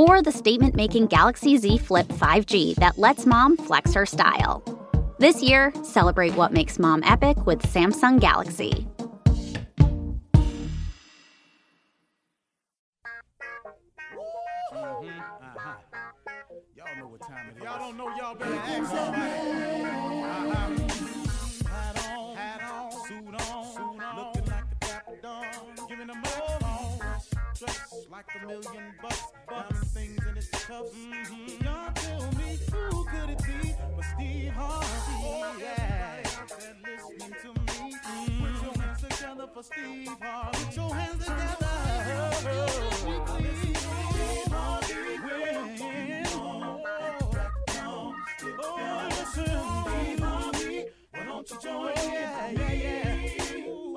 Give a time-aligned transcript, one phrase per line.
[0.00, 4.62] or the statement making Galaxy Z Flip 5G that lets mom flex her style.
[5.18, 8.86] This year, celebrate what makes mom epic with Samsung Galaxy.
[14.72, 15.20] Mm-hmm.
[15.20, 15.74] Uh-huh.
[16.74, 17.62] Y'all know what time it is.
[17.62, 19.50] Y'all don't know, y'all better ask somebody.
[20.22, 20.69] Uh-huh.
[28.20, 30.90] Like a million bucks, diamond things in its cuffs.
[30.90, 31.64] Mm-hmm.
[31.64, 34.86] Y'all tell me who could it be but Steve Harvey?
[35.22, 36.16] Oh, yeah,
[36.68, 37.94] and listening to me.
[37.94, 38.44] Mm-hmm.
[38.44, 40.64] Put your hands together for Steve Harvey.
[40.64, 41.68] Put your hands together.
[42.12, 42.34] Oh,
[43.40, 43.80] listen to
[44.12, 44.94] Steve Harvey.
[45.24, 46.84] When, oh,
[48.60, 50.78] oh, listen, Steve Harvey.
[51.12, 52.12] Why don't you join in?
[52.12, 53.66] Yeah, yeah, yeah.
[53.66, 53.96] Ooh,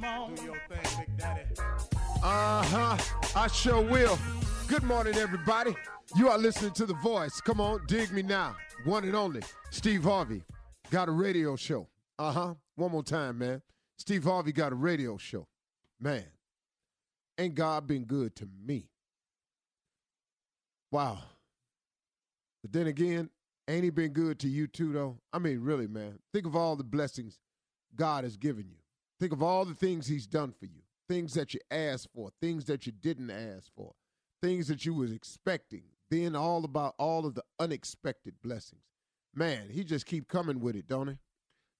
[0.00, 0.34] Come on.
[0.36, 1.40] Do your thing, Big Daddy.
[2.22, 2.96] Uh huh.
[3.34, 4.16] I sure will.
[4.68, 5.74] Good morning, everybody.
[6.14, 7.40] You are listening to The Voice.
[7.40, 8.54] Come on, dig me now.
[8.84, 9.42] One and only,
[9.72, 10.44] Steve Harvey.
[10.90, 11.88] Got a radio show.
[12.16, 12.54] Uh huh.
[12.76, 13.60] One more time, man.
[13.96, 15.48] Steve Harvey got a radio show.
[16.00, 16.26] Man,
[17.36, 18.86] ain't God been good to me?
[20.92, 21.18] Wow.
[22.62, 23.30] But then again,
[23.66, 25.18] ain't he been good to you too, though?
[25.32, 26.20] I mean, really, man.
[26.32, 27.40] Think of all the blessings
[27.96, 28.76] God has given you.
[29.18, 30.82] Think of all the things he's done for you.
[31.08, 33.92] Things that you asked for, things that you didn't ask for,
[34.42, 35.84] things that you was expecting.
[36.10, 38.82] Then all about all of the unexpected blessings.
[39.34, 41.14] Man, he just keep coming with it, don't he?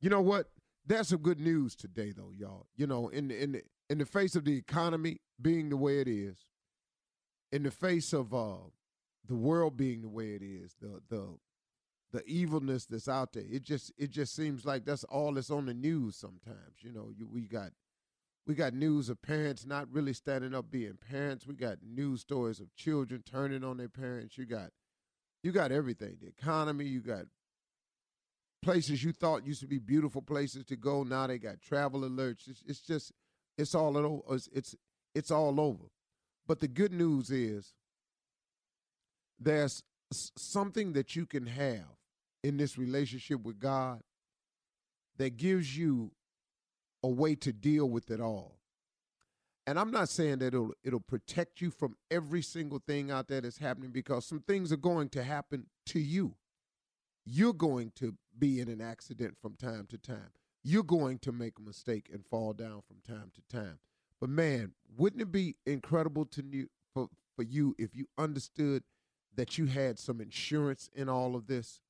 [0.01, 0.49] You know what?
[0.87, 2.67] That's some good news today, though, y'all.
[2.77, 6.01] You know, in the, in the, in the face of the economy being the way
[6.01, 6.37] it is,
[7.53, 8.57] in the face of uh,
[9.27, 11.27] the world being the way it is, the the
[12.13, 15.67] the evilness that's out there, it just it just seems like that's all that's on
[15.67, 16.17] the news.
[16.17, 17.71] Sometimes, you know, you, we got
[18.47, 21.47] we got news of parents not really standing up being parents.
[21.47, 24.39] We got news stories of children turning on their parents.
[24.39, 24.71] You got
[25.43, 26.17] you got everything.
[26.21, 27.27] The economy, you got
[28.63, 31.03] places you thought used to be beautiful places to go.
[31.03, 32.49] Now they got travel alerts.
[32.49, 33.13] It's, it's just
[33.59, 34.23] it's all over.
[34.35, 34.75] It's, it's
[35.15, 35.85] it's all over.
[36.47, 37.75] But the good news is
[39.39, 41.98] there's something that you can have
[42.43, 44.01] in this relationship with God
[45.19, 46.13] that gives you
[47.03, 48.59] a way to deal with it all.
[49.67, 53.43] And I'm not saying that it'll it'll protect you from every single thing out there
[53.43, 56.35] that's happening because some things are going to happen to you.
[57.27, 60.31] You're going to be in an accident from time to time.
[60.65, 63.79] You're going to make a mistake and fall down from time to time.
[64.21, 68.83] But man, wouldn't it be incredible to you for, for you if you understood
[69.37, 71.81] that you had some insurance in all of this,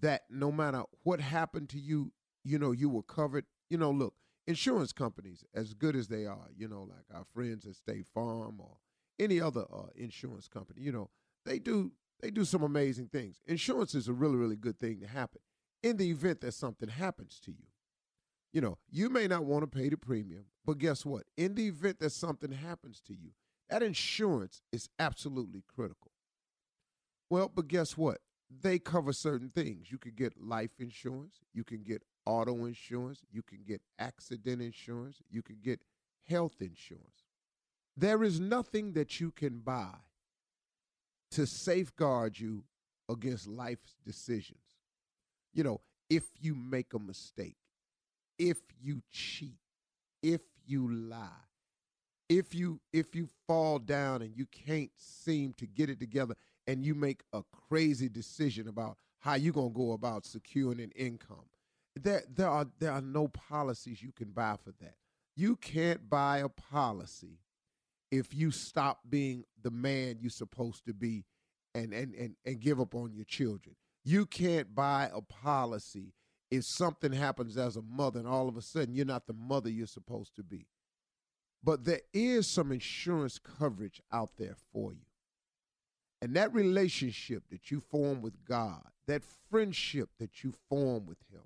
[0.00, 2.12] that no matter what happened to you,
[2.44, 3.44] you know, you were covered.
[3.70, 4.14] You know, look,
[4.46, 8.60] insurance companies, as good as they are, you know, like our friends at State Farm
[8.60, 8.76] or
[9.18, 11.10] any other uh, insurance company, you know,
[11.44, 13.40] they do they do some amazing things.
[13.46, 15.40] Insurance is a really, really good thing to happen
[15.82, 17.66] in the event that something happens to you.
[18.52, 21.24] You know, you may not want to pay the premium, but guess what?
[21.36, 23.30] In the event that something happens to you,
[23.70, 26.12] that insurance is absolutely critical.
[27.30, 28.18] Well, but guess what?
[28.60, 29.90] They cover certain things.
[29.90, 35.22] You can get life insurance, you can get auto insurance, you can get accident insurance,
[35.30, 35.80] you can get
[36.28, 37.24] health insurance.
[37.96, 39.94] There is nothing that you can buy
[41.32, 42.64] to safeguard you
[43.08, 44.60] against life's decisions.
[45.52, 47.56] You know, if you make a mistake,
[48.38, 49.58] if you cheat,
[50.22, 51.28] if you lie,
[52.28, 56.34] if you if you fall down and you can't seem to get it together
[56.66, 60.92] and you make a crazy decision about how you're going to go about securing an
[60.96, 61.46] income.
[61.94, 64.94] There there are there are no policies you can buy for that.
[65.36, 67.38] You can't buy a policy
[68.10, 71.24] if you stop being the man you're supposed to be
[71.74, 73.74] and, and, and, and give up on your children.
[74.04, 76.12] You can't buy a policy
[76.50, 79.70] if something happens as a mother and all of a sudden you're not the mother
[79.70, 80.66] you're supposed to be.
[81.64, 85.06] But there is some insurance coverage out there for you.
[86.22, 91.42] And that relationship that you form with God, that friendship that you form with him,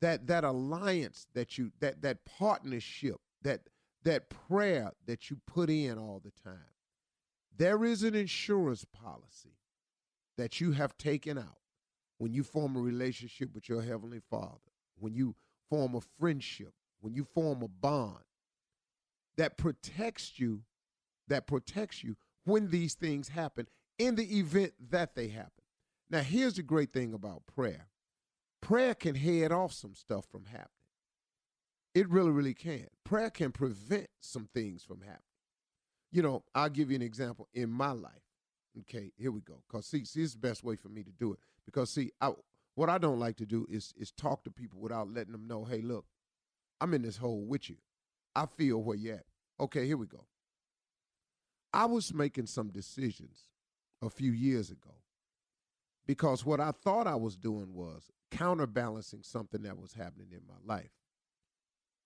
[0.00, 3.62] that that alliance that you that that partnership, that
[4.04, 6.60] that prayer that you put in all the time.
[7.56, 9.56] There is an insurance policy
[10.38, 11.58] that you have taken out
[12.18, 15.34] when you form a relationship with your Heavenly Father, when you
[15.68, 18.22] form a friendship, when you form a bond
[19.36, 20.62] that protects you,
[21.26, 23.66] that protects you when these things happen
[23.98, 25.50] in the event that they happen.
[26.10, 27.88] Now, here's the great thing about prayer
[28.60, 30.68] prayer can head off some stuff from happening.
[31.94, 32.86] It really, really can.
[33.04, 35.20] Prayer can prevent some things from happening.
[36.10, 38.12] You know, I'll give you an example in my life.
[38.80, 39.62] Okay, here we go.
[39.68, 41.38] Cause see, see, this is the best way for me to do it.
[41.66, 42.32] Because see, I,
[42.74, 45.64] what I don't like to do is is talk to people without letting them know,
[45.64, 46.06] hey, look,
[46.80, 47.76] I'm in this hole with you.
[48.34, 49.26] I feel where you're at.
[49.60, 50.24] Okay, here we go.
[51.72, 53.44] I was making some decisions
[54.04, 54.94] a few years ago
[56.06, 60.74] because what I thought I was doing was counterbalancing something that was happening in my
[60.74, 60.90] life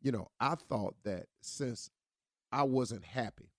[0.01, 1.91] you know, I thought that since
[2.53, 3.51] I wasn't happy,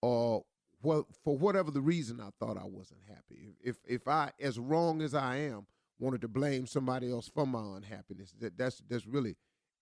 [0.00, 0.44] or
[0.82, 3.54] well, for whatever the reason, I thought I wasn't happy.
[3.62, 5.66] If if I, as wrong as I am,
[5.98, 9.36] wanted to blame somebody else for my unhappiness, that that's that's really,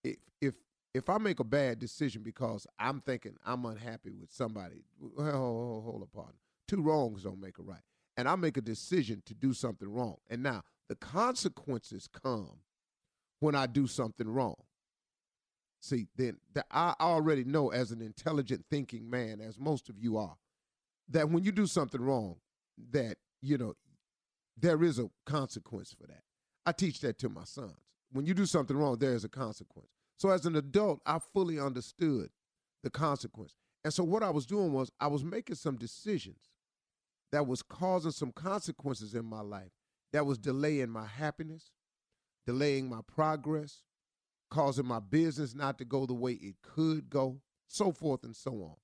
[0.04, 0.54] if if
[0.92, 5.84] if I make a bad decision because I'm thinking I'm unhappy with somebody, well, hold,
[5.84, 6.34] hold up, partner.
[6.70, 7.82] Two wrongs don't make a right.
[8.16, 10.18] And I make a decision to do something wrong.
[10.28, 12.60] And now the consequences come
[13.40, 14.54] when I do something wrong.
[15.80, 20.16] See, then the, I already know as an intelligent thinking man, as most of you
[20.16, 20.36] are,
[21.08, 22.36] that when you do something wrong,
[22.92, 23.74] that, you know,
[24.56, 26.22] there is a consequence for that.
[26.64, 27.74] I teach that to my sons.
[28.12, 29.88] When you do something wrong, there is a consequence.
[30.18, 32.30] So as an adult, I fully understood
[32.84, 33.56] the consequence.
[33.82, 36.49] And so what I was doing was I was making some decisions
[37.32, 39.70] that was causing some consequences in my life
[40.12, 40.50] that was mm-hmm.
[40.50, 41.70] delaying my happiness,
[42.46, 43.82] delaying my progress,
[44.50, 48.52] causing my business not to go the way it could go, so forth and so
[48.52, 48.74] on.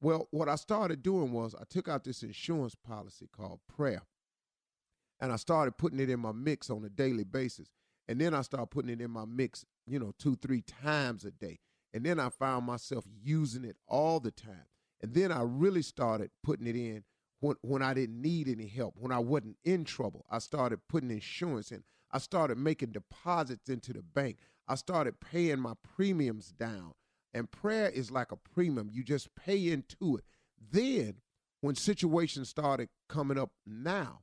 [0.00, 4.02] Well, what I started doing was I took out this insurance policy called prayer
[5.20, 7.68] and I started putting it in my mix on a daily basis.
[8.08, 11.30] And then I started putting it in my mix, you know, two, three times a
[11.30, 11.58] day.
[11.94, 14.66] And then I found myself using it all the time.
[15.02, 17.04] And then I really started putting it in
[17.40, 20.24] when, when I didn't need any help, when I wasn't in trouble.
[20.30, 21.82] I started putting insurance in.
[22.10, 24.38] I started making deposits into the bank.
[24.68, 26.92] I started paying my premiums down.
[27.34, 30.24] And prayer is like a premium, you just pay into it.
[30.70, 31.16] Then,
[31.60, 34.20] when situations started coming up now,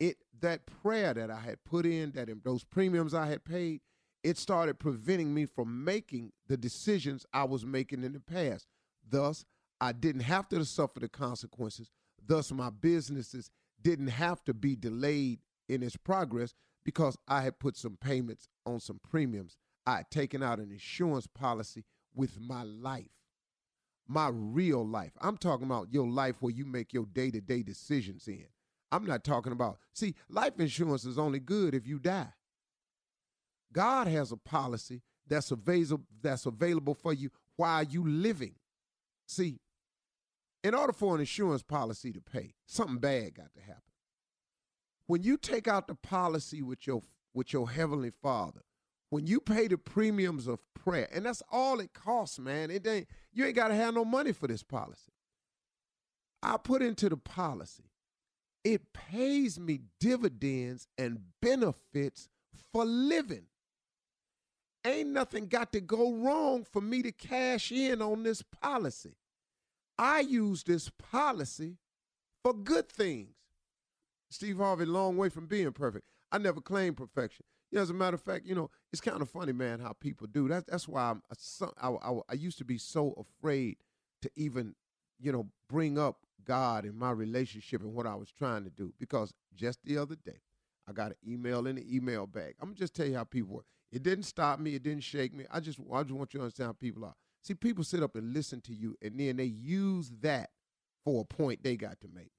[0.00, 3.80] it that prayer that I had put in, that in those premiums I had paid,
[4.22, 8.66] it started preventing me from making the decisions I was making in the past.
[9.08, 9.44] Thus,
[9.80, 11.90] I didn't have to suffer the consequences.
[12.26, 13.50] Thus, my businesses
[13.82, 16.54] didn't have to be delayed in its progress
[16.84, 19.56] because I had put some payments on some premiums
[19.86, 23.10] I had taken out an insurance policy with my life,
[24.08, 25.12] my real life.
[25.20, 28.46] I'm talking about your life where you make your day to day decisions in.
[28.90, 32.32] I'm not talking about, see, life insurance is only good if you die.
[33.72, 38.54] God has a policy that's available, that's available for you while you living.
[39.26, 39.58] See,
[40.66, 43.82] in order for an insurance policy to pay, something bad got to happen.
[45.06, 47.02] when you take out the policy with your
[47.34, 48.62] with your heavenly Father,
[49.10, 52.70] when you pay the premiums of prayer, and that's all it costs, man.
[52.70, 55.12] It ain't you ain't got to have no money for this policy.
[56.42, 57.84] I put into the policy.
[58.64, 62.28] It pays me dividends and benefits
[62.72, 63.46] for living.
[64.84, 69.16] Ain't nothing got to go wrong for me to cash in on this policy.
[69.98, 71.78] I use this policy
[72.42, 73.34] for good things.
[74.30, 76.04] Steve Harvey, long way from being perfect.
[76.32, 77.44] I never claimed perfection.
[77.70, 80.26] Yeah, as a matter of fact, you know, it's kind of funny, man, how people
[80.26, 80.48] do.
[80.48, 81.22] That's that's why I'm.
[81.30, 83.76] Uh, I, I, I used to be so afraid
[84.22, 84.74] to even,
[85.18, 88.92] you know, bring up God in my relationship and what I was trying to do
[88.98, 90.40] because just the other day,
[90.88, 92.54] I got an email in the email bag.
[92.60, 93.64] I'm gonna just tell you how people.
[93.92, 94.74] It didn't stop me.
[94.74, 95.44] It didn't shake me.
[95.50, 97.14] I just I just want you to understand how people are.
[97.46, 100.50] See, people sit up and listen to you, and then they use that
[101.04, 102.32] for a point they got to make.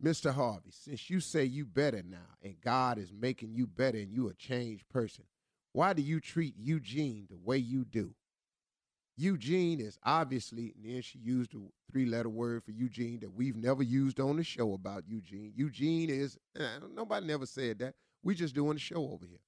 [0.00, 0.32] Mr.
[0.32, 4.28] Harvey, since you say you better now and God is making you better and you
[4.28, 5.24] a changed person,
[5.72, 8.14] why do you treat Eugene the way you do?
[9.16, 11.58] Eugene is obviously, and then she used a
[11.90, 15.52] three letter word for Eugene that we've never used on the show about Eugene.
[15.56, 17.94] Eugene is, eh, nobody never said that.
[18.22, 19.42] We just doing the show over here.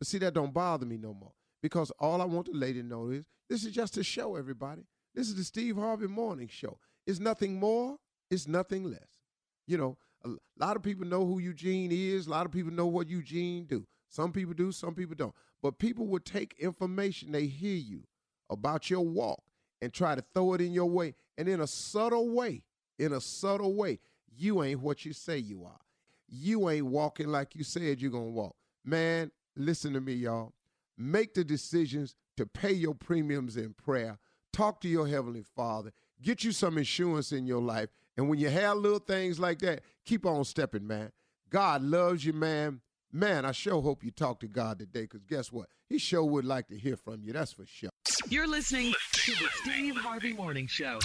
[0.00, 2.86] But see, that don't bother me no more because all I want the lady to
[2.86, 4.82] know is this is just a show, everybody.
[5.14, 6.78] This is the Steve Harvey Morning Show.
[7.06, 7.96] It's nothing more,
[8.30, 9.18] it's nothing less.
[9.66, 12.26] You know, a lot of people know who Eugene is.
[12.26, 13.86] A lot of people know what Eugene do.
[14.08, 15.34] Some people do, some people don't.
[15.62, 18.04] But people will take information they hear you
[18.50, 19.42] about your walk
[19.80, 21.14] and try to throw it in your way.
[21.36, 22.62] And in a subtle way,
[22.98, 24.00] in a subtle way,
[24.36, 25.80] you ain't what you say you are.
[26.28, 28.56] You ain't walking like you said you're going to walk.
[28.84, 30.52] Man, listen to me, y'all.
[30.98, 34.18] Make the decisions to pay your premiums in prayer.
[34.52, 35.92] Talk to your Heavenly Father.
[36.20, 39.82] Get you some insurance in your life and when you have little things like that,
[40.04, 41.12] keep on stepping, man.
[41.50, 42.80] God loves you, man.
[43.12, 45.68] Man, I sure hope you talk to God today because guess what?
[45.88, 47.32] He sure would like to hear from you.
[47.32, 47.90] That's for sure.
[48.28, 50.98] You're listening to the Steve Harvey Morning Show.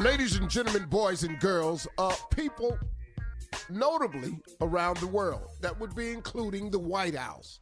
[0.00, 2.76] Ladies and gentlemen, boys and girls, uh, people
[3.70, 7.60] notably around the world, that would be including the White House.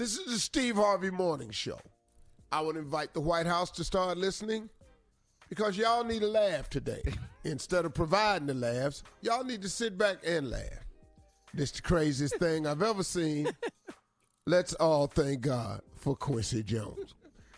[0.00, 1.78] This is the Steve Harvey Morning Show.
[2.50, 4.70] I would invite the White House to start listening
[5.50, 7.02] because y'all need a laugh today.
[7.44, 10.86] Instead of providing the laughs, y'all need to sit back and laugh.
[11.52, 13.50] This the craziest thing I've ever seen.
[14.46, 17.14] Let's all thank God for Quincy Jones.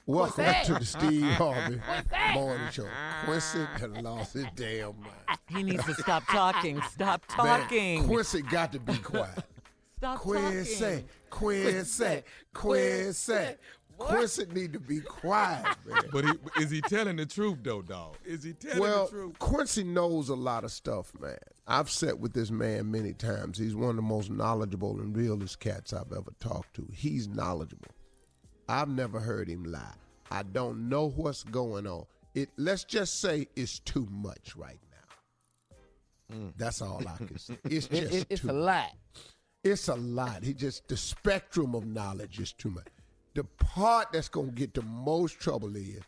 [0.06, 1.80] Welcome to the Steve Harvey
[2.34, 2.88] Morning Show.
[3.24, 5.38] Quincy had lost his damn mind.
[5.48, 6.82] He needs to stop talking.
[6.90, 8.04] Stop Man, talking.
[8.08, 9.44] Quincy got to be quiet.
[10.02, 11.04] Stop Quincy, talking.
[11.30, 13.34] Quincy, Quincy.
[13.98, 16.02] Quincy need to be quiet, man.
[16.10, 18.16] But he, is he telling the truth though, dog?
[18.24, 19.38] Is he telling Well, the truth?
[19.38, 21.38] Quincy knows a lot of stuff, man.
[21.68, 23.58] I've sat with this man many times.
[23.58, 26.88] He's one of the most knowledgeable and realest cats I've ever talked to.
[26.92, 27.86] He's knowledgeable.
[28.68, 29.94] I've never heard him lie.
[30.32, 32.06] I don't know what's going on.
[32.34, 34.80] It let's just say it's too much right
[36.30, 36.36] now.
[36.36, 36.52] Mm.
[36.56, 37.56] That's all I can say.
[37.66, 38.90] It's It- just it- it's too a lot.
[39.64, 40.42] It's a lot.
[40.42, 42.86] He just the spectrum of knowledge is too much.
[43.34, 46.00] The part that's gonna get the most trouble is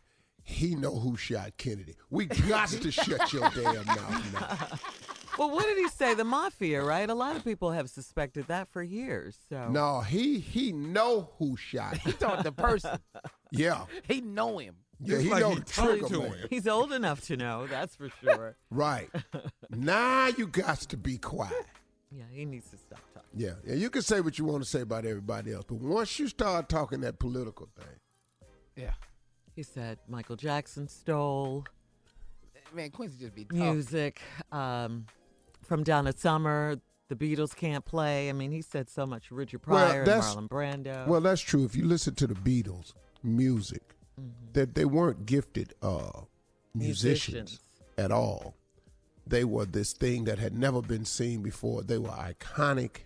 [0.42, 1.94] he know who shot Kennedy.
[2.11, 4.78] We got to shut your damn mouth now.
[5.38, 6.14] Well, what did he say?
[6.14, 7.08] The mafia, right?
[7.08, 9.37] A lot of people have suspected that for years.
[9.49, 11.96] So No, he he know who shot.
[11.99, 12.16] He him.
[12.18, 12.99] thought the person.
[13.56, 14.75] Yeah, He know him.
[15.00, 15.18] yeah.
[15.18, 16.32] He like know he the trigger to man.
[16.32, 16.46] him.
[16.50, 17.68] he's old enough to know.
[17.68, 18.56] That's for sure.
[18.68, 19.08] Right
[19.70, 21.52] now, you got to be quiet.
[22.11, 23.03] Yeah, he needs to stop talking.
[23.36, 23.74] Yeah, yeah.
[23.74, 26.68] You can say what you want to say about everybody else, but once you start
[26.68, 27.98] talking that political thing,
[28.76, 28.92] Yeah.
[29.54, 31.64] He said Michael Jackson stole
[32.74, 33.52] Man, Quincy just be tough.
[33.56, 35.06] music um,
[35.62, 36.76] from Donna Summer.
[37.08, 38.28] The Beatles can't play.
[38.28, 39.30] I mean, he said so much.
[39.30, 41.06] Richard Well, Pryor and that's- Marlon Brando.
[41.06, 41.64] Well, that's true.
[41.64, 43.82] If you listen to the Beatles music,
[44.20, 44.52] Mm-hmm.
[44.52, 46.20] that they weren't gifted uh,
[46.72, 47.60] musicians, Musicians.
[47.98, 48.54] at all.
[49.26, 51.82] They were this thing that had never been seen before.
[51.82, 52.98] They were iconic.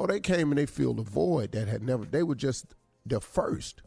[0.00, 2.04] Oh, they came and they filled a void that had never.
[2.04, 2.66] They were just
[3.04, 3.82] the first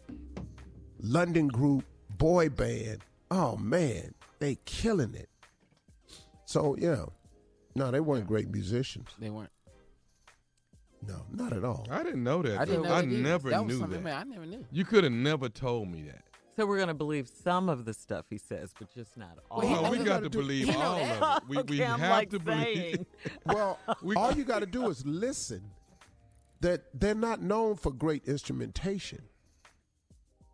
[1.00, 1.86] London group
[2.18, 3.00] boy band.
[3.30, 5.30] Oh man, they killing it.
[6.46, 7.06] So yeah,
[7.76, 9.08] no, they weren't great musicians.
[9.20, 9.52] They weren't.
[11.08, 11.88] No, not at all.
[11.90, 12.60] I didn't know that.
[12.60, 14.04] I didn't know I never that was knew that.
[14.04, 14.64] Man, I never knew.
[14.72, 16.22] You could have never told me that.
[16.56, 19.62] so we're going to believe some of the stuff he says, but just not all.
[19.62, 21.50] Well, he- Oh, we got gotta do- believe all of it.
[21.50, 22.76] We, we Okay, I'm have like to believe.
[22.76, 23.06] saying.
[23.48, 25.64] Well, We- all you got to do is listen.
[26.62, 29.24] That they're not known for great instrumentation.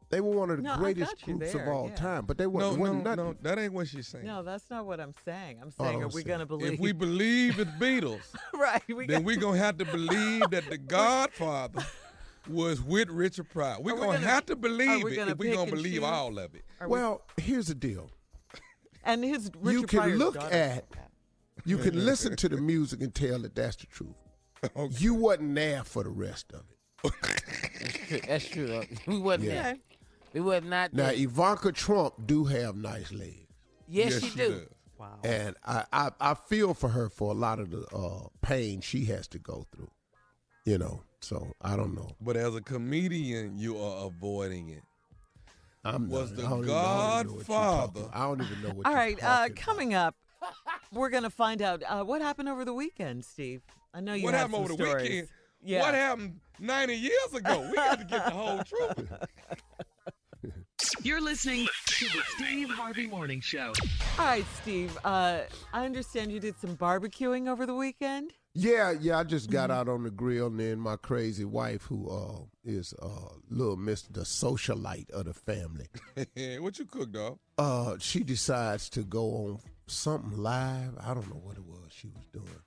[0.10, 1.96] They were one of the No, greatest groups there, of all yeah.
[1.96, 4.26] time, but they weren't, no, wasn't no, that ain't what she's saying.
[4.26, 5.60] No, that's not what I'm saying.
[5.62, 6.74] I'm Oh, saying, are don't we going to believe?
[6.74, 8.22] If we believe the Beatles,
[8.54, 11.86] right, we then got, we're gonna have to believe that the Godfather
[12.50, 13.76] was with Richard Pryor.
[13.82, 16.04] We're gonna, gonna- have to believe we it if we're gonna believe choose?
[16.06, 16.64] all of it.
[16.80, 18.10] are we- Well, here's the deal.
[19.04, 20.86] and his Richard you can Pryor's look at,
[21.66, 24.16] you can listen to the music and tell that that's the truth.
[24.76, 24.96] Okay.
[24.98, 26.64] You wasn't there for the rest of
[27.04, 28.24] it.
[28.28, 28.74] That's true.
[28.74, 29.64] Uh, We wasn't Yeah.
[29.64, 29.78] there.
[30.34, 31.14] We was not Now, there.
[31.16, 33.48] Ivanka Trump do have nice legs.
[33.88, 34.50] yes, she do.
[34.50, 34.68] does.
[35.00, 35.20] Wow.
[35.24, 39.06] And I, I, I feel for her for a lot of the uh, pain she
[39.06, 39.92] has to go through.
[40.66, 42.10] You know, so I don't know.
[42.20, 44.82] But as a comedian, you are avoiding it.
[45.86, 47.94] I'm Was not, the I don't even know- I don't even know what you're talking
[48.02, 49.56] Godfather- I don't even know what All you're right, uh, talking about.
[49.56, 50.16] coming up,
[50.92, 53.62] we're going to find out uh, what happened over the weekend, Steve.
[53.98, 55.10] I know you what happened over some the stories.
[55.10, 55.28] weekend?
[55.64, 55.82] Yeah.
[55.82, 57.68] What happened 90 years ago?
[57.68, 59.12] We got to get the whole truth.
[61.02, 63.74] You're listening to the Steve Harvey Morning Show.
[64.20, 64.96] All right, Steve.
[65.04, 65.40] Uh,
[65.74, 68.34] I understand you did some barbecuing over the weekend.
[68.54, 69.18] Yeah, yeah.
[69.18, 69.80] I just got Mm-hmm.
[69.80, 74.14] out on the grill, and then my crazy wife, who uh, is uh, little Mister
[74.14, 75.88] the socialite of the family,
[76.60, 77.40] what you cook, dog?
[77.58, 80.94] uh, she decides to go on something live.
[81.04, 82.62] I don't know what it was she was doing.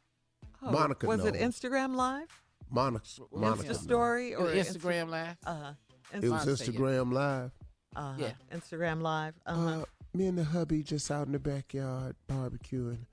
[0.63, 1.35] Oh, Monica was it.
[1.35, 2.29] Instagram Live,
[2.71, 5.37] Monica, Monica, Insta story, or Instagram live.
[5.47, 5.73] Uh huh.
[6.13, 6.57] It was Monica, yeah.
[6.57, 7.51] Instagram live.
[7.97, 8.15] Uh-huh.
[8.19, 8.33] Yeah.
[8.57, 9.35] Instagram Live.
[9.47, 9.81] Uh-huh.
[9.81, 13.07] Uh, me and the hubby just out in the backyard barbecuing.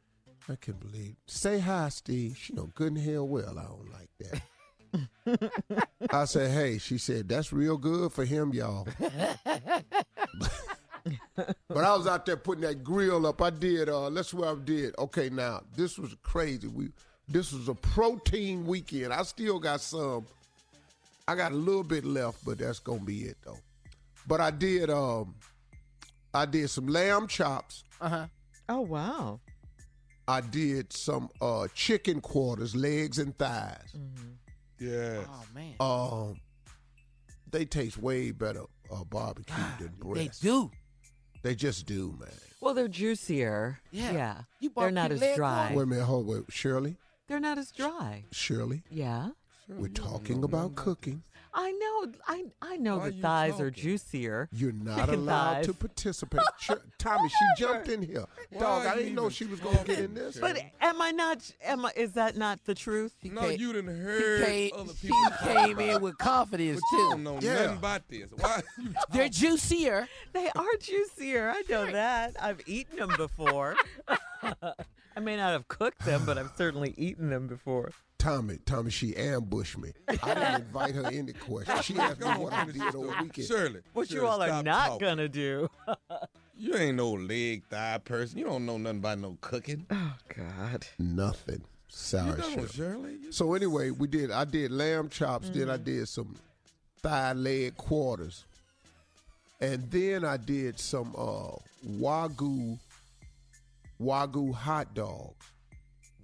[0.50, 1.18] I can't believe.
[1.26, 2.38] Say hi, Steve.
[2.38, 4.42] She know good and hell well I don't like that.
[6.12, 6.78] I said, hey.
[6.78, 8.88] She said that's real good for him, y'all.
[11.36, 13.42] but I was out there putting that grill up.
[13.42, 13.90] I did.
[13.90, 14.96] Uh, that's what I did.
[14.98, 16.68] Okay, now this was crazy.
[16.68, 16.90] We
[17.28, 19.14] this was a protein weekend.
[19.14, 20.26] I still got some.
[21.28, 23.60] I got a little bit left, but that's gonna be it though.
[24.28, 24.90] But I did.
[24.90, 25.36] Um,
[26.34, 27.84] I did some lamb chops.
[28.00, 28.28] Uh huh.
[28.70, 29.40] oh wow.
[30.30, 33.96] I did some uh, chicken quarters, legs and thighs.
[34.80, 35.26] Yes.
[35.30, 35.76] Oh man.
[35.80, 36.40] Um,
[37.50, 40.70] they taste way better uh, barbecue than they do.
[41.44, 42.30] They just do, man.
[42.60, 43.80] Well, they're juicier.
[43.92, 44.12] Yeah.
[44.12, 44.42] Yeah.
[44.60, 45.72] You they're not as dry.
[45.74, 46.98] Wait a minute, hold wait, Shirley.
[47.28, 48.24] They're not as dry.
[48.32, 49.30] Shirley, Yeah.
[49.68, 51.24] we're talking about cooking.
[51.60, 52.12] I know.
[52.28, 53.84] I I know Why that you thighs are talking?
[53.84, 54.48] juicier.
[54.52, 55.66] You're not Chicken allowed thighs.
[55.66, 56.42] to participate.
[56.60, 58.26] Sh- Tommy, she jumped in here.
[58.52, 60.38] Why Dog, I you didn't know even she was gonna get in this.
[60.38, 61.52] But am I not?
[61.64, 63.16] Am I, is that not the truth?
[63.24, 66.02] She No, came- you didn't She heard came, other she people talk came about in
[66.04, 67.10] with confidence But you too.
[67.10, 67.54] don't know Yeah.
[67.56, 68.30] nothing about this.
[68.38, 68.62] Why?
[68.78, 70.08] You They're juicier.
[70.34, 71.50] They are juicier.
[71.56, 72.36] I know that.
[72.40, 73.76] I've eaten them before.
[75.18, 77.90] I may not have cooked them, but I've certainly eaten them before.
[78.20, 79.92] Tommy, Tommy, she ambushed me.
[80.08, 81.76] I didn't invite her in the question.
[81.82, 83.48] She asked me what on, I did over the weekend.
[83.48, 83.80] Shirley.
[83.94, 85.00] What Shirley, you all are not talking.
[85.08, 85.70] gonna do?
[86.56, 88.38] You ain't no leg thigh person.
[88.38, 89.88] You don't know nothing about no cooking.
[89.90, 90.86] Oh God.
[91.00, 91.64] Nothing.
[91.88, 92.68] Sorry, don't, Shirley.
[92.68, 93.12] Shirley.
[93.24, 94.30] You- So anyway, we did.
[94.30, 95.50] I did lamb chops.
[95.50, 95.72] Then Mm-hmm.
[95.72, 96.36] I did some
[97.02, 98.46] thigh leg quarters,
[99.62, 101.54] and then I did some uh,
[101.88, 102.78] wagyu
[104.00, 105.46] wagyu hot dogs.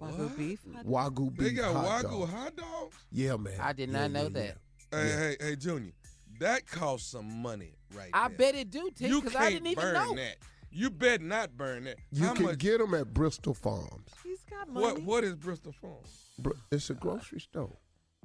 [0.01, 0.59] Wagyu beef.
[0.86, 1.38] Wagyu beef.
[1.38, 2.31] They beef got hot wagyu dogs.
[2.31, 2.95] hot dogs.
[3.12, 3.59] Yeah, man.
[3.59, 4.57] I did Yeah, not know yeah, that.
[4.91, 4.99] yeah.
[4.99, 5.17] Hey, Yeah.
[5.19, 5.91] hey, hey, Junior.
[6.39, 8.38] That costs some money, right I there.
[8.38, 10.15] bet it do, T, you because can't I didn't even burn know.
[10.15, 10.38] that.
[10.71, 11.99] You bet not burn that.
[12.12, 12.57] You How can much?
[12.57, 14.09] get them at Bristol Farms.
[14.23, 14.83] He's got money.
[14.86, 15.03] what?
[15.03, 16.07] What is Bristol Farms?
[16.39, 17.77] Br- It's a grocery store.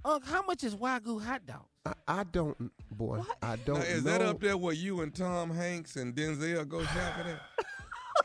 [0.04, 1.66] Unc, how much is Wagyu hot dog?
[1.84, 3.20] I, I don't, boy.
[3.42, 3.84] I don't know.
[3.84, 4.10] is know.
[4.12, 7.40] that up there where you and Tom Hanks and Denzel go shopping at?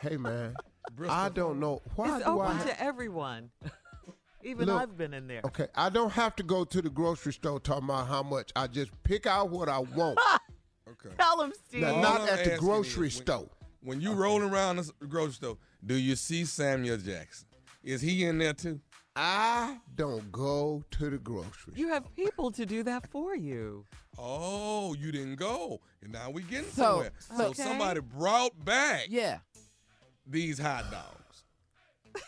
[0.00, 0.54] Hey, man.
[0.92, 1.80] Bristol I don't know.
[1.96, 2.54] Why it's do open I?
[2.54, 3.50] ha- to everyone.
[4.44, 5.40] Even Look, I've been in there.
[5.46, 8.50] Okay, I don't have to go to the grocery store talking about how much.
[8.54, 10.18] I just pick out what I want.
[10.86, 11.14] Okay.
[11.18, 11.80] Tell him, Steve.
[11.82, 13.48] Now, not I'm at the grocery is when- store.
[13.82, 17.46] When you roll around the grocery store, do you see Samuel Jackson?
[17.82, 18.80] Is he in there too?
[19.16, 21.74] I don't go to the grocery.
[21.76, 23.84] You have people to do that for you.
[24.18, 27.12] Oh, you didn't go, and now we getting So- somewhere.
[27.18, 29.38] So somebody brought back Yeah.
[30.26, 31.42] These hot dogs.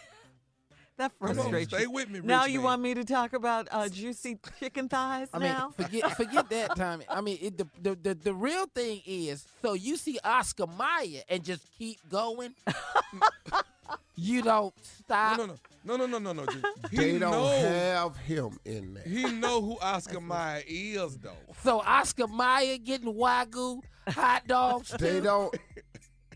[0.99, 1.91] That Come on, frustrates stay you.
[1.91, 2.65] with me, Now you man.
[2.65, 5.71] want me to talk about uh, juicy chicken thighs I mean, now?
[5.77, 7.05] forget forget that, Tommy.
[7.11, 11.21] I mean, it, the, the the the real thing is, so you see Oscar Mayer
[11.29, 12.55] and just keep going.
[14.17, 15.37] you don't stop.
[15.37, 16.53] No, no, no, no, no, no, no, no.
[16.91, 19.03] He they don't know, have him in there.
[19.05, 21.37] he know who Oscar Mayer is, though.
[21.63, 24.95] So Oscar Mayer getting Wagyu hot dogs.
[24.99, 25.55] They don't.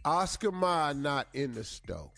[0.04, 2.10] Oscar Mayer not in the store.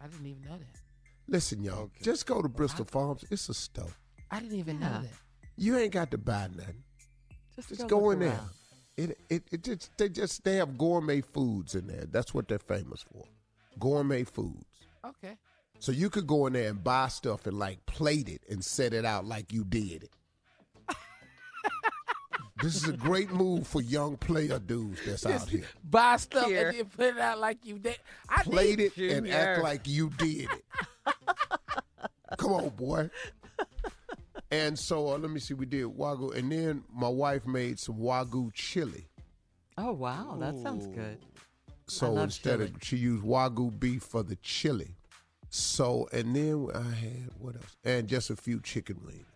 [0.00, 0.80] I didn't even know that.
[1.26, 1.84] Listen, y'all.
[1.84, 2.02] Okay.
[2.02, 3.24] Just go to Bristol Farms.
[3.30, 3.90] It's a store.
[4.30, 4.88] I didn't even Yeah.
[4.88, 5.12] know that.
[5.56, 6.82] You ain't got to buy nothing.
[7.56, 8.40] Just, Just go, go look in there.
[8.96, 12.04] It, it, it just, they just they have gourmet foods in there.
[12.10, 13.24] That's what they're famous for.
[13.78, 14.64] Gourmet foods.
[15.04, 15.36] Okay.
[15.80, 18.92] So you could go in there and buy stuff and like plate it and set
[18.94, 20.10] it out like you did it.
[22.64, 25.64] This is a great move for young player dudes that's out here.
[25.84, 26.68] Buy stuff Here.
[26.68, 27.98] and then put it out like you did.
[28.26, 30.64] I Plate need, it and act like you did it.
[32.38, 33.10] Come on, boy.
[34.50, 37.96] And so uh, let me see, we did wagyu, and then my wife made some
[37.96, 39.08] wagyu chili.
[39.76, 41.18] Oh wow, that sounds good.
[41.86, 42.72] So love instead chili.
[42.74, 44.96] of she used wagyu beef for the chili.
[45.50, 47.76] So and then I had what else?
[47.84, 49.26] And just a few chicken wings.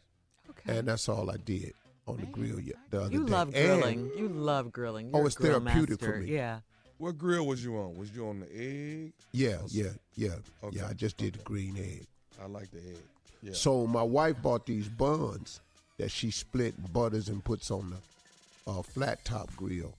[0.49, 0.79] Okay.
[0.79, 1.75] And that's all I did
[2.09, 3.33] on the grill ye- the other You day.
[3.33, 4.11] love And- grilling.
[4.16, 5.11] you love grilling.
[5.12, 6.33] Oh, You're a it's grill therapeutic for me.
[6.33, 6.61] Yeah.
[6.99, 7.94] What grill was you on?
[7.97, 9.12] Was you on the egg?
[9.33, 10.79] yeah, yeah, yeah, Okay.
[10.79, 10.88] yeah.
[10.88, 12.07] I just did the green egg.
[12.42, 12.99] I like the egg.
[13.42, 13.53] Yeah.
[13.53, 15.61] So my wife bought these buns
[15.99, 19.94] that she split and butters and puts on the uh, flat top grill,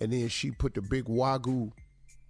[0.00, 1.72] and then she put the big wagyu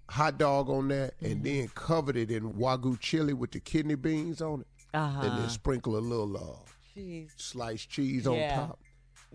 [0.08, 1.42] hot dog on that, and Mm-hmm.
[1.44, 5.48] then covered it in wagyu chili with the kidney beans on it, Uh and then
[5.50, 7.30] sprinkle a little uh, Jeez.
[7.36, 8.60] sliced cheese Yeah.
[8.60, 8.78] on top.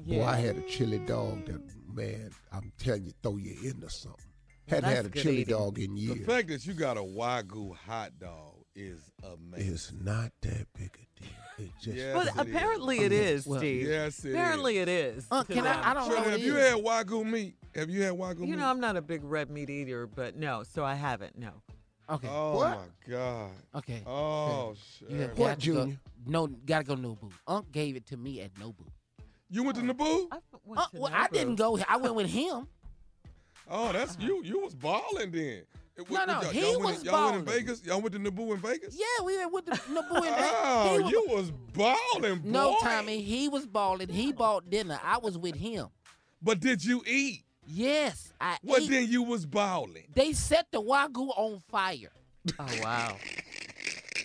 [0.06, 1.62] Boy, I had a chili dog that
[1.94, 4.26] man, I'm telling you, throw you into something.
[4.68, 5.56] Hadn't that's had a chili eating.
[5.56, 6.20] dog in years.
[6.20, 9.74] the fact that you got a wagyu hot dog is amazing.
[9.74, 11.30] It's not that big a deal.
[11.58, 12.56] It just Yes, But it is.
[12.56, 13.88] apparently it is, Well, Steve.
[13.88, 15.28] Yes, it apparently it is.
[15.32, 15.66] Uh, can.
[15.68, 15.90] I?
[15.92, 16.16] I don't know.
[16.16, 17.56] Shirley, what have you had wagyu meat?
[17.76, 18.50] Have you had wagyu meat?
[18.50, 21.38] You know, I'm not a big red meat eater, but no, so I haven't.
[21.38, 21.52] No.
[22.10, 22.28] Okay.
[22.32, 22.78] oh What?
[22.78, 23.52] my god.
[23.76, 24.02] Okay.
[24.06, 25.10] Oh shit.
[25.10, 26.00] You have What, got to go- Junior?
[26.26, 27.32] No, gotta go Nobu.
[27.48, 28.86] Unc gave it to me at Nobu.
[29.50, 30.28] You went to Nobu?
[30.32, 31.80] I went Uh, to well, I didn't go.
[31.88, 32.68] I went with him.
[33.68, 34.42] Oh, that's you.
[34.44, 35.64] You was balling then.
[35.98, 37.60] It- No, no, y'all, he y'all went, was y'all went in balling.
[37.60, 37.86] Vegas.
[37.86, 38.98] Y'all went to Nobu in Vegas.
[38.98, 42.50] Yeah, we went with the Nobu and Oh, was, you was balling, boy.
[42.50, 44.08] No, Tommy, he was balling.
[44.10, 45.00] He bought dinner.
[45.04, 45.88] I was with him.
[46.42, 47.44] But did you eat?
[47.68, 48.90] Yes, I What ate.
[48.90, 49.08] then?
[49.12, 50.06] You was balling.
[50.16, 52.12] They set the wagyu on fire.
[52.58, 53.18] Oh wow.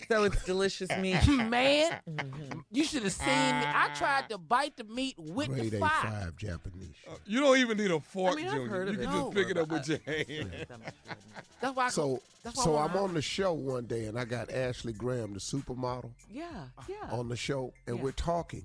[0.07, 1.25] So it's delicious meat.
[1.27, 2.59] Man, Mm-hmm.
[2.71, 3.31] you should have seen me.
[3.65, 6.11] I tried to bite the meat with grade the A fire.
[6.11, 6.93] five Japanese.
[7.09, 8.67] Uh, you don't even need a fork, mean, I've Junior.
[8.69, 9.11] heard you of can it.
[9.11, 9.31] just No.
[9.31, 10.65] pick it up with your hand.
[11.61, 11.85] That's why.
[11.85, 14.25] I So, go, that's why so I I'm on the show one day, and I
[14.25, 16.95] got Ashley Graham, the supermodel, yeah, yeah.
[17.11, 18.03] on the show, and Yeah.
[18.03, 18.63] we're talking,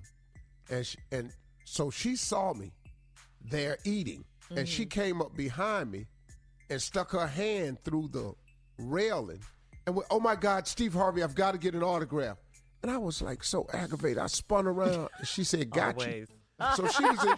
[0.70, 1.32] and she, and
[1.64, 2.72] so she saw me
[3.42, 4.24] there eating,
[4.54, 5.00] and she Mm-hmm.
[5.00, 6.06] came up behind me
[6.68, 8.34] and stuck her hand through the
[8.76, 9.40] railing,
[9.86, 12.38] and went, "Oh my God, Steve Harvey, I've got to get an autograph."
[12.82, 14.18] And I was like so aggravated.
[14.18, 16.26] I spun around, and she said, "Got you."
[16.76, 17.36] So she was in,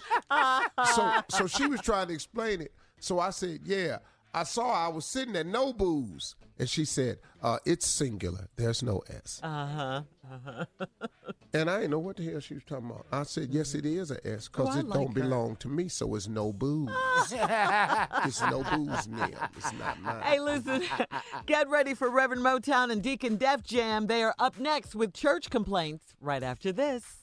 [0.94, 2.72] so so she was trying to explain it.
[3.00, 3.98] So I said, "Yeah,
[4.34, 8.48] I saw I was sitting at no booze," and she said, uh, "It's singular.
[8.56, 10.02] There's no s." Uh huh.
[10.30, 10.64] Uh huh.
[11.54, 13.04] And I didn't know what the hell she was talking about.
[13.12, 15.20] I said, "Yes, it is a s because Oh, it like don't her.
[15.22, 16.88] belong to me, so it's no booze.
[17.30, 19.28] it's no booze now.
[19.58, 20.82] It's not mine." Hey, listen,
[21.46, 24.06] get ready for Reverend Motown and Deacon Def Jam.
[24.06, 27.21] They are up next with church complaints right after this.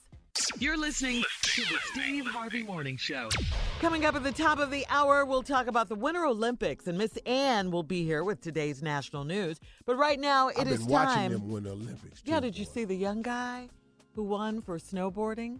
[0.58, 3.28] You're listening to the Steve Harvey Morning Show.
[3.80, 6.96] Coming up at the top of the hour, we'll talk about the Winter Olympics, and
[6.96, 9.58] Miss Ann will be here with today's national news.
[9.86, 11.32] But right now, it I've is been watching time.
[11.32, 12.22] them win the Olympics.
[12.24, 12.70] yeah, too, did you boy.
[12.72, 13.68] see the young guy
[14.14, 15.58] who won for snowboarding?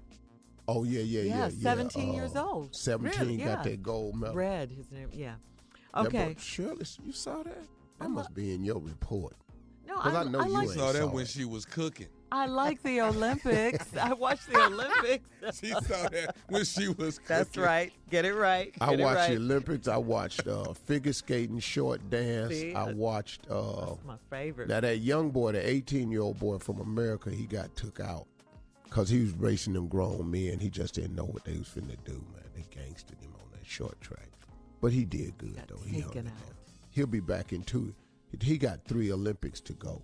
[0.68, 1.26] Oh yeah, yeah, yeah.
[1.37, 1.62] Yeah, yeah.
[1.62, 2.74] 17 years Uh, old.
[2.76, 3.37] Seventeen Really?
[3.38, 3.62] got Yeah.
[3.72, 4.37] that gold medal.
[4.37, 5.09] Red, his name.
[5.12, 5.35] Yeah.
[5.94, 6.37] That boy- Okay.
[6.38, 7.44] Shirley, you saw that?
[7.44, 9.35] That I'm must be in your report.
[9.87, 10.78] No, 'Cause I know you like ain't.
[10.78, 11.28] saw that saw when it.
[11.28, 12.06] she was cooking.
[12.32, 13.96] I like the Olympics.
[13.96, 15.28] I watch the Olympics.
[15.60, 17.24] She saw that when she was cooking.
[17.28, 17.92] That's right.
[18.10, 18.74] Get it right.
[18.80, 19.30] I Get it watched right.
[19.30, 19.88] the Olympics.
[19.88, 22.52] I watched uh, figure skating, short dance.
[22.52, 24.68] See, I watched uh, That's my favorite.
[24.68, 27.30] now that young boy, the 18 year old boy from America.
[27.30, 28.26] He got took out
[28.84, 30.58] because he was racing them grown men.
[30.58, 32.44] He just didn't know what they was finna do, man.
[32.54, 34.28] They gangstered him on that short track,
[34.82, 35.80] but he did good Got though.
[35.86, 36.54] He hung taken in out.
[36.90, 37.94] He'll be back in two.
[38.42, 40.02] He got three Olympics to go.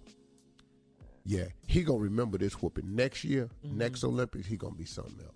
[1.29, 3.49] Yeah, he gonna remember this whooping next year.
[3.67, 3.79] Mm-hmm.
[3.79, 5.35] Next Olympics, he gonna be something else.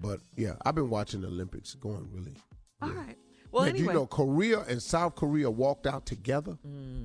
[0.00, 2.32] But yeah, I've been watching the Olympics going really.
[2.80, 3.16] All right.
[3.52, 3.92] Well, Man, do anyway.
[3.94, 6.56] you know Korea and South Korea walked out together?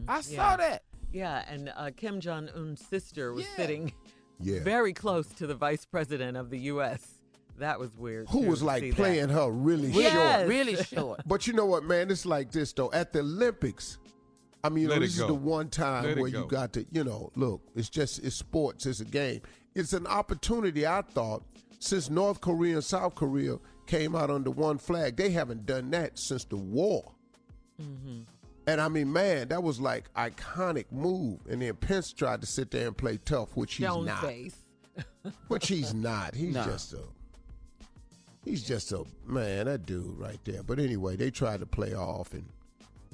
[0.07, 0.21] I yeah.
[0.21, 0.83] saw that.
[1.11, 3.55] Yeah, and uh, Kim Jong Un's sister was Yeah.
[3.57, 3.93] sitting
[4.39, 4.59] Yeah.
[4.63, 7.05] very close to the vice president of the U.S.
[7.57, 8.27] That was weird.
[8.29, 8.95] Who too, was to see like that.
[8.95, 10.13] playing her really Yes.
[10.13, 10.47] short.
[10.47, 11.21] Really short.
[11.25, 12.09] But you know what, man?
[12.11, 12.91] It's like this though.
[12.93, 13.97] At the Olympics,
[14.65, 16.85] I mean, you Let know, this is the one time Let where you got to,
[16.91, 17.61] you know, look.
[17.75, 18.85] It's just it's sports.
[18.85, 19.41] It's a game.
[19.75, 20.85] It's an opportunity.
[20.87, 21.43] I thought
[21.79, 26.17] since North Korea and South Korea came out under one flag, they haven't done that
[26.17, 27.11] since the war.
[27.81, 28.21] Mm-hmm.
[28.67, 31.39] And I mean, man, that was like iconic move.
[31.49, 34.21] And then Pence tried to sit there and play tough, which he's Stone not.
[34.21, 34.55] face.
[35.49, 36.33] Which he's not.
[36.33, 36.63] He's No.
[36.63, 36.99] just a.
[38.45, 40.63] He's just a man, that dude right there.
[40.63, 42.45] But anyway, they tried to play off and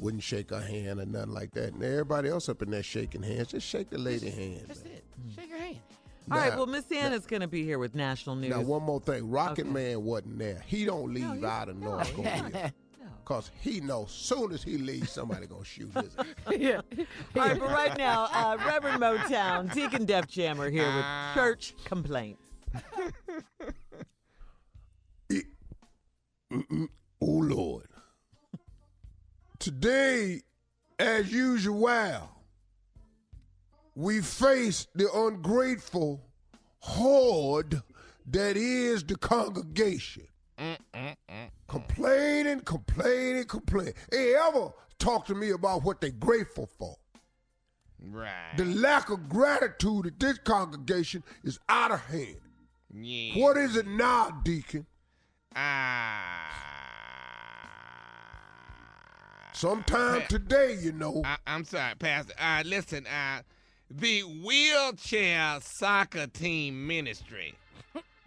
[0.02, 1.74] wouldn't shake her hand or nothing like that.
[1.74, 4.64] And everybody else up in there shaking hands, just shake the lady hand.
[4.68, 4.94] That's man.
[4.94, 5.04] it.
[5.36, 5.78] Shake your hand.
[6.30, 8.50] All right, Now- well, Miss Anna's going to be here with national news.
[8.50, 9.30] Now, one more thing.
[9.30, 9.70] Rocket Okay.
[9.70, 10.62] Man wasn't there.
[10.66, 12.74] He don't leave he's- out of North no, Korea.
[13.24, 16.16] Because he knows soon as he leaves, somebody going to shoot his
[16.60, 16.82] yeah.
[16.98, 21.32] All right, but right now, uh, Reverend Motown, Deacon Def Jammer here with Ah.
[21.36, 22.42] church complaints.
[27.24, 27.86] Oh, Lord.
[29.62, 30.42] Today,
[30.98, 32.32] as usual,
[33.94, 36.20] we face the ungrateful
[36.80, 37.80] horde
[38.26, 40.24] that is the congregation.
[41.68, 43.94] Complaining, complaining, complaining.
[44.10, 46.96] They ever talk to me about what they're grateful for.
[48.04, 48.58] Right.
[48.58, 52.42] The lack of gratitude at this congregation is out of hand.
[52.92, 53.40] yeah.
[53.40, 54.88] What is it now, Deacon?
[55.56, 56.81] Ah.
[59.54, 61.22] Sometime today, you know.
[61.26, 62.34] I, I'm sorry, Pastor.
[62.40, 63.42] Uh, listen, uh,
[63.90, 67.54] the wheelchair soccer team ministry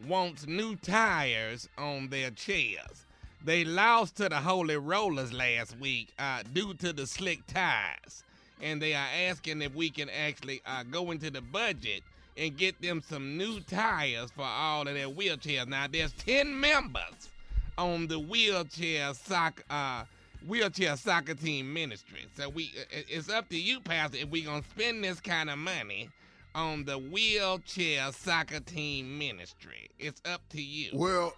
[0.07, 3.07] wants new tires on their chairs.
[3.45, 8.23] They lost to the Holy Rollers last week uh, due to the slick tires,
[8.61, 12.03] and they are asking if we can actually uh, go into the budget
[12.37, 15.69] and get them some new tires for all of their wheelchairs.
[15.69, 17.31] Now, there's 10 members
[17.79, 20.05] on the wheelchair soccer uh,
[20.47, 22.27] wheelchair soccer team ministry.
[22.37, 26.11] So we it's up to you, Pastor, if we're gonna spend this kind of money
[26.55, 29.91] on the wheelchair soccer team ministry.
[29.99, 30.91] It's up to you.
[30.95, 31.35] Well,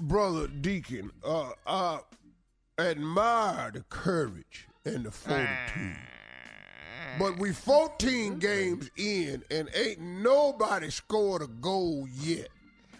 [0.00, 2.00] brother Deacon, uh, I
[2.78, 5.96] admire the courage and the fortitude.
[7.18, 12.48] But we 14 games in and ain't nobody scored a goal yet.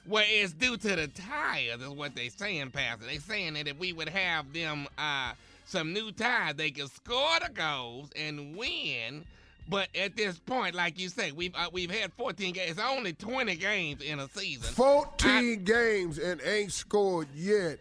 [0.07, 3.07] Well, it's due to the tires, is what they're saying, Pastor.
[3.07, 5.33] They saying that if we would have them uh,
[5.65, 9.25] some new tires, they could score the goals and win.
[9.67, 12.73] But at this point, like you say, we've uh, we've had 14 games.
[12.73, 14.75] It's only 20 games in a season.
[14.75, 17.79] 14 games and ain't scored yet.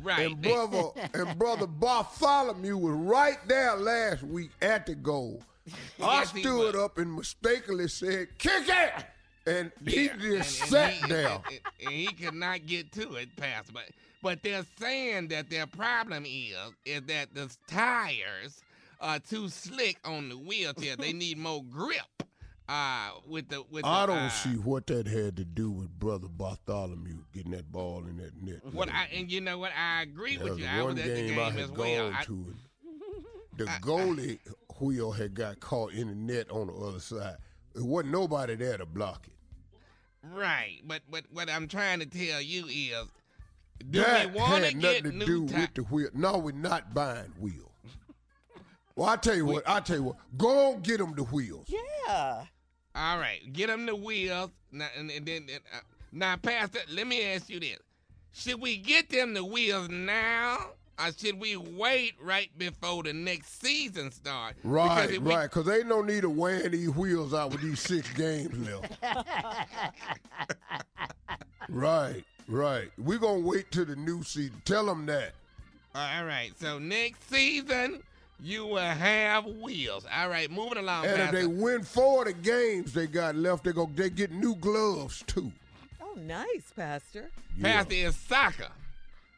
[0.00, 0.26] Right.
[0.30, 5.42] And brother and brother Bartholomew was right there last week at the goal.
[6.00, 9.06] I Yes, he stood up and mistakenly said, "Kick it!"
[9.46, 11.28] And he Yeah, just and- and sat he- there.
[11.50, 13.72] and- and he could not get to it, Pastor.
[13.72, 13.90] But
[14.22, 18.62] but they're saying that their problem is is that the tires
[19.00, 20.96] are too slick on the wheelchair.
[20.96, 22.00] they need more grip.
[22.66, 25.90] Uh, with the with I the, don't uh, see what that had to do with
[25.98, 28.64] brother Bartholomew getting that ball in that net.
[28.72, 30.66] What I and you know what I agree with you.
[30.66, 32.10] I was at the game I had as well.
[32.14, 32.46] I- to.
[32.48, 33.58] it.
[33.58, 34.38] The goalie
[34.80, 37.36] wheel had got caught in the net on the other side.
[37.74, 39.33] There wasn't nobody there to block it.
[40.32, 43.06] Right, but but what I'm trying to tell you is,
[43.90, 46.08] do that we want to had get nothing to new do with the wheel.
[46.14, 47.60] No, we're not buying wheels.
[48.96, 49.68] Well, I tell you what.
[49.68, 50.16] I tell you what.
[50.38, 51.66] Go on, get them the wheels.
[51.66, 52.44] Yeah.
[52.94, 54.50] All right, get them the wheels.
[54.70, 55.78] Now, and, and then, uh,
[56.12, 57.80] now, Pastor, let me ask you this:
[58.30, 63.60] Should we get them the wheels now, or should we wait right before the next
[63.60, 64.58] season starts?
[64.64, 65.50] Right, Because if right.
[65.50, 68.92] Because ain't no need to wearing these wheels out with these six games left.
[71.68, 72.90] right, right.
[72.98, 74.60] We're going to wait till the new season.
[74.64, 75.32] Tell them that.
[75.94, 78.02] All right, so next season
[78.40, 80.04] you will have wheels.
[80.12, 83.64] All right, moving along, And if they win four of the games they got left,
[83.64, 85.52] they go they get new gloves too.
[86.02, 87.30] Oh, nice, Pastor.
[87.60, 88.68] Pastor is soccer.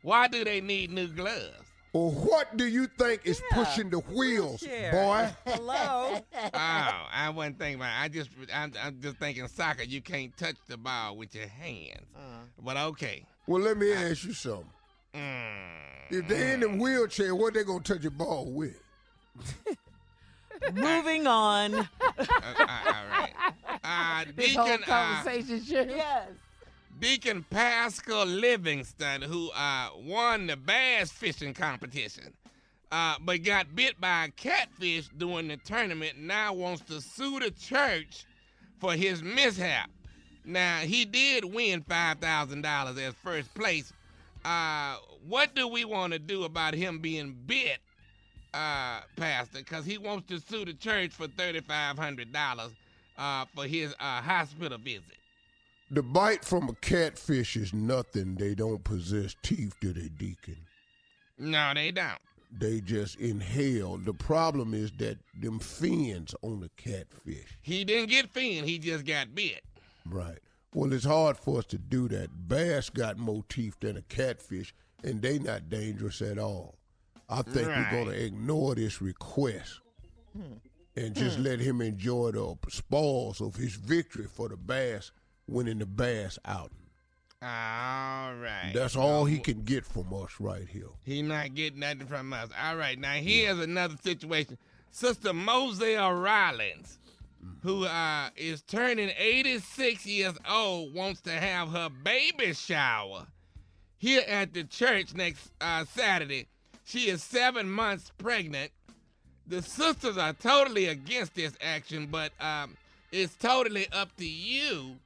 [0.06, 1.50] Why do they need new gloves?
[1.92, 4.92] Well, what do you think is Yeah, pushing the wheels, wheelchair.
[4.92, 5.30] boy?
[5.52, 6.20] Hello.
[6.32, 7.88] oh, I wasn't thinking about.
[7.90, 8.04] It.
[8.04, 9.82] I just, I'm, I'm just thinking soccer.
[9.82, 12.06] You can't touch the ball with your hands.
[12.64, 13.26] But okay.
[13.48, 14.66] Well, let me ask you something.
[15.12, 15.50] Mm.
[16.10, 18.80] If they in the wheelchair, what they gonna touch a ball with?
[20.72, 21.74] Moving on.
[21.74, 21.84] Uh,
[22.16, 22.24] uh,
[22.58, 23.32] all right.
[23.82, 25.82] Uh, This whole Deacon, uh, conversation, sure.
[25.84, 26.28] yes.
[26.98, 32.32] Deacon Pascal Livingston, who uh, won the bass fishing competition,
[32.90, 37.50] uh, but got bit by a catfish during the tournament, now wants to sue the
[37.50, 38.24] church
[38.80, 39.90] for his mishap.
[40.44, 43.92] Now, he did win $5,000 as first place.
[44.44, 44.96] Uh,
[45.28, 47.78] what do we want to do about him being bit,
[48.54, 49.58] uh, Pastor?
[49.58, 52.70] Because he wants to sue the church for $3,500
[53.18, 55.15] uh, for his uh, hospital visit.
[55.90, 58.34] The bite from a catfish is nothing.
[58.34, 60.58] They don't possess teeth, do they, Deacon?
[61.38, 62.18] No, they don't.
[62.50, 63.96] They just inhale.
[63.98, 67.58] The problem is that them fins on the catfish.
[67.62, 69.62] He didn't get fin, he just got bit.
[70.04, 70.38] Right.
[70.74, 72.48] Well, it's hard for us to do that.
[72.48, 76.76] Bass got more teeth than a catfish, and they not dangerous at all.
[77.28, 79.80] I think we're going to ignore this request
[80.36, 80.54] hmm.
[80.96, 81.44] and just hmm.
[81.44, 85.12] let him enjoy the spoils of his victory for the bass
[85.48, 86.70] winning the bass out.
[87.42, 88.72] All right.
[88.74, 90.88] That's all he can get from us right here.
[91.04, 92.48] He not getting nothing from us.
[92.60, 94.56] All right, now here's another situation.
[94.90, 96.98] Sister Moselle Rollins,
[97.62, 103.26] who uh, is turning 86 years old, wants to have her baby shower
[103.98, 106.48] here at the church next uh, Saturday.
[106.84, 108.72] She is seven months pregnant.
[109.46, 112.76] The sisters are totally against this action, but um,
[113.12, 114.96] it's totally up to you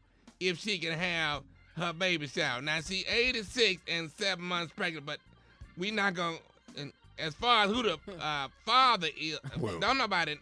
[0.40, 1.42] if she can have
[1.76, 2.60] her baby shower.
[2.60, 5.18] Now she 86 and seven months pregnant, but
[5.76, 6.38] we not gonna.
[6.76, 10.36] And as far as who the uh, father is, Well- don't nobody uh,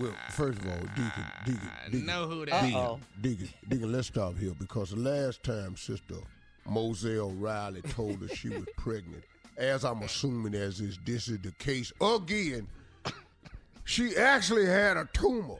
[0.00, 2.74] Well, first of all, Deacon, Deacon, Deacon, know who that is.
[2.74, 3.00] Uh-oh.
[3.20, 6.16] Deacon, Deacon, let's stop here because the last time Sister
[6.66, 9.24] Moselle Riley told us she was pregnant,
[9.56, 12.68] as I'm assuming as is this is the case again,
[13.84, 15.58] she actually had a tumor,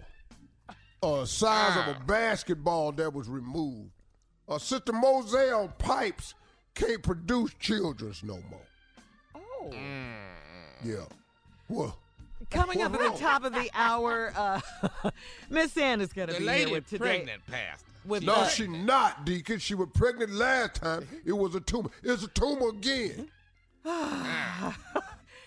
[1.02, 3.90] a size of a basketball that was removed.
[4.48, 6.34] Uh, Sister Moselle pipes
[6.74, 8.62] can't produce childrens no more.
[9.34, 9.70] Oh.
[10.84, 11.04] Yeah.
[11.68, 11.98] Well,
[12.50, 14.60] Coming up at the top of the hour, uh,
[15.50, 16.98] Miss Ann is going to The be lady here with today.
[16.98, 17.84] pregnant passed.
[18.06, 19.58] With no, she not, Deacon.
[19.58, 21.06] She was pregnant last time.
[21.26, 21.90] It was a tumor.
[22.02, 23.28] It's a tumor again.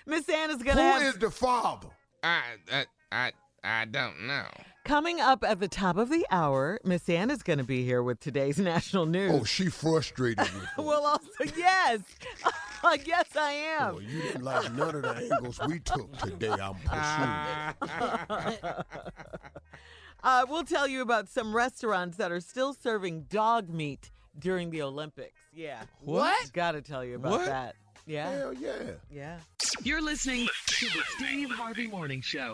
[0.06, 1.88] Miss Ann is going to have is the father?
[2.24, 3.32] I, I, I,
[3.64, 4.46] I don't know.
[4.92, 6.78] Coming up at the top of the hour.
[6.84, 9.32] Miss Ann is going to be here with today's national news.
[9.34, 10.62] Oh, she frustrated me.
[10.84, 12.02] well, also yes,
[13.06, 13.96] yes, I am.
[13.96, 16.50] Oh, you didn't like none of the angles we took today.
[16.50, 18.66] I'm pursuing.
[20.24, 24.82] Uh, we'll tell you about some restaurants that are still serving dog meat during the
[24.82, 25.40] Olympics.
[25.54, 25.84] Yeah.
[26.02, 26.52] What?
[26.52, 27.46] Got to tell you about What?
[27.46, 27.76] that.
[28.06, 28.30] Yeah.
[28.30, 28.72] Hell yeah.
[29.10, 29.38] Yeah.
[29.84, 32.54] You're listening to the Steve Harvey Morning Show.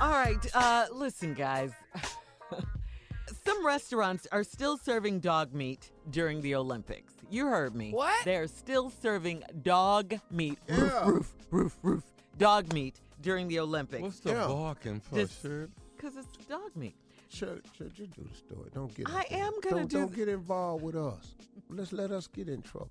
[0.00, 0.38] All right.
[0.54, 1.72] Uh, listen, guys.
[3.46, 7.14] Some restaurants are still serving dog meat during the Olympics.
[7.30, 7.90] You heard me.
[7.92, 8.24] What?
[8.24, 10.58] They're still serving dog meat.
[10.68, 11.06] Yeah.
[11.06, 11.76] roof, roof, roof.
[11.82, 12.04] roof.
[12.38, 14.02] Dog meat during the Olympics.
[14.02, 14.46] What's the Yeah.
[14.46, 15.68] barking for, Just- Shirley?
[15.96, 16.96] Because it's dog meat.
[17.30, 18.70] Shut, shut, just do the story.
[18.74, 19.08] Don't get.
[19.10, 21.34] I am gonna don't, do Don't th- get involved with us.
[21.68, 22.90] Let's let us get in trouble.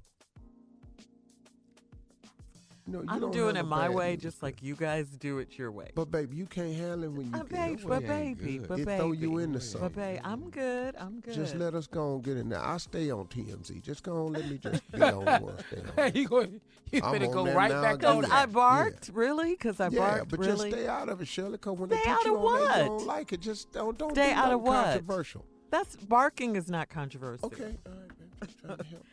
[2.86, 5.92] No, you I'm doing it my way, just like you guys do it your way.
[5.96, 7.88] But baby, you can't handle it when you Uh, get babe, it.
[7.88, 8.68] but It baby, good.
[8.68, 8.98] but It baby.
[8.98, 9.90] throw you into But something.
[9.92, 10.96] babe, I'm good.
[10.98, 11.34] I'm good.
[11.34, 12.60] Just let us go and get in there.
[12.62, 13.82] I stay on TMZ.
[13.82, 14.34] Just go on.
[14.34, 15.56] Let me just be on one.
[15.70, 16.12] Stay on.
[16.14, 16.60] you going
[16.92, 18.10] you I'm finna on go that right now back again.
[18.12, 18.32] on Because.
[18.34, 19.52] I barked, really?
[19.52, 20.52] Because I yeah, barked, but really?
[20.70, 21.52] just stay out of it, Shirley.
[21.54, 22.98] Because when they Stay get out you of on there, you what?
[23.00, 23.40] don't like it.
[23.40, 24.84] Just don't don't Stay do out of nothing what?
[24.88, 25.46] controversial.
[25.72, 27.48] That's barking is not controversial.
[27.48, 28.30] Okay, all right, babe.
[28.44, 29.04] Just trying to help.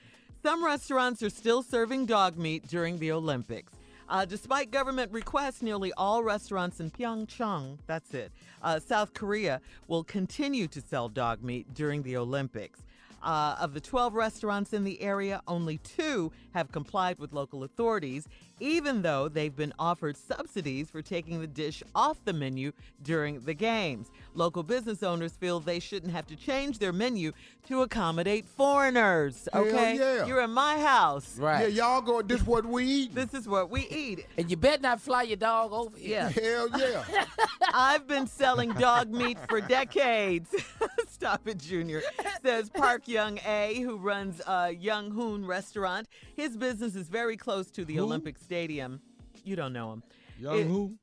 [0.43, 3.75] Some restaurants are still serving dog meat during the Olympics.
[4.09, 10.03] Uh, despite government requests, nearly all restaurants in Pyeongchang, that's it, uh, South Korea, will
[10.03, 12.81] continue to sell dog meat during the Olympics.
[13.23, 18.27] Uh, of the 12 restaurants in the area, only two have complied with local authorities,
[18.61, 23.55] even though they've been offered subsidies for taking the dish off the menu during the
[23.55, 24.11] games.
[24.35, 27.33] Local business owners feel they shouldn't have to change their menu
[27.67, 29.49] to accommodate foreigners.
[29.53, 29.97] Hell Okay?
[29.97, 30.27] yeah.
[30.27, 31.39] You're in my house.
[31.39, 31.63] Right.
[31.63, 32.27] Yeah, y'all going.
[32.27, 33.15] This what we eat.
[33.15, 34.27] This is what we eat.
[34.39, 36.31] and you better not fly your dog over here.
[36.35, 36.43] Yeah.
[36.43, 37.25] Hell yeah.
[37.75, 40.49] I've been selling dog meat for decades.
[41.09, 42.03] Stop it, Junior.
[42.43, 46.09] Says Park Young A, who runs uh, Young Hoon restaurant.
[46.37, 49.01] His business is very close to the Olympic Stadium.
[49.45, 50.03] You don't know him.
[50.41, 50.97] Young It- who?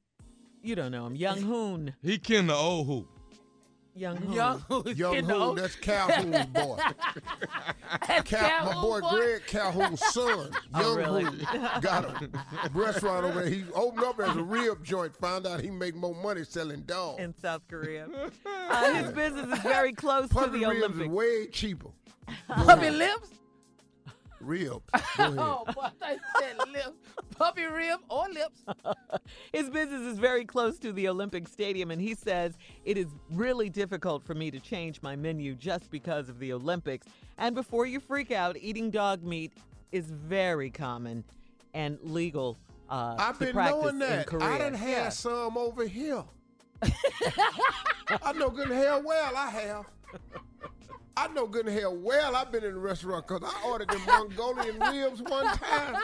[0.61, 1.15] You don't know him.
[1.15, 1.93] Young Hoon.
[2.03, 3.07] He kin the old who?
[3.95, 4.33] Young Hoon.
[4.33, 5.57] Young who's Young Hoon, old.
[5.57, 6.77] that's Calhoun's boy.
[8.25, 10.51] Cal, my boy Greg Calhoun's son.
[10.73, 11.23] Oh, Young really?
[11.23, 12.29] Hoon got a
[12.73, 13.49] restaurant over there.
[13.49, 15.15] He opened up as a rib joint.
[15.15, 17.23] Found out he make more money selling dogs.
[17.23, 18.07] in South Korea.
[18.69, 21.09] Uh, his business is very close to Puppy the ribs is Olympics.
[21.09, 21.87] way cheaper.
[22.49, 23.29] Puppy lips?
[24.39, 24.79] Ribs.
[25.17, 25.35] Go ahead.
[25.37, 26.91] Oh, boy, I said lips.
[27.37, 28.63] Puppy rib or lips.
[29.53, 33.69] His business is very close to the Olympic Stadium, and he says it is really
[33.69, 37.07] difficult for me to change my menu just because of the Olympics.
[37.37, 39.53] And before you freak out, eating dog meat
[39.91, 41.23] is very common
[41.73, 42.57] and legal.
[42.89, 44.27] Uh, I've to been knowing that.
[44.27, 44.45] Korea.
[44.45, 45.09] I done had Yeah.
[45.09, 46.23] some over here.
[48.21, 49.85] I know good and hell well I have.
[51.17, 54.01] I know good and hell well I've been in a restaurant because I ordered them
[54.05, 55.95] Mongolian ribs one time.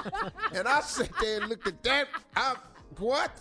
[0.55, 2.07] And I sat there and looked at that.
[2.35, 2.55] I,
[2.97, 3.31] what?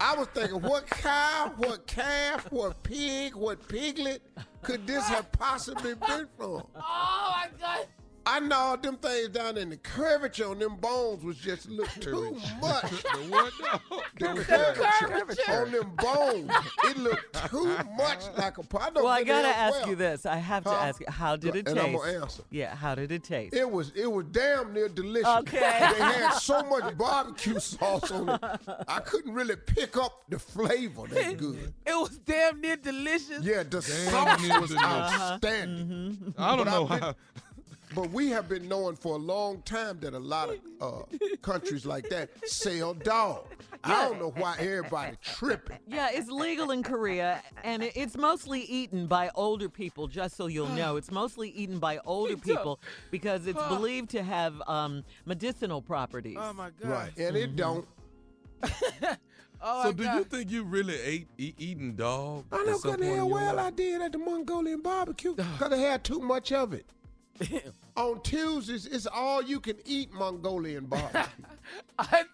[0.00, 4.22] I was thinking, what cow, what calf, what pig, what piglet
[4.62, 6.66] could this have possibly been from?
[6.76, 7.86] Oh my God.
[8.24, 12.36] I know them things down in the curvature on them bones was just look too
[12.60, 12.82] much.
[13.02, 13.52] The what?
[14.20, 14.34] No.
[14.34, 16.50] The curvature on them bones,
[16.84, 18.90] it looked too much like a pie.
[18.94, 20.24] Well, I gotta ask you this.
[20.26, 20.76] I have to Huh?
[20.76, 21.86] ask you, how did it And taste?
[21.88, 22.42] I'm gonna answer.
[22.50, 23.54] Yeah, how did it taste?
[23.54, 25.28] It was it was damn near delicious.
[25.28, 25.58] Okay.
[25.58, 28.40] They had so much barbecue sauce on it.
[28.88, 31.72] I couldn't really pick up the flavor that good.
[31.86, 33.42] It was damn near delicious.
[33.42, 34.86] Yeah, the Damn sauce near was delicious.
[34.86, 35.32] Uh-huh.
[35.32, 35.86] outstanding.
[35.88, 36.30] Mm-hmm.
[36.42, 37.14] I don't But know I've how.
[37.94, 41.84] But we have been knowing for a long time that a lot of uh, countries
[41.84, 43.48] like that sell dogs.
[43.84, 45.78] I don't know why everybody tripping.
[45.86, 50.06] Yeah, it's legal in Korea, and it's mostly eaten by older people.
[50.08, 52.80] Just so you'll know, it's mostly eaten by older people
[53.10, 56.38] because it's believed to have um, medicinal properties.
[56.40, 56.90] Oh my God.
[56.90, 57.86] Right, and it don't.
[59.64, 60.16] Oh So do God.
[60.18, 62.46] you think you really ate e- eating dog?
[62.50, 63.66] I know some good point in hell well life?
[63.66, 66.84] I did at the Mongolian barbecue because I had too much of it.
[67.96, 71.22] On Tuesdays, it's all you can eat Mongolian barbecue.
[71.98, 72.24] I,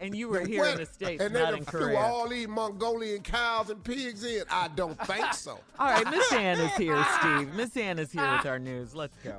[0.00, 1.98] and you were here in the States, and not they in threw Korea.
[1.98, 4.42] all these Mongolian cows and pigs in.
[4.50, 5.52] I don't think so.
[5.78, 7.54] All right, Miss Ann is here, Steve.
[7.54, 8.94] Miss Ann is here with our news.
[8.96, 9.38] Let's go.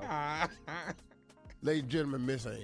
[1.62, 2.62] Ladies and gentlemen, Miss Ann.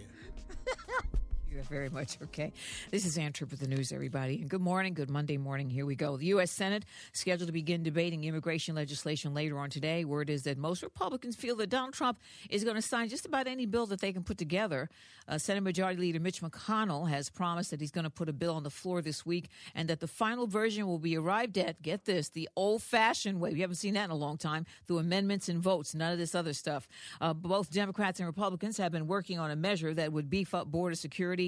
[1.52, 2.54] You're very much okay.
[2.91, 4.36] This is Ann Tripp with the news, everybody.
[4.39, 5.68] And good morning, good Monday morning.
[5.68, 6.16] Here we go.
[6.16, 6.52] The U.S.
[6.52, 10.06] Senate scheduled to begin debating immigration legislation later on today.
[10.06, 12.20] Word is that most Republicans feel that Donald Trump
[12.52, 14.91] is going to sign just about any bill that they can put together.
[15.28, 18.54] Uh, Senate Majority Leader Mitch McConnell has promised that he's going to put a bill
[18.54, 22.06] on the floor this week and that the final version will be arrived at, get
[22.06, 23.54] this, the old fashioned way.
[23.54, 26.36] We haven't seen that in a long time through amendments and votes, none of this
[26.36, 26.88] other stuff.
[27.20, 30.68] Uh, both Democrats and Republicans have been working on a measure that would beef up
[30.68, 31.39] border security,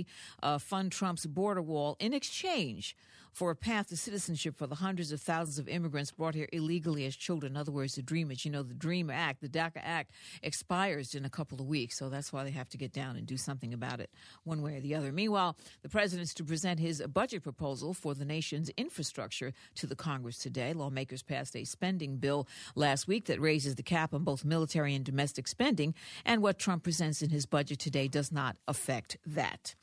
[0.43, 2.95] uh, fund Trump's border wall in exchange
[3.31, 7.05] for a path to citizenship for the hundreds of thousands of immigrants brought here illegally
[7.05, 7.53] as children.
[7.53, 8.43] In other words, the Dreamers.
[8.43, 10.11] You know, the Dream Act, the DACA Act,
[10.43, 13.25] expires in a couple of weeks, so that's why they have to get down and
[13.25, 14.09] do something about it,
[14.43, 15.11] one way or the other.
[15.11, 20.37] Meanwhile, the president's to present his budget proposal for the nation's infrastructure to the Congress
[20.37, 20.73] today.
[20.73, 25.05] Lawmakers passed a spending bill last week that raises the cap on both military and
[25.05, 25.93] domestic spending,
[26.25, 29.75] and what Trump presents in his budget today does not affect that.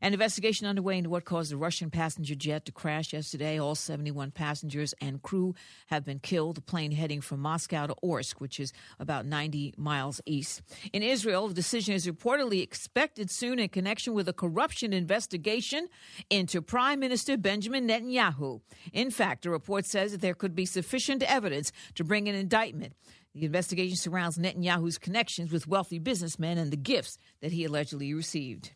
[0.00, 3.58] An investigation underway into what caused the Russian passenger jet to crash yesterday.
[3.58, 5.54] All 71 passengers and crew
[5.86, 6.56] have been killed.
[6.56, 10.62] The plane heading from Moscow to Orsk, which is about 90 miles east.
[10.92, 15.88] In Israel, the decision is reportedly expected soon in connection with a corruption investigation
[16.30, 18.60] into Prime Minister Benjamin Netanyahu.
[18.92, 22.94] In fact, a report says that there could be sufficient evidence to bring an indictment.
[23.34, 28.72] The investigation surrounds Netanyahu's connections with wealthy businessmen and the gifts that he allegedly received.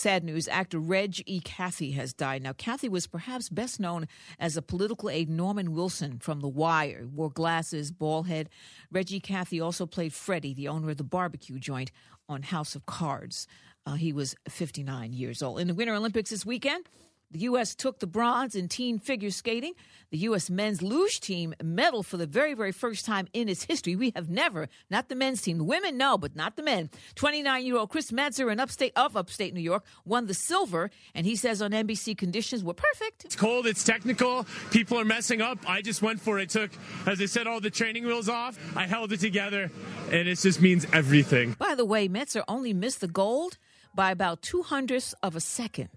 [0.00, 1.42] Sad news actor Reg E.
[1.42, 2.42] Cathey has died.
[2.42, 7.00] Now, Cathey was perhaps best known as a political aide Norman Wilson from The Wire.
[7.00, 8.48] He wore glasses, bald head.
[8.90, 11.92] Reggie Cathey also played Freddie, the owner of the barbecue joint
[12.30, 13.46] on House of Cards.
[13.84, 15.60] Uh, he was 59 years old.
[15.60, 16.86] In the Winter Olympics this weekend,
[17.30, 17.74] the U.S.
[17.74, 19.74] took the bronze in teen figure skating.
[20.10, 20.50] The U.S.
[20.50, 23.94] men's luge team medal for the very, very first time in its history.
[23.94, 26.90] We have never, not the men's team, the women, no, but not the men.
[27.14, 31.24] 29 year old Chris Mazdzer in upstate of upstate New York won the silver, and
[31.24, 33.24] he says on NBC conditions were perfect.
[33.24, 35.58] It's cold, it's technical, people are messing up.
[35.68, 36.50] I just went for it.
[36.50, 36.72] Took,
[37.06, 38.58] as I said, all the training wheels off.
[38.76, 39.70] I held it together,
[40.10, 41.54] and it just means everything.
[41.58, 43.58] By the way, Mazdzer only missed the gold
[43.94, 45.90] by about two hundredths of a second.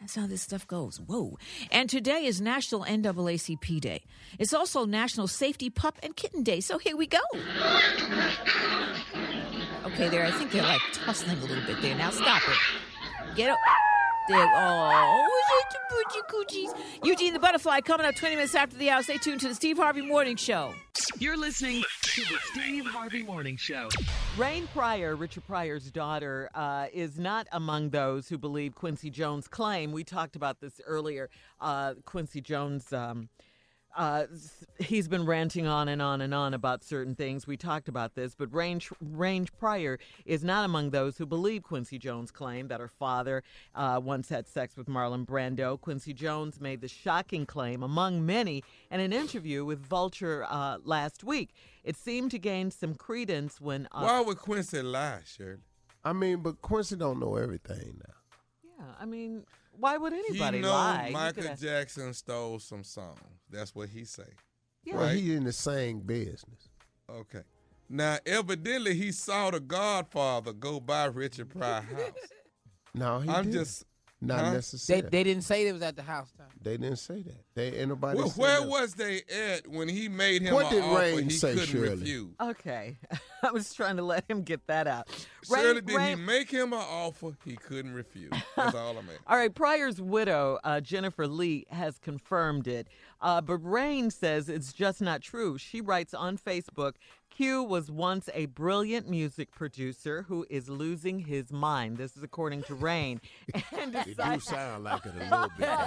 [0.00, 1.00] That's how this stuff goes.
[1.00, 1.38] Whoa.
[1.70, 4.02] And today is National NAACP Day.
[4.38, 6.60] It's also National Safety Pup and Kitten Day.
[6.60, 7.18] So here we go.
[9.86, 10.26] Okay, there.
[10.26, 11.96] I think they're like tussling a little bit there.
[11.96, 13.36] Now stop it.
[13.36, 13.58] Get up.
[14.28, 14.50] There.
[14.54, 15.28] Oh,
[15.88, 16.74] the coochies.
[17.04, 19.02] Eugene the Butterfly coming up 20 minutes after the hour.
[19.02, 20.74] Stay tuned to the Steve Harvey Morning Show.
[21.18, 23.88] You're listening to the Steve Harvey Morning Show.
[24.36, 29.92] Rain Pryor, Richard Pryor's daughter, uh, is not among those who believe Quincy Jones' claim.
[29.92, 31.30] We talked about this earlier.
[31.60, 32.92] Uh, Quincy Jones.
[32.92, 33.28] Um,
[33.96, 34.26] uh,
[34.78, 37.46] he's been ranting on and on and on about certain things.
[37.46, 41.98] We talked about this, but Range Range Pryor is not among those who believe Quincy
[41.98, 43.42] Jones' claim that her father
[43.74, 45.80] uh, once had sex with Marlon Brando.
[45.80, 51.24] Quincy Jones made the shocking claim, among many, in an interview with Vulture uh, last
[51.24, 51.54] week.
[51.82, 53.88] It seemed to gain some credence when.
[53.90, 55.62] Uh, Why would Quincy lie, Shirley?
[56.04, 58.14] I mean, but Quincy don't know everything now.
[58.78, 59.44] Yeah, I mean,
[59.78, 61.10] why would anybody he know lie?
[61.12, 63.20] Michael could ask- Jackson stole some songs.
[63.50, 64.24] That's what he say.
[64.84, 64.94] Yeah.
[64.96, 65.16] Well, Right.
[65.16, 66.68] he in the same business.
[67.08, 67.42] Okay.
[67.88, 72.10] Now, evidently, he saw the Godfather go by Richard Pryor house.
[72.94, 73.52] No, he I'm didn't.
[73.64, 73.84] just
[74.26, 74.52] Not Huh?
[74.54, 75.08] Necessarily.
[75.10, 76.46] they didn't say it was at the house time.
[76.62, 77.44] They didn't say that.
[77.54, 78.18] They ain't nobody.
[78.18, 78.68] Well, said where that.
[78.68, 79.22] was they
[79.52, 81.88] at when he made him What did offer Rain he say, couldn't Shirley?
[81.90, 82.34] refuse?
[82.40, 82.98] Okay.
[83.42, 85.08] I was trying to let him get that out.
[85.46, 88.32] Shirley, Rain- did he make him an offer he couldn't refuse?
[88.56, 89.18] That's all I'm asking.
[89.26, 92.88] All right, Pryor's widow, uh, Jennifer Lee, has confirmed it.
[93.20, 95.56] Uh, but Rain says it's just not true.
[95.58, 96.94] She writes on Facebook
[97.36, 101.98] Q was once a brilliant music producer who is losing his mind.
[101.98, 103.20] This is according to Rain.
[103.78, 105.78] And decided- sound like it a little bit.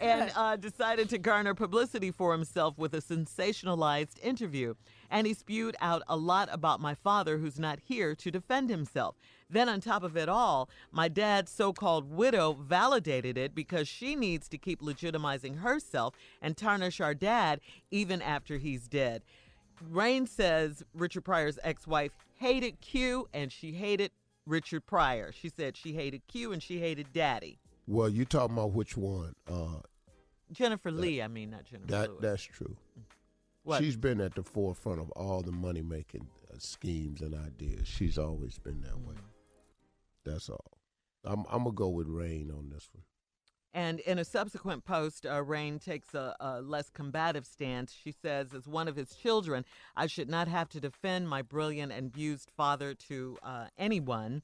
[0.00, 4.74] and uh, decided to garner publicity for himself with a sensationalized interview.
[5.10, 9.16] And he spewed out a lot about my father, who's not here to defend himself.
[9.50, 14.14] Then, on top of it all, my dad's so called widow validated it because she
[14.14, 19.22] needs to keep legitimizing herself and tarnish our dad even after he's dead.
[19.90, 24.10] Rain says Richard Pryor's ex wife hated Q and she hated
[24.46, 25.32] Richard Pryor.
[25.32, 27.58] She said she hated Q and she hated Daddy.
[27.86, 29.34] Well, you talking about which one?
[29.46, 29.80] Uh,
[30.52, 32.22] Jennifer Lee, I mean, not Jennifer that Lewis.
[32.22, 32.76] that's true.
[33.62, 33.82] What?
[33.82, 37.86] She's been at the forefront of all the money making uh, schemes and ideas.
[37.88, 39.14] She's always been that way.
[40.24, 40.78] That's all.
[41.24, 43.04] I'm I'm gonna go with Rain on this one.
[43.74, 47.92] And in a subsequent post, uh, Rain takes a, a less combative stance.
[47.92, 49.64] She says, as one of his children,
[49.96, 54.42] I should not have to defend my brilliant and abused father to uh, anyone.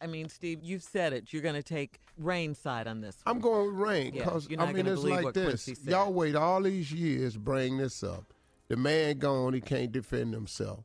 [0.00, 1.32] I mean, Steve, you've said it.
[1.32, 3.16] You're going to take Rain's side on this.
[3.24, 5.68] I'm going with Rain because you're I mean it's like this.
[5.84, 8.34] Y'all wait all these years, bring this up.
[8.66, 10.80] The man gone, he can't defend himself,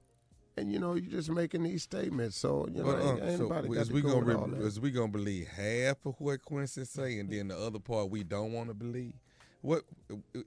[0.58, 2.38] and you know you're just making these statements.
[2.38, 4.20] So you know, But, ain't, uh, ain't so nobody got is to we go gonna
[4.20, 4.62] with re- all that.
[4.62, 8.24] is we gonna believe half of what Quincy say, and then the other part we
[8.24, 9.14] don't want to believe?
[9.62, 9.84] What?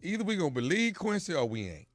[0.02, 1.86] Either we gonna believe Quincy or we ain't.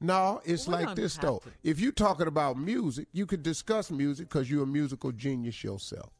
[0.00, 1.38] No, it's We like this though.
[1.44, 1.48] to.
[1.62, 6.10] If you're talking about music, you could discuss music because you're a musical genius yourself.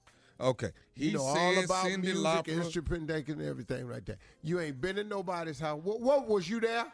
[0.41, 4.17] Okay, You He know all said about Cyndi music, Lauper- instrumentation, and everything right there.
[4.43, 5.81] You ain't been in nobody's house.
[5.83, 6.87] What, what was you there?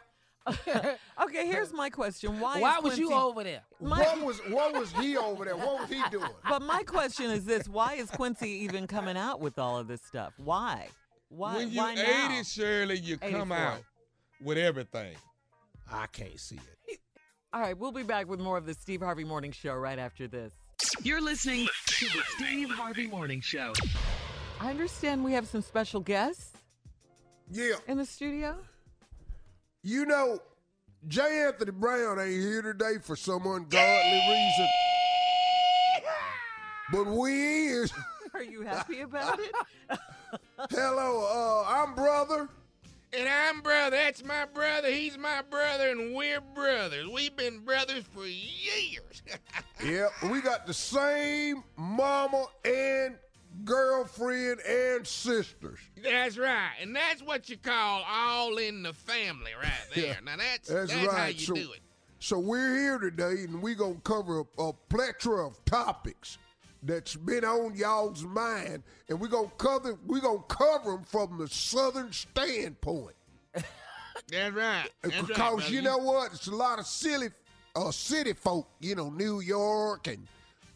[1.23, 2.39] okay, here's my question.
[2.39, 2.59] Why?
[2.59, 3.61] Why is was you over there?
[3.79, 5.55] My- What was what was he over there?
[5.55, 6.29] What was he doing?
[6.49, 10.01] But my question is this: Why is Quincy even coming out with all of this
[10.01, 10.33] stuff?
[10.37, 10.87] Why?
[11.29, 11.57] Why?
[11.57, 12.43] when you why 80, now?
[12.43, 13.83] Shirley, you come out
[14.41, 15.15] with everything.
[15.91, 16.55] I can't see
[16.87, 16.99] it.
[17.53, 20.27] All right, we'll be back with more of the Steve Harvey Morning Show right after
[20.27, 20.53] this.
[21.03, 23.73] You're listening to the Steve Harvey Morning Show.
[24.59, 26.53] I understand we have some special guests
[27.49, 27.75] Yeah.
[27.87, 28.57] in the studio.
[29.83, 30.39] You know,
[31.07, 31.45] J.
[31.47, 34.69] Anthony Brown ain't here today for some ungodly reason.
[36.91, 37.91] But we is.
[38.35, 39.51] Are you happy about it?
[40.69, 42.47] Hello, uh, I'm brother.
[43.13, 43.97] And I'm brother.
[43.97, 44.91] That's my brother.
[44.91, 47.07] He's my brother, and we're brothers.
[47.07, 49.23] We've been brothers for years.
[49.83, 53.15] yep, we got the same mama and
[53.65, 55.79] girlfriend and sisters.
[56.03, 56.71] that's right.
[56.81, 60.05] And that's what you call all in the family right there.
[60.05, 61.17] Yeah, now that's That's, that's, right.
[61.17, 61.79] how you so, do it.
[62.19, 66.37] so we're here today, and we're gonna cover a, a plethora of topics
[66.83, 71.47] that's been on y'all's mind, and we're gonna cover we're gonna cover them from the
[71.47, 73.15] southern standpoint.
[73.53, 74.89] That's right.
[75.01, 75.73] That's right, because brother.
[75.73, 77.29] you know what, it's a lot of silly
[77.75, 80.27] uh, city folk, you know, New York and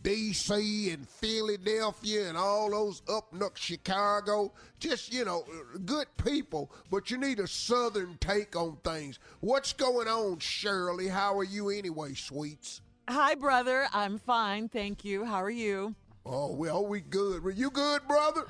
[0.06, 0.92] D.C.
[0.92, 4.54] and Philadelphia and all those up north Chicago.
[4.78, 5.44] Just you know,
[5.84, 9.18] good people, but you need a southern take on things.
[9.40, 11.08] What's going on, Shirley?
[11.08, 12.82] How are you anyway, sweets?
[13.10, 13.88] Hi, brother.
[13.94, 15.26] I'm fine, thank you.
[15.26, 15.96] How are you?
[16.24, 17.44] Oh well, we good.
[17.44, 18.46] Were you good, brother?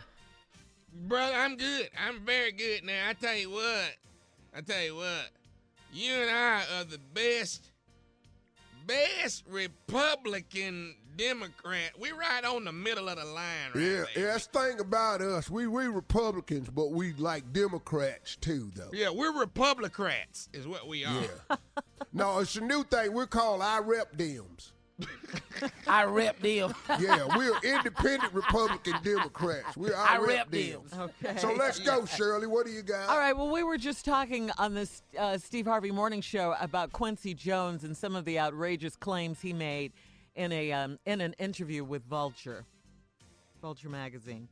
[1.07, 1.89] Brother, I'm good.
[2.05, 3.07] I'm very good now.
[3.07, 3.95] I tell you what.
[4.53, 5.29] I tell you what.
[5.93, 7.71] You and I are the best,
[8.85, 11.91] best Republican Democrat.
[11.99, 14.07] We're right on the middle of the line right Yeah, there.
[14.15, 14.23] yeah.
[14.33, 15.49] That's the thing about us.
[15.49, 18.89] We we Republicans, but we like Democrats too, though.
[18.93, 21.21] Yeah, we're Republicrats, is what we are.
[21.49, 21.55] Yeah.
[22.13, 23.13] no, it's a new thing.
[23.13, 24.71] We're called I rep Dems.
[25.87, 26.73] I rep them.
[26.99, 29.75] Yeah, we're independent Republican Democrats.
[29.75, 30.89] We're I, I rep rep Dems.
[30.89, 31.11] Dems.
[31.25, 31.37] Okay.
[31.37, 32.47] So let's go, Shirley.
[32.47, 33.09] What do you got?
[33.09, 33.35] All right.
[33.35, 37.83] Well, we were just talking on this uh, Steve Harvey Morning Show about Quincy Jones
[37.83, 39.91] and some of the outrageous claims he made
[40.35, 42.65] in a um, in an interview with Vulture,
[43.61, 44.47] Vulture magazine.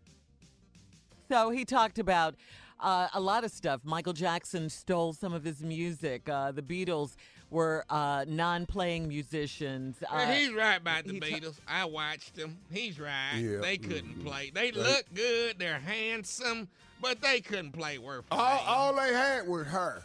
[1.29, 2.36] So he talked about
[2.79, 3.81] uh, a lot of stuff.
[3.84, 6.27] Michael Jackson stole some of his music.
[6.29, 7.15] Uh, the Beatles
[7.49, 9.97] were uh, non-playing musicians.
[10.11, 11.55] Well, Uh, he's right about the Beatles.
[11.67, 12.57] I watched them.
[12.71, 13.38] He's right.
[13.38, 14.25] Yeah, They couldn't mhm.
[14.25, 14.51] play.
[14.53, 15.59] They They- look good.
[15.59, 16.67] They're handsome,
[17.01, 20.03] but they couldn't play worth all, all they had was her.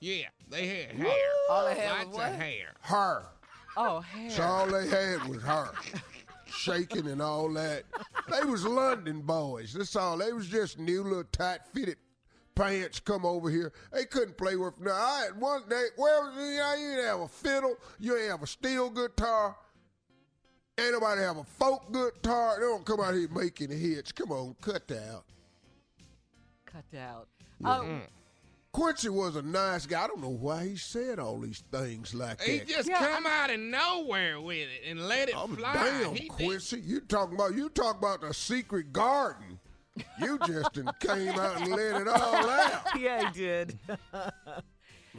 [0.00, 1.14] Yeah, they had hair.
[1.50, 2.32] All they had Lots was what?
[2.32, 2.74] of hair.
[2.82, 3.26] Her.
[3.78, 4.30] Oh, hair.
[4.30, 5.70] So all they had was her.
[6.46, 7.84] Shaking and all that.
[8.30, 9.74] they was London boys.
[9.74, 10.18] That's all.
[10.18, 11.96] They was just new little tight fitted
[12.54, 13.72] pants come over here.
[13.92, 14.92] They couldn't play with no.
[14.92, 18.42] I had one day where you, know, you didn't have a fiddle, you ain't have
[18.42, 19.56] a steel guitar.
[20.78, 22.56] Ain't nobody have a folk guitar.
[22.56, 24.12] They don't come out here making hits.
[24.12, 25.24] Come on, cut that out.
[26.66, 27.28] Cut out.
[27.60, 27.78] Yeah.
[27.78, 28.00] Oh,
[28.78, 30.04] Quincy was a nice guy.
[30.04, 32.68] I don't know why he said all these things like He that.
[32.68, 35.74] He just come out of nowhere with it and let it fly.
[35.74, 39.58] Damn, He did- Quincy, you talking about you talk about the secret garden.
[40.20, 42.14] You just done came out and let it all
[42.50, 42.82] out.
[42.98, 43.78] yeah, he did.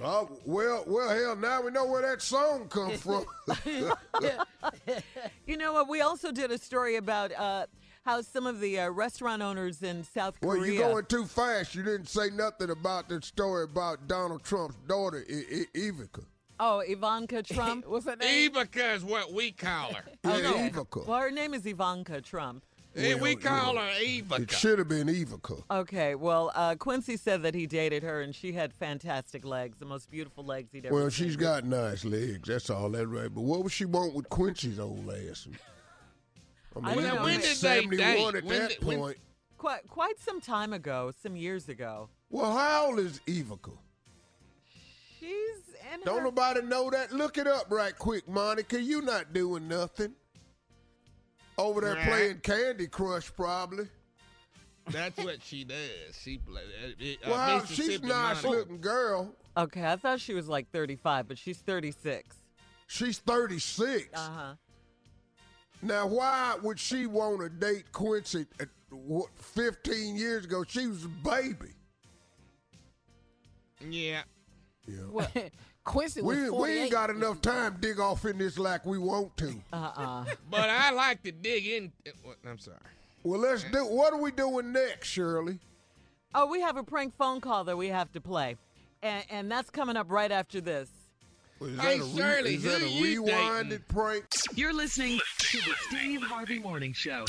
[0.01, 3.25] Oh, well, well, hell, now we know where that song come from.
[5.45, 5.89] you know what?
[5.89, 7.65] We also did a story about uh,
[8.05, 10.59] how some of the uh, restaurant owners in South Korea.
[10.61, 11.75] well, you're going too fast.
[11.75, 16.21] You didn't say nothing about that story about Donald Trump's daughter, I- I- Ivanka.
[16.59, 17.85] oh, Ivanka Trump.
[17.87, 18.49] What's her name?
[18.51, 20.03] Ivanka is what we call her.
[20.23, 21.01] Yeah, Ivanka.
[21.05, 22.63] Well, her name is Ivanka Trump.
[22.95, 25.53] Hey, we call you know, her It should have been Ivanka.
[25.69, 29.85] Okay, well, uh, Quincy said that he dated her and she had fantastic legs, the
[29.85, 31.27] most beautiful legs he'd ever Well, seen.
[31.27, 32.47] she's got nice legs.
[32.47, 33.31] That's all that right.
[33.33, 35.47] But what would she want with Quincy's old ass?
[36.75, 37.15] I I don't know.
[37.15, 37.97] was When did they 71
[38.33, 38.35] date?
[38.37, 39.17] at When that did- when- point.
[39.57, 42.09] quite quite some time ago, some years ago.
[42.29, 43.71] Well, how old is Ivanka?
[45.19, 45.29] She's
[45.93, 47.11] in Don't her nobody know that.
[47.11, 48.81] Look it up right quick, Monica.
[48.81, 50.13] You not doing nothing.
[51.57, 52.07] Over there Right.
[52.07, 53.89] playing Candy Crush, probably.
[54.87, 55.77] That's what she does.
[56.21, 56.61] She play.
[56.63, 58.49] Uh, uh, Well, she's Mississippi nice Monica.
[58.49, 59.35] looking girl.
[59.57, 62.37] Okay, I thought she was like 35, but she's 36.
[62.87, 64.07] She's 36.
[64.13, 64.55] Uh huh.
[65.81, 70.63] Now, why would she want to date Quincy at, what, 15 years ago?
[70.67, 71.73] She was a baby.
[73.87, 74.23] Yeah.
[74.85, 75.23] Yeah.
[75.83, 78.97] Quincy was We, we ain't got enough time to dig off in this like we
[78.97, 79.55] want to.
[79.71, 81.91] Uh uh But I like to dig in.
[82.07, 82.77] uh, I'm sorry.
[83.23, 83.85] Well, let's do.
[83.85, 85.59] What are we doing next, Shirley?
[86.35, 88.55] Oh, we have a prank phone call that we have to play,
[89.01, 90.89] and, and that's coming up right after this.
[91.61, 93.79] Is Hey, that a, Shirley, is that a you rewinded dating?
[93.89, 94.25] prank?
[94.55, 97.25] You're listening to the Steve Harvey Morning Show.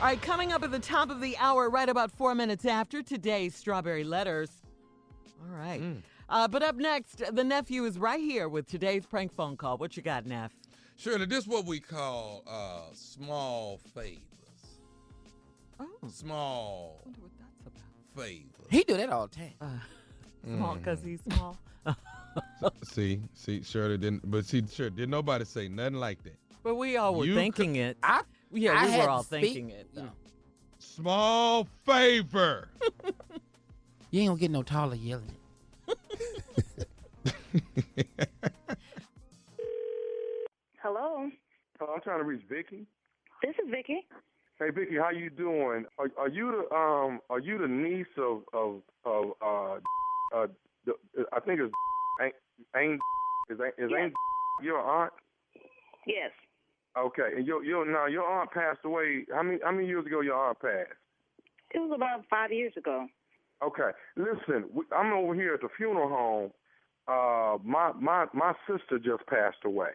[0.00, 3.02] All right, coming up at the top of the hour, right about four minutes after
[3.02, 4.50] today's Strawberry Letters.
[5.48, 5.80] All right.
[6.28, 9.76] Uh, but up next, the nephew is right here with today's prank phone call.
[9.78, 10.52] What you got, Neff?
[10.96, 14.18] Shirley, this is what we call uh, small favors.
[15.78, 18.24] Oh, Small wonder what that's about.
[18.24, 18.66] favors.
[18.70, 19.80] He do that all the time.
[20.56, 21.56] Small because he's small.
[22.84, 26.36] See, see, Shirley didn't, but see, sure, didn't nobody say nothing like that.
[26.62, 27.96] But we all were You thinking it.
[28.02, 28.22] I
[28.52, 29.88] Yeah, I we were all speak, thinking it.
[29.94, 30.10] you know.
[30.78, 32.68] Small favor.
[34.10, 35.30] You ain't gonna get no taller yelling
[35.88, 35.96] it.
[40.82, 41.30] Hello,
[41.78, 42.86] Hello, I'm trying to reach Vicky.
[43.42, 44.06] this is Vicky.
[44.58, 45.86] Hey Vicky, how you doing?
[45.98, 49.74] Are, are you the um are you the niece of of of uh
[50.36, 50.46] uh
[50.84, 50.92] the,
[51.32, 51.72] I think it's
[52.22, 52.34] ain't
[52.76, 53.00] ain't
[53.50, 54.00] is ain't is Yes.
[54.00, 54.14] ain't
[54.62, 55.12] your aunt?
[56.06, 56.30] Yes,
[56.96, 59.24] Okay, and your your now your aunt passed away.
[59.32, 60.92] How many how many years ago your aunt passed?
[61.74, 63.06] it was about five years ago.
[63.64, 64.64] Okay, listen,
[64.94, 66.50] I'm over here at the funeral home.
[67.08, 69.92] Uh, my my my sister just passed away,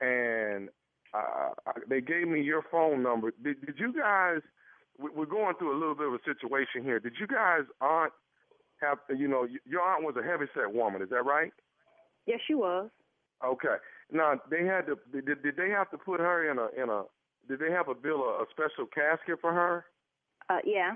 [0.00, 0.68] and
[1.14, 1.50] uh,
[1.88, 3.32] they gave me your phone number.
[3.42, 4.40] Did, did you guys?
[4.98, 6.98] we- We're going through a little bit of a situation here.
[6.98, 8.12] Did you guys aunt
[8.80, 8.98] have?
[9.16, 11.02] You know, your aunt was a heavyset woman.
[11.02, 11.52] Is that right?
[12.26, 12.90] Yes, she was.
[13.44, 13.76] Okay.
[14.12, 14.98] Now they had to.
[15.12, 17.02] Did, did they have to put her in a in a?
[17.48, 19.84] Did they have to build a, a special casket for her?
[20.50, 20.92] Uh, yeah.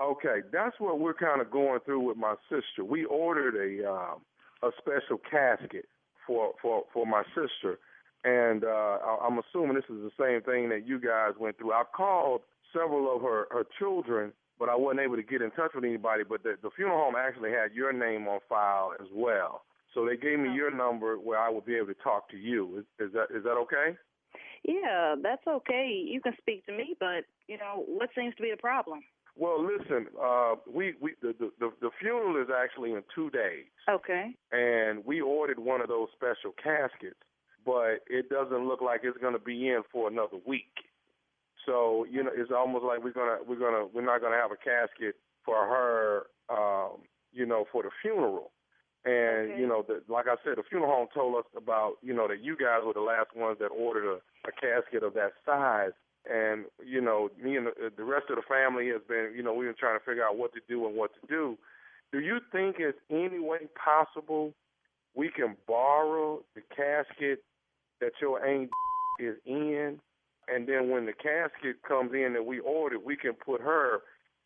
[0.00, 2.84] Okay, that's what we're kind of going through with my sister.
[2.84, 4.20] We ordered a um,
[4.62, 5.86] a special casket
[6.26, 7.78] for for for my sister,
[8.24, 8.68] and uh,
[9.04, 11.72] I- I'm assuming this is the same thing that you guys went through.
[11.72, 12.40] I've called
[12.72, 16.22] several of her her children, but I wasn't able to get in touch with anybody.
[16.28, 19.62] But the, the funeral home actually had your name on file as well,
[19.94, 22.78] so they gave me your number where I would be able to talk to you.
[22.78, 23.96] Is, is that is that okay?
[24.64, 26.02] Yeah, that's okay.
[26.06, 29.00] You can speak to me, but you know what seems to be the problem?
[29.36, 33.66] Well, listen, uh, we we the, the the the funeral is actually in two days.
[33.90, 34.36] Okay.
[34.52, 37.18] and we ordered one of those special caskets,
[37.64, 40.72] but it doesn't look like it's going to be in for another week.
[41.66, 44.56] So you know, it's almost like we're gonna we're gonna we're not gonna have a
[44.56, 47.02] casket for her, um,
[47.32, 48.50] you know, for the funeral.
[49.04, 49.60] And Okay.
[49.60, 52.40] you know, the, like I said, the funeral home told us about you know that
[52.40, 55.92] you guys were the last ones that ordered a, a casket of that size.
[56.30, 59.54] And you know, me and the, the rest of the family has been, you know,
[59.54, 61.58] we've been trying to figure out what to do and what to do.
[62.12, 64.54] Do you think it's any way possible
[65.14, 67.42] we can borrow the casket
[68.00, 68.70] that your aunt
[69.20, 69.98] is in
[70.54, 74.00] and then when the casket comes in that we ordered, we can put her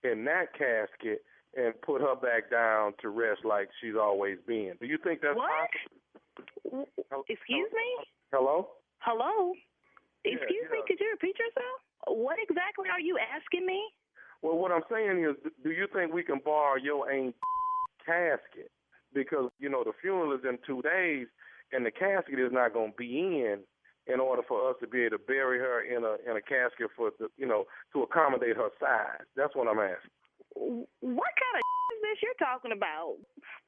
[0.04, 1.22] in that casket
[1.56, 4.74] and put her back down to rest like she's always been.
[4.80, 5.50] Do you think that's What?
[5.50, 7.24] possible?
[7.28, 7.88] Excuse me?
[8.32, 8.68] Hello?
[8.98, 9.52] Hello?
[10.24, 11.80] Yeah, Excuse me, could you repeat yourself?
[12.08, 13.80] What exactly are you asking me?
[14.42, 17.34] Well, what I'm saying is, do you think we can borrow your aunt
[18.04, 18.70] casket?
[19.14, 21.26] Because you know the funeral is in two days,
[21.72, 23.60] and the casket is not going to be in
[24.06, 26.90] in order for us to be able to bury her in a in a casket
[26.96, 29.26] for the you know to accommodate her size.
[29.36, 30.10] That's what I'm asking.
[30.54, 31.62] What kind of
[31.94, 33.16] is this you're talking about?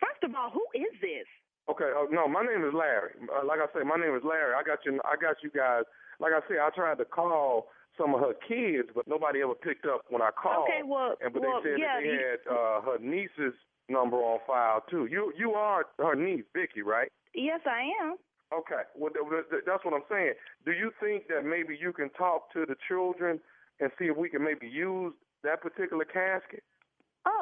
[0.01, 1.26] First of all, who is this?
[1.68, 3.12] Okay, uh, no, my name is Larry.
[3.28, 4.55] Uh, like I said, my name is Larry.
[4.57, 5.01] I got you.
[5.05, 5.84] I got you guys.
[6.18, 7.68] Like I said, I tried to call
[7.99, 10.68] some of her kids, but nobody ever picked up when I called.
[10.70, 13.59] Okay, well, and but well, they said yeah, that they you- had uh, her niece's
[13.91, 15.09] number on file too.
[15.11, 17.11] You you are her niece, Vicky, right?
[17.34, 18.16] Yes, I am.
[18.53, 20.32] Okay, well th- th- that's what I'm saying.
[20.64, 23.40] Do you think that maybe you can talk to the children
[23.80, 25.12] and see if we can maybe use
[25.44, 26.64] that particular casket?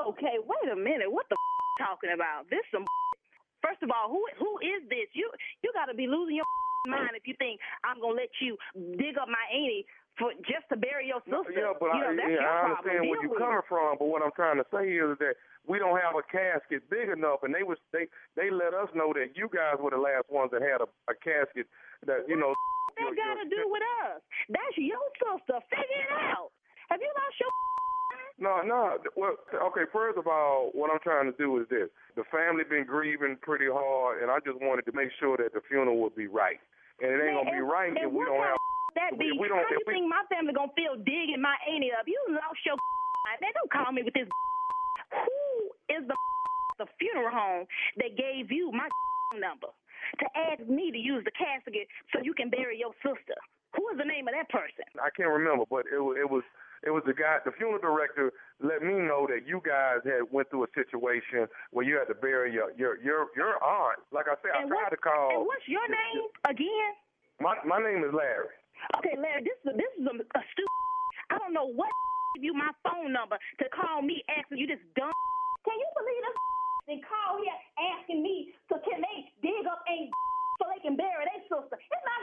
[0.09, 1.07] Okay, wait a minute.
[1.11, 2.51] What the f- talking about?
[2.51, 2.85] This some
[3.63, 5.11] First of all, who who is this?
[5.15, 5.31] You
[5.63, 6.47] you got to be losing your
[6.87, 8.57] mind if you think I'm gonna let you
[8.99, 9.87] dig up my auntie
[10.19, 11.53] for just to bury your sister.
[11.53, 12.73] Yeah, but you know, I, yeah, I problem.
[12.73, 15.37] understand where you're coming from, but what I'm trying to say is that
[15.69, 19.13] we don't have a casket big enough, and they was they they let us know
[19.13, 21.69] that you guys were the last ones that had a, a casket
[22.09, 22.57] that you know.
[22.97, 24.25] That got to do with us.
[24.49, 25.61] That's your sister.
[25.69, 26.49] Figure it out.
[26.89, 27.53] Have you lost your?
[28.39, 29.01] No, no.
[29.17, 29.33] Well,
[29.73, 29.89] okay.
[29.91, 33.65] First of all, what I'm trying to do is this: the family been grieving pretty
[33.65, 36.61] hard, and I just wanted to make sure that the funeral would be right.
[37.01, 38.61] And it ain't gonna be right if we don't have.
[38.97, 41.57] That if we- don't- How if you we- think my family gonna feel digging my
[41.69, 42.09] auntie up?
[42.09, 43.39] You lost your mind.
[43.43, 44.29] Man, don't call me with this.
[45.13, 46.17] Who is the
[46.79, 47.65] the funeral home
[47.97, 48.89] that gave you my
[49.39, 49.69] number
[50.21, 53.37] to ask me to use the casket so you can bury your sister?
[53.77, 54.85] Who is the name of that person?
[55.03, 56.45] I can't remember, but it wa- it was
[56.85, 60.49] it was the guy, the funeral director, let me know that you guys had went
[60.51, 63.99] through a situation where you had to bury your your your your aunt.
[64.13, 65.31] Like I said, I And tried what- to call.
[65.37, 66.93] And what's your name again?
[67.41, 68.49] My my name is Larry.
[69.01, 70.77] Okay, Larry, this is this is a, a stupid.
[71.33, 71.91] I don't know what
[72.35, 75.13] give you my phone number to call me asking you this dumb.
[75.65, 76.37] Can you believe this?
[76.87, 77.59] They call here
[77.99, 79.97] asking me so can they dig up a
[80.61, 81.77] so they can bury their sister.
[81.81, 82.21] It's not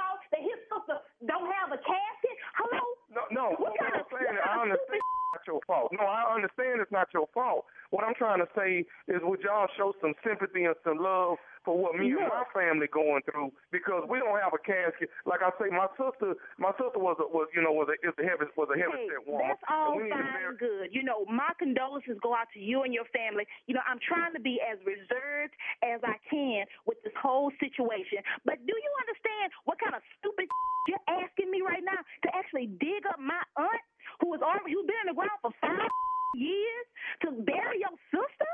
[0.00, 0.96] fault that his sister
[1.28, 2.36] don't have a casket.
[2.56, 2.82] Hello?
[3.12, 3.44] No, no.
[3.60, 5.92] What What kind I'm of- saying, what I kind of understand it's not your fault.
[5.92, 7.64] No, I understand it's not your fault.
[7.90, 11.78] What I'm trying to say is, would y'all show some sympathy and some love for
[11.78, 13.50] what me and my family going through?
[13.70, 15.10] Because we don't have a casket.
[15.26, 18.14] Like I say, my sister, my sister was a, was you know was a is
[18.18, 19.46] a heaven was a heaven Hey, sent woman.
[19.54, 20.90] that's all we need to fine and good.
[20.90, 23.46] You know, my condolences go out to you and your family.
[23.70, 25.54] You know, I'm trying to be as reserved
[25.86, 28.22] as I can with this whole situation.
[28.42, 30.46] But do you understand what kind of stupid
[30.90, 33.82] you're asking me right now to actually dig up my aunt
[34.20, 35.90] who is already who's been in the ground for five
[36.34, 36.86] years
[37.24, 38.50] to bury your sister?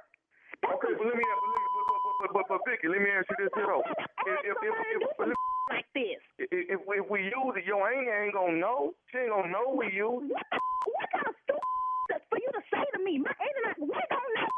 [0.63, 3.53] Okay, but let me, but, but, but, but, but, Vicky, let me ask you this
[3.55, 3.83] here though.
[3.83, 4.75] If, if, if,
[5.19, 5.35] if,
[5.71, 6.23] like this.
[6.39, 8.95] if, if, we use it, your aunt ain't gonna know.
[9.11, 10.39] She ain't gonna know we use it.
[10.39, 13.19] What kind of stupid for you to say to me?
[13.19, 14.51] My aunt and I, we don't know.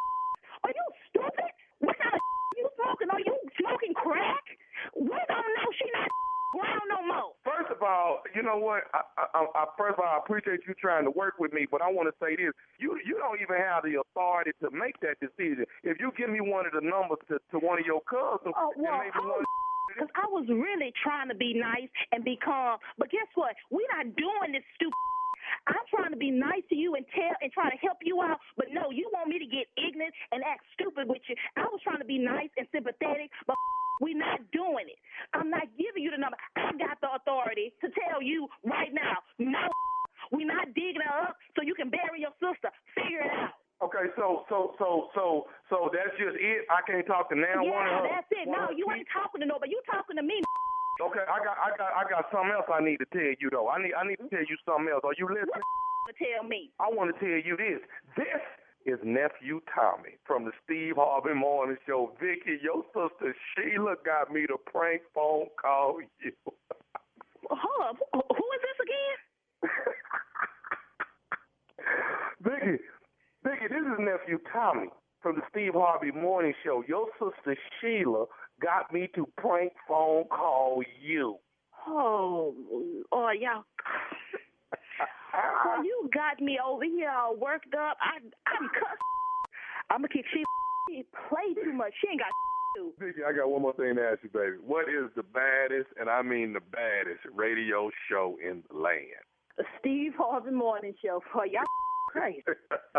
[0.64, 1.50] Are you stupid?
[1.80, 2.20] What kind of
[2.56, 3.08] you smoking?
[3.08, 4.44] Are you smoking crack?
[4.96, 5.68] We don't know.
[5.76, 6.08] She not
[6.54, 7.34] ground no more.
[7.42, 8.86] First of all, you know what?
[8.94, 11.82] I, I, I, first of all, I appreciate you trying to work with me, but
[11.82, 15.18] I want to say this: you you don't even have the authority to make that
[15.18, 15.66] decision.
[15.82, 18.70] If you give me one of the numbers to, to one of your cousins, Oh,
[18.78, 19.42] well, maybe one.
[19.90, 22.78] Because I was really trying to be nice and be calm.
[22.98, 23.54] But guess what?
[23.70, 24.94] We're not doing this stupid.
[25.66, 28.38] I'm trying to be nice to you and tell and try to help you out.
[28.56, 31.36] But no, you want me to get ignorant and act stupid with you.
[31.56, 33.56] I was trying to be nice and sympathetic, but
[34.00, 34.98] we're not doing it.
[35.32, 36.36] I'm not giving you the number.
[36.56, 39.22] I got the authority to tell you right now.
[39.38, 39.70] No,
[40.32, 42.70] we're not digging her up so you can bury your sister.
[42.94, 43.56] Figure it out.
[43.82, 46.64] Okay, so so so so so that's just it.
[46.70, 48.08] I can't talk to now one of yeah, her.
[48.08, 48.48] that's it.
[48.48, 49.72] one No, you ain't talking to nobody.
[49.72, 50.40] You talking to me.
[51.02, 53.68] Okay, I got I got I got something else I need to tell you though.
[53.68, 55.02] I need I need to tell you something else.
[55.02, 55.66] Are you listening?
[56.06, 56.70] To tell me.
[56.78, 57.82] I want to tell you this.
[58.16, 58.42] This
[58.86, 62.12] is nephew Tommy from the Steve Harvey Morning Show.
[62.20, 66.32] Vicky, your sister Sheila got me to prank phone call you.
[67.50, 67.96] Hold up.
[68.12, 69.18] Who is this again?
[72.42, 72.82] Vicky,
[73.42, 74.88] Vicky, this is nephew Tommy
[75.22, 76.84] from the Steve Harvey Morning Show.
[76.86, 78.26] Your sister Sheila
[78.64, 81.36] got me to prank phone call you.
[81.86, 82.54] Oh,
[83.12, 83.64] oh, y'all.
[85.66, 87.96] Well, you got me over here all worked up.
[88.00, 89.02] I, I'm cussed.
[89.90, 90.42] I'm gonna kick she.
[90.88, 91.92] She play too much.
[92.00, 92.28] She ain't got
[92.76, 92.92] to.
[92.98, 94.56] Vicky, I got one more thing to ask you, baby.
[94.64, 99.24] What is the baddest, and I mean the baddest, radio show in the land?
[99.56, 101.62] The Steve Harvey Morning Show for y'all
[102.08, 102.42] crazy.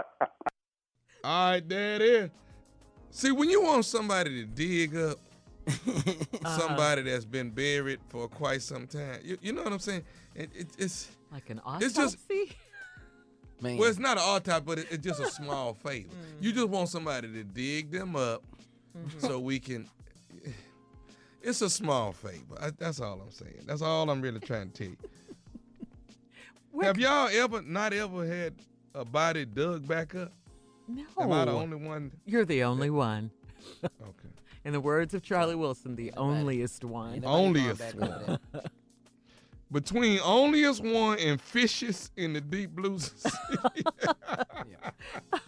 [1.24, 2.30] All right, there it is.
[3.12, 5.20] See, when you want somebody to dig up
[6.46, 6.60] Uh-huh.
[6.60, 10.04] somebody that's been buried for quite some time, you, you know what I'm saying?
[10.36, 12.56] It, it, it's like an It's just autopsy?
[13.62, 13.78] Man.
[13.78, 16.10] well, it's not an autopsy, but it, it's just a small favor.
[16.10, 16.44] Mm.
[16.44, 18.44] You just want somebody to dig them up
[18.96, 19.20] mm-hmm.
[19.20, 19.88] so we can.
[21.42, 22.58] It's a small favor.
[22.60, 23.66] I, that's all I'm saying.
[23.68, 24.98] That's all I'm really trying to tell you.
[26.82, 28.56] Have y'all ever not ever had
[28.96, 30.32] a body dug back up?
[30.88, 31.04] No.
[31.20, 32.12] Am I the only one?
[32.26, 33.30] You're the only one.
[33.84, 34.25] Okay.
[34.66, 37.22] In the words of Charlie Wilson, the onliest one.
[37.22, 38.40] Onlyest one.
[39.72, 43.30] Between onlyest one and fishes in the deep blue sea.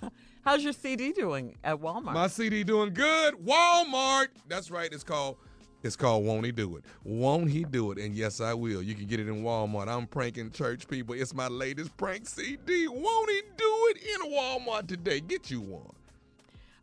[0.44, 2.14] How's your CD doing at Walmart?
[2.14, 3.34] My CD doing good.
[3.44, 4.28] Walmart.
[4.48, 4.92] That's right.
[4.94, 5.38] It's called.
[5.84, 6.86] It's called Won't He Do It?
[7.04, 7.98] Won't He Do It?
[7.98, 8.84] And yes, I will.
[8.84, 9.88] You can get it in Walmart.
[9.88, 11.16] I'm pranking church people.
[11.16, 12.88] It's my latest prank CD.
[12.88, 15.22] Won't He Do It in Walmart today?
[15.22, 15.94] Get you one.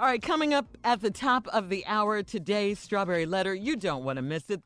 [0.01, 3.55] All right, coming up at the top of the hour, today's Strawberry Letter.
[3.55, 4.61] You don't want to miss it.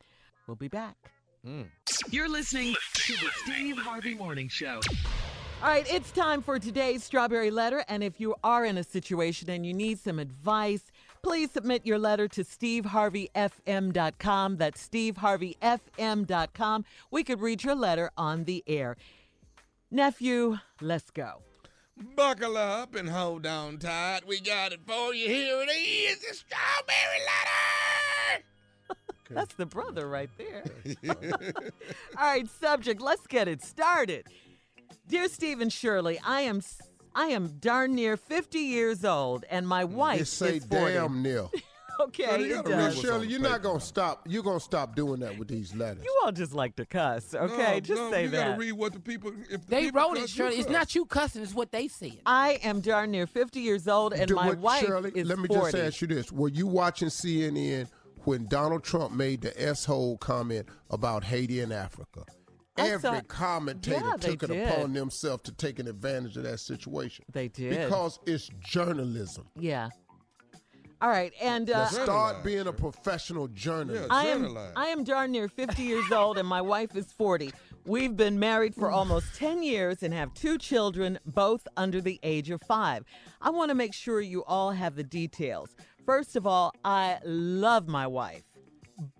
[0.46, 0.96] We'll be back.
[1.44, 1.64] Hmm.
[2.10, 4.80] You're listening to the Steve Harvey Morning Show.
[5.62, 7.84] All right, it's time for today's Strawberry Letter.
[7.88, 10.90] And if you are in a situation and you need some advice,
[11.22, 14.56] please submit your letter to steveharveyfm.com.
[14.56, 16.84] That's steveharveyfm.com.
[17.10, 18.96] We could read your letter on the air.
[19.90, 21.42] Nephew, let's go.
[22.14, 24.20] Buckle up and hold on tight.
[24.26, 25.28] We got it for you.
[25.28, 28.44] Here it is, the strawberry letter.
[29.30, 30.64] That's the brother right there.
[32.16, 33.00] All right, subject.
[33.00, 34.26] Let's get it started.
[35.08, 36.60] Dear Stephen Shirley, I am
[37.14, 40.92] I am darn near 50 years old, and my wife say is 40.
[40.94, 41.48] damn near.
[42.00, 42.96] Okay, Shirley, you it gotta read does.
[42.96, 44.22] what's Shirley, you're not gonna stop.
[44.28, 46.04] You're gonna stop doing that with these letters.
[46.04, 47.74] You all just like to cuss, okay?
[47.74, 48.46] No, just no, say you that.
[48.50, 49.32] gotta read what the people.
[49.50, 50.56] If the They people wrote it, cuss, you Shirley.
[50.58, 51.42] It's not you cussing.
[51.42, 52.20] It's what they said.
[52.24, 55.38] I am darn near 50 years old, and Do my what, wife Shirley, is let
[55.38, 55.72] me 40.
[55.72, 57.88] just ask you this: Were you watching CNN
[58.24, 62.24] when Donald Trump made the s-hole comment about Haiti and Africa?
[62.76, 64.68] I Every saw- commentator Yeah, took it did.
[64.68, 67.24] upon themselves to take an advantage of that situation.
[67.32, 67.70] They did.
[67.70, 69.48] because it's journalism.
[69.58, 69.88] Yeah.
[71.00, 74.08] All right, and uh, Start being a professional journalist.
[74.10, 77.52] I am I am darn near 50 years old and my wife is 40.
[77.86, 82.50] We've been married for almost 10 years and have two children, both under the age
[82.50, 83.04] of 5.
[83.40, 85.76] I want to make sure you all have the details.
[86.04, 88.42] First of all, I love my wife.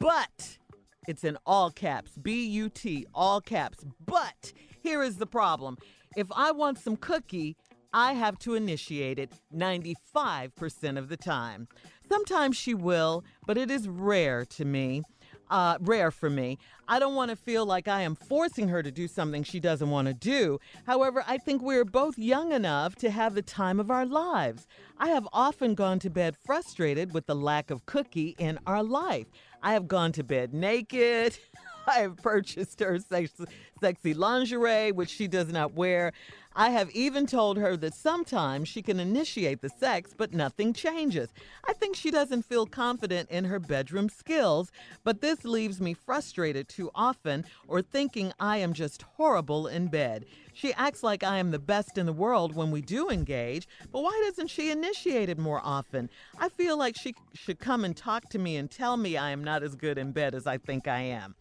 [0.00, 0.58] But
[1.06, 3.84] it's in all caps, B U T, all caps.
[4.04, 4.52] But
[4.82, 5.78] here is the problem.
[6.16, 7.56] If I want some cookie,
[7.98, 11.66] I have to initiate it 95% of the time.
[12.08, 15.02] Sometimes she will, but it is rare to me.
[15.50, 16.58] Uh, rare for me.
[16.86, 19.90] I don't want to feel like I am forcing her to do something she doesn't
[19.90, 20.60] want to do.
[20.86, 24.68] However, I think we are both young enough to have the time of our lives.
[24.98, 29.26] I have often gone to bed frustrated with the lack of cookie in our life.
[29.60, 31.36] I have gone to bed naked.
[31.88, 33.40] I have purchased her sex-
[33.80, 36.12] sexy lingerie, which she does not wear.
[36.54, 41.30] I have even told her that sometimes she can initiate the sex, but nothing changes.
[41.66, 44.70] I think she doesn't feel confident in her bedroom skills,
[45.04, 50.26] but this leaves me frustrated too often or thinking I am just horrible in bed.
[50.52, 54.02] She acts like I am the best in the world when we do engage, but
[54.02, 56.10] why doesn't she initiate it more often?
[56.38, 59.44] I feel like she should come and talk to me and tell me I am
[59.44, 61.36] not as good in bed as I think I am.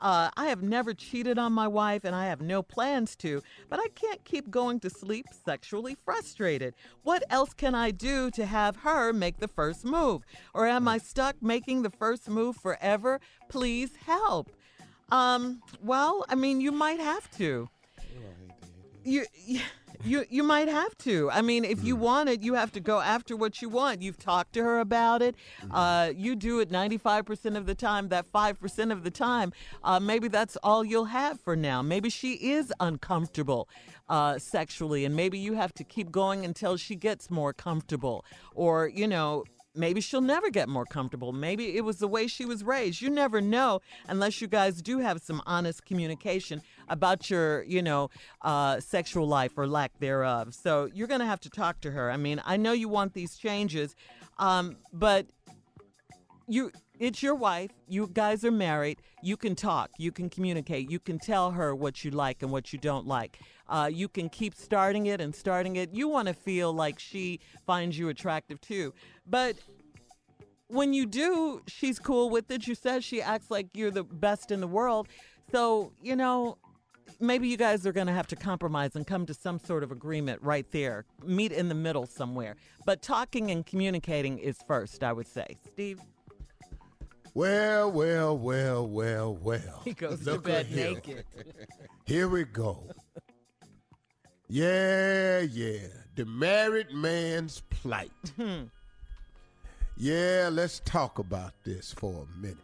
[0.00, 3.78] Uh, I have never cheated on my wife and I have no plans to, but
[3.78, 6.74] I can't keep going to sleep sexually frustrated.
[7.02, 10.22] What else can I do to have her make the first move?
[10.54, 13.20] Or am I stuck making the first move forever?
[13.48, 14.50] Please help.
[15.12, 17.68] Um, well, I mean, you might have to.
[19.04, 19.60] You, you
[20.04, 21.30] you you might have to.
[21.30, 24.02] I mean, if you want it, you have to go after what you want.
[24.02, 25.34] You've talked to her about it.
[25.70, 28.08] Uh, you do it 95% of the time.
[28.08, 29.52] That 5% of the time,
[29.84, 31.82] uh, maybe that's all you'll have for now.
[31.82, 33.68] Maybe she is uncomfortable
[34.08, 38.24] uh, sexually, and maybe you have to keep going until she gets more comfortable.
[38.54, 39.44] Or, you know,
[39.74, 41.32] maybe she'll never get more comfortable.
[41.32, 43.00] Maybe it was the way she was raised.
[43.00, 48.10] You never know unless you guys do have some honest communication about your, you know,
[48.42, 50.54] uh, sexual life or lack thereof.
[50.54, 52.10] So you're going to have to talk to her.
[52.10, 53.94] I mean, I know you want these changes,
[54.38, 55.26] um, but
[56.48, 60.98] you it's your wife you guys are married you can talk you can communicate you
[60.98, 63.38] can tell her what you like and what you don't like
[63.70, 67.40] uh, you can keep starting it and starting it you want to feel like she
[67.66, 68.92] finds you attractive too
[69.26, 69.56] but
[70.70, 72.66] when you do, she's cool with it.
[72.66, 75.08] You said she acts like you're the best in the world.
[75.50, 76.58] So, you know,
[77.18, 79.90] maybe you guys are going to have to compromise and come to some sort of
[79.90, 81.04] agreement right there.
[81.24, 82.56] Meet in the middle somewhere.
[82.86, 85.58] But talking and communicating is first, I would say.
[85.72, 86.00] Steve?
[87.34, 89.80] Well, well, well, well, well.
[89.84, 91.24] He goes to Look bed at here.
[92.04, 92.90] Here we go.
[94.52, 95.86] Yeah, yeah.
[96.16, 98.10] The married man's plight.
[98.36, 98.64] Hmm.
[99.96, 102.56] Yeah, let's talk about this for a minute.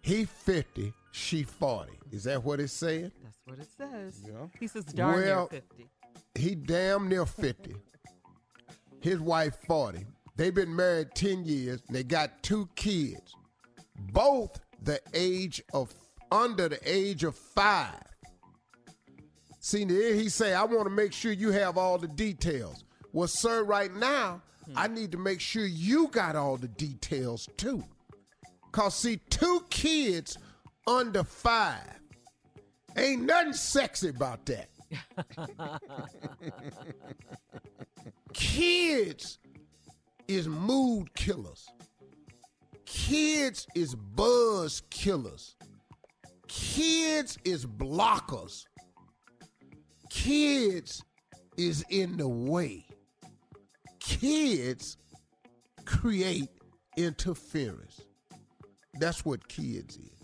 [0.00, 1.92] He 50, she 40.
[2.10, 3.12] Is that what it's saying?
[3.22, 4.20] That's what it says.
[4.26, 4.46] Yeah.
[4.58, 5.88] He says darn Well, near 50.
[6.34, 7.76] He damn near 50.
[9.00, 10.04] His wife 40.
[10.36, 11.82] They've been married 10 years.
[11.86, 13.36] And they got two kids.
[14.12, 15.94] Both the age of
[16.32, 17.92] under the age of 5.
[19.64, 22.82] See, there he say, I want to make sure you have all the details.
[23.12, 24.72] Well, sir, right now, hmm.
[24.76, 27.84] I need to make sure you got all the details too.
[28.72, 30.36] Cause see, two kids
[30.84, 32.00] under five.
[32.96, 34.68] Ain't nothing sexy about that.
[38.34, 39.38] Kids
[40.26, 41.68] is mood killers.
[42.84, 45.54] Kids is buzz killers.
[46.48, 48.66] Kids is blockers.
[50.12, 51.02] Kids
[51.56, 52.84] is in the way.
[53.98, 54.98] Kids
[55.86, 56.50] create
[56.98, 58.02] interference.
[59.00, 60.22] That's what kids is.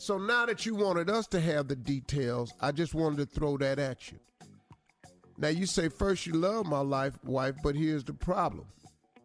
[0.00, 3.56] So now that you wanted us to have the details, I just wanted to throw
[3.58, 4.18] that at you.
[5.38, 8.66] Now you say first you love my life, wife, but here's the problem.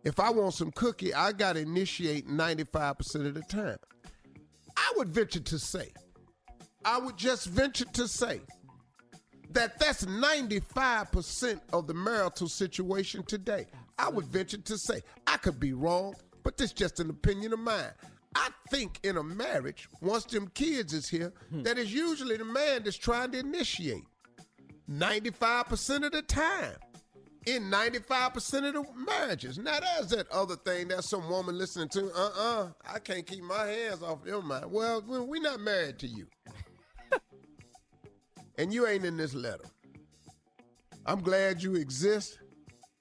[0.03, 3.77] If I want some cookie, I gotta initiate 95% of the time.
[4.77, 5.91] I would venture to say,
[6.85, 8.41] I would just venture to say
[9.53, 13.67] that that's 95% of the marital situation today.
[13.97, 17.59] I would venture to say, I could be wrong, but this just an opinion of
[17.59, 17.91] mine.
[18.35, 21.61] I think in a marriage, once them kids is here, hmm.
[21.63, 24.03] that is usually the man that's trying to initiate.
[24.89, 26.75] 95% of the time.
[27.45, 29.57] In 95% of the marriages.
[29.57, 33.65] Now there's that other thing that some woman listening to, uh-uh, I can't keep my
[33.65, 34.71] hands off your mind.
[34.71, 36.25] Well, we're not married to you.
[38.57, 39.65] And you ain't in this letter.
[41.05, 42.39] I'm glad you exist,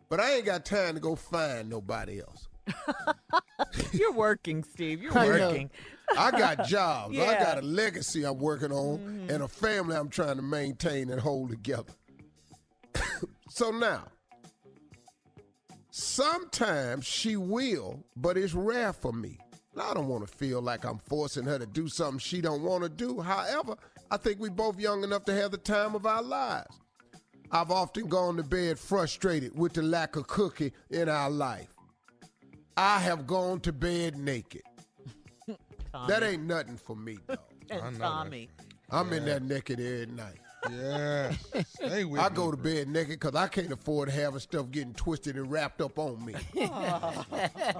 [0.09, 2.49] but I ain't got time to go find nobody else.
[3.93, 5.03] You're working, Steve.
[5.03, 5.71] You're I working.
[6.17, 7.17] I got jobs.
[7.17, 7.35] I Yeah.
[7.35, 7.45] Mm-hmm.
[7.45, 11.51] got a legacy I'm working on and a family I'm trying to maintain and hold
[11.51, 11.93] together.
[13.49, 14.05] so now,
[15.91, 19.39] sometimes she will, but it's rare for me.
[19.81, 22.83] I don't want to feel like I'm forcing her to do something she don't want
[22.83, 23.21] to do.
[23.21, 23.77] However,
[24.13, 26.79] I think we both young enough to have the time of our lives.
[27.51, 31.75] I've often gone to bed frustrated with the lack of cookie in our life.
[32.77, 34.63] I have gone to bed naked.
[36.09, 37.39] That ain't nothing for me, dog.
[37.71, 38.51] And Tommy.
[38.91, 40.41] I'm in that naked every night.
[40.71, 41.33] Yeah.
[41.65, 44.93] Stay with I me, go to bed naked because I can't afford having stuff getting
[44.93, 46.35] twisted and wrapped up on me.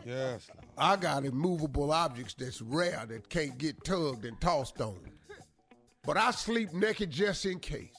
[0.07, 0.51] Yes.
[0.79, 5.12] I got immovable objects that's rare that can't get tugged and tossed on.
[6.05, 7.95] But I sleep naked just in case.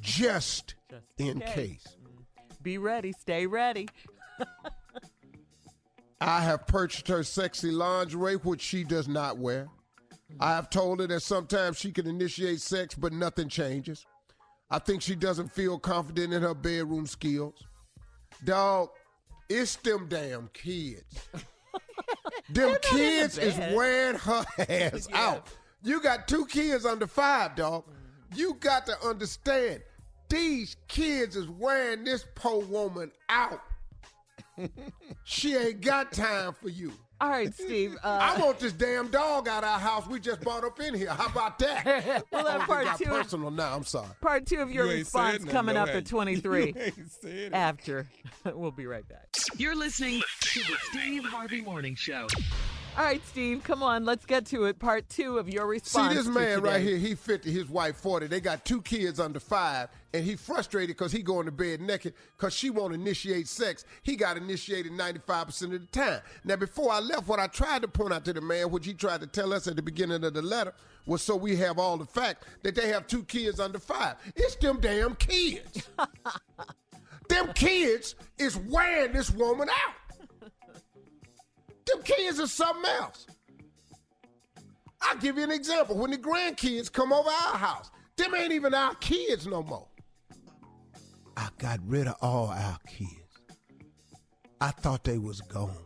[0.00, 0.74] Just,
[1.16, 1.86] in case.
[1.88, 2.62] Mm.
[2.62, 3.12] Be ready.
[3.12, 3.88] Stay ready.
[6.20, 9.68] I have purchased her sexy lingerie, which she does not wear.
[10.32, 10.36] Mm.
[10.40, 14.04] I have told her that sometimes she can initiate sex, but nothing changes.
[14.70, 17.64] I think she doesn't feel confident in her bedroom skills.
[18.44, 18.88] Dog,
[19.48, 21.28] it's them damn kids.
[22.50, 25.48] them kids is wearing her ass out.
[25.82, 27.84] You got two kids under five, dog.
[28.34, 29.82] You got to understand,
[30.28, 33.60] these kids is wearing this poor woman out.
[35.24, 36.92] she ain't got time for you.
[37.20, 37.96] All right, Steve.
[38.04, 40.94] Uh, I want this damn dog out of our house we just brought up in
[40.94, 41.10] here.
[41.10, 42.24] How about that?
[42.32, 43.74] Well, that Oh, part got two- personal now.
[43.76, 44.08] I'm sorry.
[44.20, 46.66] Part two of your You response coming though, up have at 23.
[46.66, 47.52] You ain't said it.
[47.52, 48.08] After.
[48.44, 49.28] we'll be right back.
[49.56, 52.26] You're listening to the Steve Harvey Morning Show.
[52.94, 54.04] All right, Steve, come on.
[54.04, 54.78] Let's get to it.
[54.78, 56.12] Part two of your response.
[56.12, 58.26] See this man right here, he 50, his wife 40.
[58.26, 62.12] They got two kids under five, and he frustrated because he going to bed naked
[62.36, 63.86] because she won't initiate sex.
[64.02, 66.20] He got initiated 95% of the time.
[66.44, 68.92] Now, before I left, what I tried to point out to the man, which he
[68.92, 70.74] tried to tell us at the beginning of the letter,
[71.06, 74.16] was so we have all the facts that they have two kids under five.
[74.36, 75.88] It's them damn kids.
[77.28, 79.94] them kids is wearing this woman out.
[81.86, 83.26] Them kids are something else.
[85.00, 85.96] I'll give you an example.
[85.96, 89.88] When the grandkids come over our house, them ain't even our kids no more.
[91.36, 93.10] I got rid of all our kids.
[94.60, 95.76] I thought they was gone.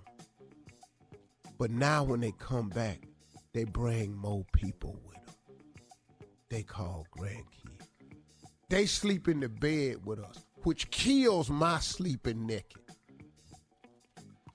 [1.59, 3.01] But now when they come back,
[3.55, 5.34] they bring more people with them.
[6.51, 7.86] They call grandkids.
[8.68, 12.82] They sleep in the bed with us, which kills my sleeping naked.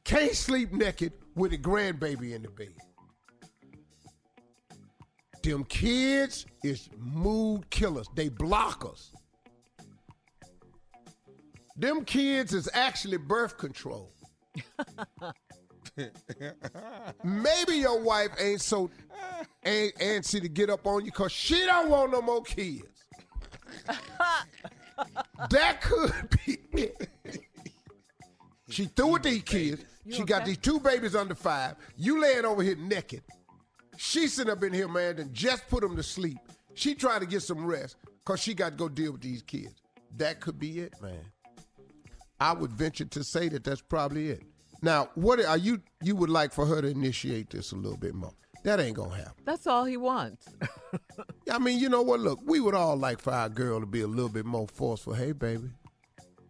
[0.04, 2.74] Can't sleep naked with a grandbaby in the bed.
[5.44, 8.08] Them kids is mood killers.
[8.16, 9.12] They block us.
[11.76, 14.14] Them kids is actually birth control.
[17.24, 18.92] Maybe your wife ain't so
[19.66, 22.84] ain't antsy to get up on you because she don't want no more kids.
[25.50, 26.14] that could
[26.46, 27.10] be it.
[28.70, 29.84] She threw with these kids.
[30.10, 31.76] She got these two babies under five.
[31.96, 33.24] You laying over here naked.
[33.98, 36.38] She sitting up in here, man, and just put them to sleep.
[36.74, 39.76] She trying to get some rest because she got to go deal with these kids.
[40.18, 41.26] That could be it, man.
[42.40, 44.42] I would venture to say that that's probably it.
[44.82, 45.82] Now, what are you?
[46.02, 48.34] You would like for her to initiate this a little bit more?
[48.64, 49.44] That ain't gonna happen.
[49.46, 50.48] That's all he wants.
[51.52, 52.20] I mean, you know what?
[52.20, 55.14] Look, we would all like for our girl to be a little bit more forceful.
[55.14, 55.70] Hey, baby,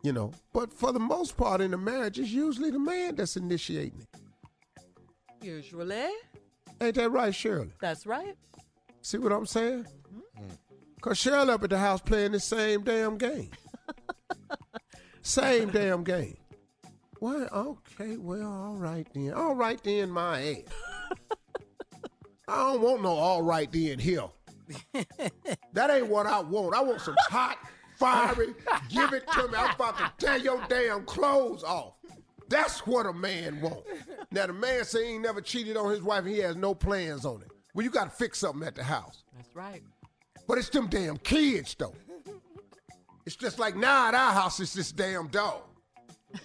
[0.04, 0.32] you know.
[0.54, 4.22] But for the most part in the marriage, it's usually the man that's initiating it.
[5.42, 6.08] Usually.
[6.80, 7.72] Ain't that right, Shirley?
[7.80, 8.36] That's right.
[9.02, 9.86] See what I'm saying?
[9.86, 10.50] Mm-hmm.
[11.02, 13.50] Cause Shirley up at the house playing the same damn game.
[15.22, 16.38] same damn game.
[17.20, 19.34] Well, okay, well, all right then.
[19.34, 20.58] All right then, my ass.
[22.48, 24.26] I don't want no all right then here.
[25.74, 26.76] that ain't what I want.
[26.76, 27.58] I want some hot,
[28.02, 28.48] fiery,
[28.90, 29.54] give it to me.
[29.56, 31.94] I'm about to tear your damn clothes off.
[32.50, 33.86] That's what a man want.
[34.32, 36.74] Now the man say he ain't never cheated on his wife and he has no
[36.76, 37.48] plans on it.
[37.74, 39.24] Well, you got to fix something at the house.
[39.36, 39.82] That's right.
[40.48, 41.96] But it's them damn kids though.
[43.26, 45.62] It's just like now at our house, it's this damn dog.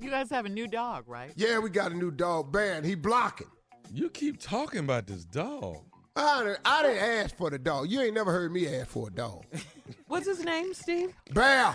[0.00, 1.32] You guys have a new dog, right?
[1.34, 3.48] Yeah, we got a new dog, Bear, and he blocking.
[3.92, 5.78] You keep talking about this dog.
[6.18, 7.90] I didn't, I didn't ask for the dog.
[7.90, 9.44] You ain't never heard me ask for a dog.
[10.08, 11.14] What's his name, Steve?
[11.32, 11.74] Bear.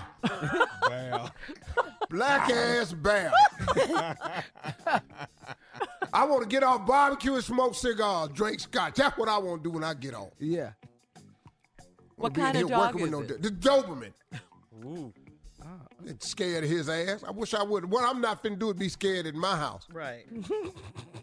[0.88, 1.32] Bear.
[2.10, 3.32] Black ass bear.
[6.14, 8.96] I want to get off barbecue and smoke cigars, drink scotch.
[8.96, 10.32] That's what I want to do when I get off.
[10.39, 10.72] Yeah.
[12.16, 13.41] What Wanna be in kind of here dog is with it?
[13.41, 14.14] no, The Doberman.
[14.86, 15.14] Ooh.
[16.08, 17.24] Ain't Scared of his ass.
[17.26, 17.89] I wish I would.
[17.89, 19.88] What I'm not finna do is be scared in my house.
[19.91, 20.26] Right.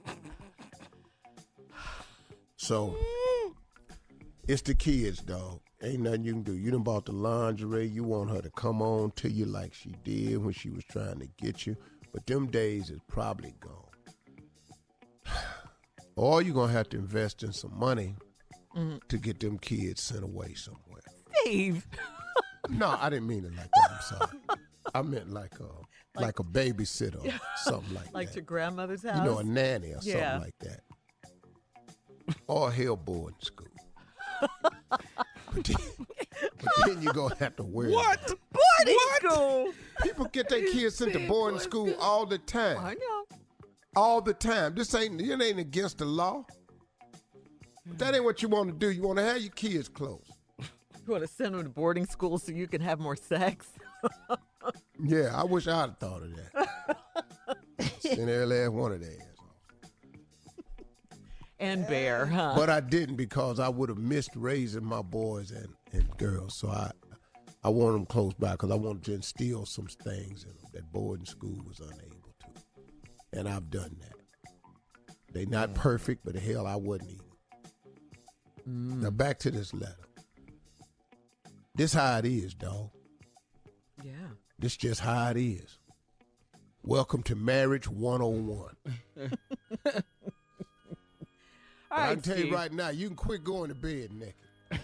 [2.62, 2.94] So
[4.46, 5.60] it's the kids, dog.
[5.82, 6.52] Ain't nothing you can do.
[6.52, 7.86] You done bought the lingerie.
[7.88, 11.20] You want her to come on to you like she did when she was trying
[11.20, 11.74] to get you.
[12.12, 13.86] But them days is probably gone.
[16.16, 18.14] Or you're gonna have to invest in some money
[18.76, 19.00] Mhm.
[19.08, 21.02] to get them kids sent away somewhere.
[21.40, 21.86] Steve.
[22.68, 23.90] No, I didn't mean it like that.
[23.90, 24.38] I'm sorry.
[24.94, 28.14] I meant like a like, a babysitter, or something like, that.
[28.14, 28.34] like that.
[28.34, 29.16] to grandmot's house.
[29.18, 30.32] You know, a nanny or Yeah.
[30.34, 30.80] something like that.
[32.46, 33.66] Or a hell boarding school.
[34.90, 35.04] but,
[35.64, 35.76] then,
[36.40, 37.92] but then you're gonna have to worry.
[37.92, 38.18] What?
[38.26, 39.72] about- Boarding school.
[40.02, 42.78] People get their kids sent to boarding school all the time.
[42.78, 43.24] I know.
[43.96, 44.74] All the time.
[44.74, 46.44] This ain't it ain't against the law.
[47.86, 48.90] But That ain't what you want to do.
[48.90, 50.24] You want to have your kids close.
[50.58, 53.66] You want to send them to boarding school so you can have more sex?
[55.02, 56.96] Yeah, I wish I'd have thought of that.
[58.00, 59.22] Send every last one of theirs.
[61.60, 62.54] And bear, huh?
[62.56, 66.54] But I didn't because I would have missed raising my boys and, and girls.
[66.54, 66.90] So I
[67.62, 70.90] I want them close by because I wanted to instill some things in them that
[70.90, 73.38] boarding school was unable to.
[73.38, 75.14] And I've done that.
[75.32, 75.74] They not mm.
[75.74, 77.24] perfect, but hell, I wasn't either.
[78.66, 79.02] Mm.
[79.02, 80.08] Now back to this letter.
[81.74, 82.90] This how it is, dog.
[84.02, 84.12] Yeah.
[84.58, 85.78] This just how it is.
[86.82, 88.76] Welcome to Marriage 101.
[91.90, 94.34] But I can tell you right now, you can quit going to bed naked.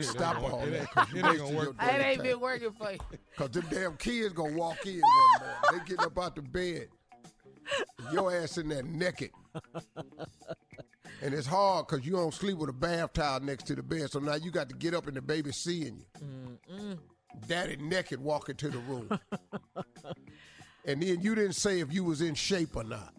[0.00, 0.70] Stop gonna all work.
[0.94, 1.08] That.
[1.08, 1.68] ain't- you it ain't wasting gonna your work.
[1.68, 2.26] It damn ain't time.
[2.26, 2.98] been working for you.
[3.36, 5.56] Cause them damn kids gonna walk in one morning.
[5.72, 6.88] They getting up out the bed.
[8.12, 9.30] Your ass in there naked.
[11.20, 14.10] And it's hard because you don't sleep with a bath towel next to the bed.
[14.10, 16.06] So now you got to get up and the baby seeing you.
[16.72, 16.98] Mm-mm.
[17.46, 19.18] Daddy naked walking to the room.
[20.84, 23.12] and then you didn't say if you was in shape or not.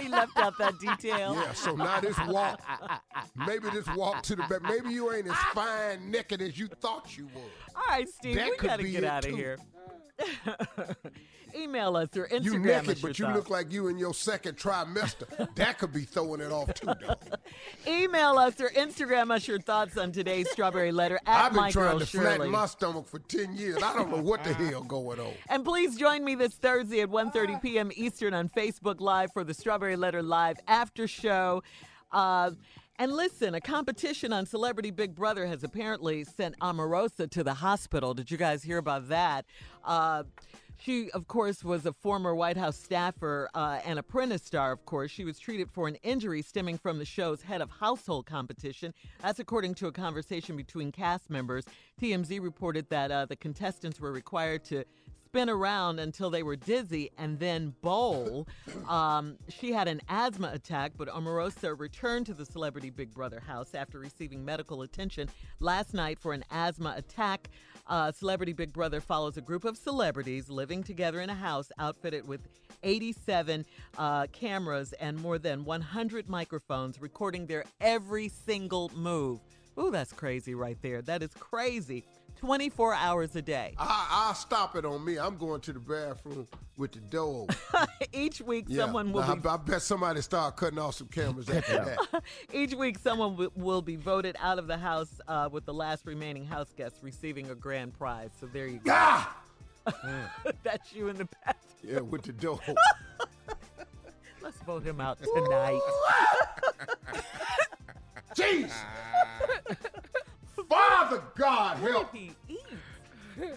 [0.00, 1.34] He left out that detail.
[1.34, 2.60] Yeah, so now this walk,
[3.46, 7.16] maybe this walk to the bed, maybe you ain't as fine naked as you thought
[7.16, 7.44] you was.
[7.74, 9.58] All right, Steve, That we got to get out of here.
[11.56, 13.36] Email us or Instagram You us naked, your but you thoughts.
[13.36, 15.54] look like you in your second trimester.
[15.54, 17.14] that could be throwing it off too, though.
[17.90, 21.70] Email us or Instagram us your thoughts on today's strawberry letter at I've been my
[21.70, 22.26] trying girl to Shirley.
[22.36, 23.82] flatten my stomach for 10 years.
[23.82, 25.32] I don't know what the hell going on.
[25.48, 27.90] And please join me this Thursday at 1.30 p.m.
[27.96, 31.62] Eastern on Facebook Live for the Strawberry Letter Live after show.
[32.12, 32.50] Uh,
[32.98, 38.12] and listen, a competition on Celebrity Big Brother has apparently sent Omarosa to the hospital.
[38.12, 39.44] Did you guys hear about that?
[39.84, 40.24] Uh,
[40.80, 45.10] she, of course, was a former White House staffer uh, and apprentice star, of course.
[45.10, 48.94] She was treated for an injury stemming from the show's head of household competition.
[49.20, 51.64] That's according to a conversation between cast members.
[52.00, 54.84] TMZ reported that uh, the contestants were required to
[55.28, 58.48] spin around until they were dizzy and then bowl.
[58.88, 63.74] Um, she had an asthma attack, but Omarosa returned to the Celebrity Big Brother house
[63.74, 65.28] after receiving medical attention
[65.60, 67.50] last night for an asthma attack.
[67.86, 72.26] Uh, Celebrity Big Brother follows a group of celebrities living together in a house outfitted
[72.26, 72.40] with
[72.82, 73.66] 87
[73.98, 79.40] uh, cameras and more than 100 microphones recording their every single move.
[79.78, 81.02] Ooh, that's crazy right there.
[81.02, 82.06] That is crazy.
[82.38, 83.74] 24 hours a day.
[83.78, 85.18] I, I'll stop it on me.
[85.18, 86.46] I'm going to the bathroom
[86.76, 87.46] with the door.
[88.12, 88.84] Each week, Yeah.
[88.84, 91.72] someone will Now, be I, I bet somebody start cutting off some cameras after
[92.12, 92.22] that.
[92.52, 96.06] Each week, someone w- will be voted out of the house uh, with the last
[96.06, 98.30] remaining house guest receiving a grand prize.
[98.38, 98.92] So there you go.
[98.94, 99.36] Ah!
[100.62, 101.94] That's you in the bathroom.
[101.94, 102.60] Yeah, with the door.
[104.42, 105.80] Let's vote him out tonight.
[108.36, 108.70] Jeez!
[110.68, 112.12] Father God, help!
[112.12, 112.60] did he?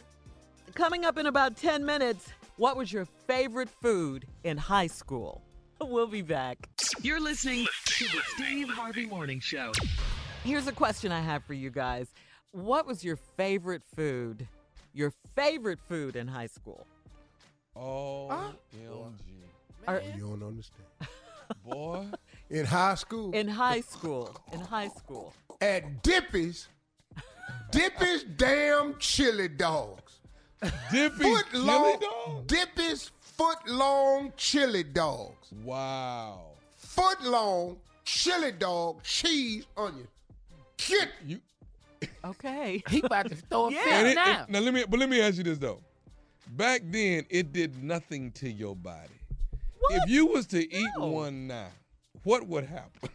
[0.76, 5.42] Coming up in about 10 minutes, what was your favorite food in high school?
[5.82, 6.70] We'll be back.
[7.02, 9.72] You're listening to the Steve Harvey Morning Show.
[10.44, 12.08] Here's a question I have for you guys.
[12.52, 14.48] What was your favorite food?
[14.94, 16.86] Your favorite food in high school?
[17.76, 18.28] Oh,
[18.76, 19.14] OMG.
[19.88, 20.88] Are- You don't understand.
[21.66, 22.06] Boy.
[22.50, 24.36] In high school, in high school.
[24.54, 25.34] In high school.
[25.62, 26.68] at Dippy's,
[27.72, 30.20] Dippy's damn chili dogs.
[30.92, 32.48] Dippy Foot chili long, dog?
[32.48, 35.52] Dippy's foot long chili dogs.
[35.64, 36.42] Wow.
[36.78, 40.08] Foot long chili dog, cheese, onion.
[40.78, 41.40] Get You
[42.24, 42.84] Okay.
[42.90, 43.84] He about to throw a Yeah.
[43.84, 44.44] fit it, now.
[44.44, 45.82] it- now let me but let me ask you this though.
[46.50, 49.10] Back then it did nothing to your body.
[49.92, 51.70] If you was to eat one now,
[52.24, 53.10] what would happen?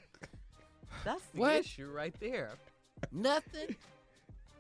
[1.05, 1.57] That's the What?
[1.61, 2.51] issue right there.
[3.13, 3.77] Nothing.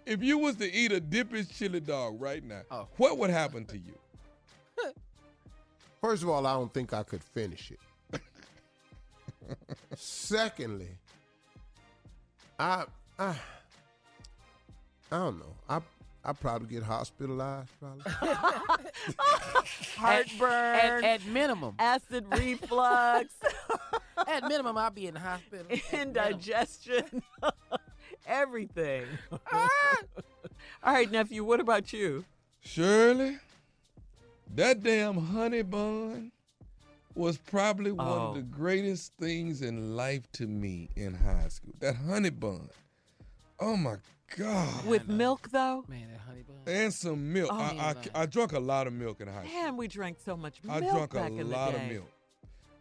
[0.06, 2.86] If you was to eat a Dippy's chili dog right now, Oh.
[2.96, 3.92] what would happen to you?
[6.00, 8.20] First of all, I don't think I could finish it.
[9.96, 10.88] Secondly,
[12.58, 12.84] I
[13.18, 13.28] I
[15.10, 15.54] I don't know.
[15.68, 15.80] I
[16.24, 17.70] I probably get hospitalized.
[17.80, 18.02] Probably.
[19.96, 20.44] Heartburn.
[20.50, 21.74] At, at minimum.
[21.78, 23.32] acid reflux,
[24.28, 25.66] At minimum, I'll be in the hospital.
[25.92, 27.22] Indigestion,
[28.26, 29.04] everything.
[29.52, 29.68] Ah!
[30.82, 32.24] All right, nephew, what about you?
[32.60, 33.38] Shirley,
[34.54, 36.32] that damn honey bun
[37.14, 38.28] was probably one Oh.
[38.28, 41.72] of the greatest things in life to me in high school.
[41.80, 42.68] That honey bun.
[43.58, 43.96] Oh my
[44.36, 44.84] God.
[44.86, 45.84] With milk, though?
[45.88, 46.56] Man, that honey bun.
[46.66, 47.50] and some milk.
[47.52, 48.22] Oh, I, I.
[48.22, 49.62] I drunk a lot of milk in high school.
[49.62, 52.10] Man, we drank so much I milk drunk back a in lot of milk.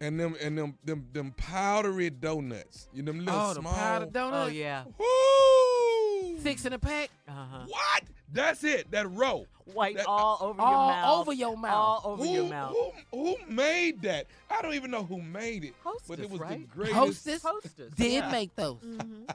[0.02, 2.90] And them and them them them powdery donuts.
[2.94, 4.46] You know them little Oh, the powdered donut.
[4.46, 4.84] Oh, yeah.
[4.98, 6.38] Woo!
[6.40, 7.10] Six in a pack.
[7.28, 7.66] Uh-huh.
[7.68, 8.04] What?
[8.32, 8.92] That's it.
[8.92, 9.46] That row.
[9.74, 10.76] White That- all over your mouth.
[10.76, 11.20] all mouth.
[11.22, 11.74] over your mouth.
[12.06, 12.76] All over who, your mouth.
[13.12, 14.28] Who, who made that?
[14.52, 15.74] I don't even know who made it.
[15.84, 16.70] but Hostess, it was the right?
[16.70, 16.96] greatest.
[16.98, 17.94] Hostess Hostess.
[17.96, 18.32] did yeah.
[18.32, 18.78] make those.
[18.84, 19.30] Mhm.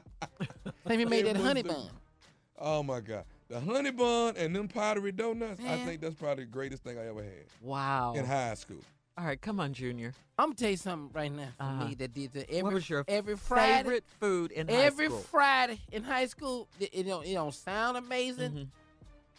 [0.85, 1.89] They even made It that honey the- bun.
[2.59, 3.25] Oh my God.
[3.49, 7.07] The honey bun and them powdery donuts, I think that's probably the greatest thing I
[7.07, 8.13] ever had Wow.
[8.15, 8.79] in high school.
[9.21, 10.13] All right, come on, Junior.
[10.39, 11.85] I'm gonna tell you something right now for Uh-huh.
[11.89, 14.83] me that did the every what was your every Friday favorite food in high school.
[14.85, 15.19] every school?
[15.19, 16.67] Friday in high school.
[16.79, 18.51] It, it don't it don't sound amazing.
[18.51, 18.67] Mhm.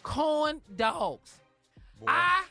[0.04, 1.40] Corn dogs.
[1.98, 2.06] Boy.
[2.06, 2.44] I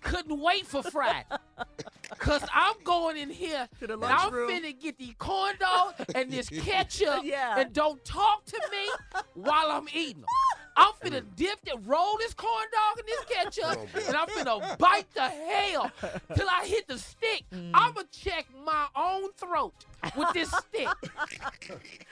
[0.00, 1.24] couldn't wait for Friday.
[2.18, 4.50] Cause I'm going in here To the and I'm lunchroom.
[4.50, 7.60] finna get these corn dogs and this ketchup Yeah.
[7.60, 10.30] and don't talk to me while I'm eating them.
[10.76, 15.06] I'm finna dip and roll this corn dog in this ketchup and I'm finna bite
[15.14, 15.90] the hell
[16.34, 17.44] till I hit the stick.
[17.52, 17.70] Mm.
[17.74, 19.74] I'ma check my own throat
[20.16, 20.88] with this stick.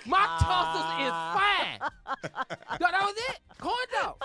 [0.07, 1.79] My tussles is fine.
[2.81, 3.39] No, that was it.
[3.59, 4.17] Corn dog.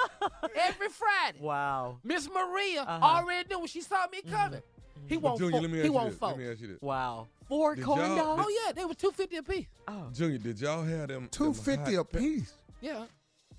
[0.55, 1.39] Every Friday.
[1.39, 1.97] Wow.
[2.03, 3.05] Miss Maria Uh-huh.
[3.05, 4.61] already knew when she saw me coming.
[5.07, 6.17] He won't Junior, fo- let me he won't this.
[6.19, 6.37] fold.
[6.37, 6.81] Let me ask you this.
[6.81, 7.27] Wow.
[7.49, 8.43] Four Did corn dogs?
[8.45, 9.65] Oh yeah, they were two fifty a piece.
[9.87, 10.07] Oh.
[10.13, 11.27] Junior, did y'all have them?
[11.31, 12.53] Two fifty them fifty a hot pe- piece.
[12.81, 13.05] Yeah.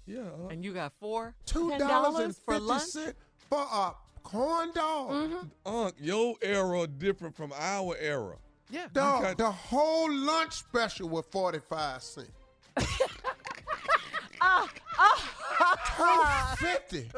[0.07, 0.21] Yeah.
[0.21, 1.35] uh, And you got four?
[1.47, 2.83] Two $10 and for fifty lunch?
[2.83, 3.15] cents
[3.49, 5.11] for a corn dog.
[5.11, 5.47] Mm-hmm.
[5.75, 8.37] Unc, your era different from our era.
[8.71, 8.87] Yeah.
[8.93, 12.31] Dog, got- the whole lunch special was 45 cents.
[15.97, 16.23] Two
[16.57, 17.11] fifty.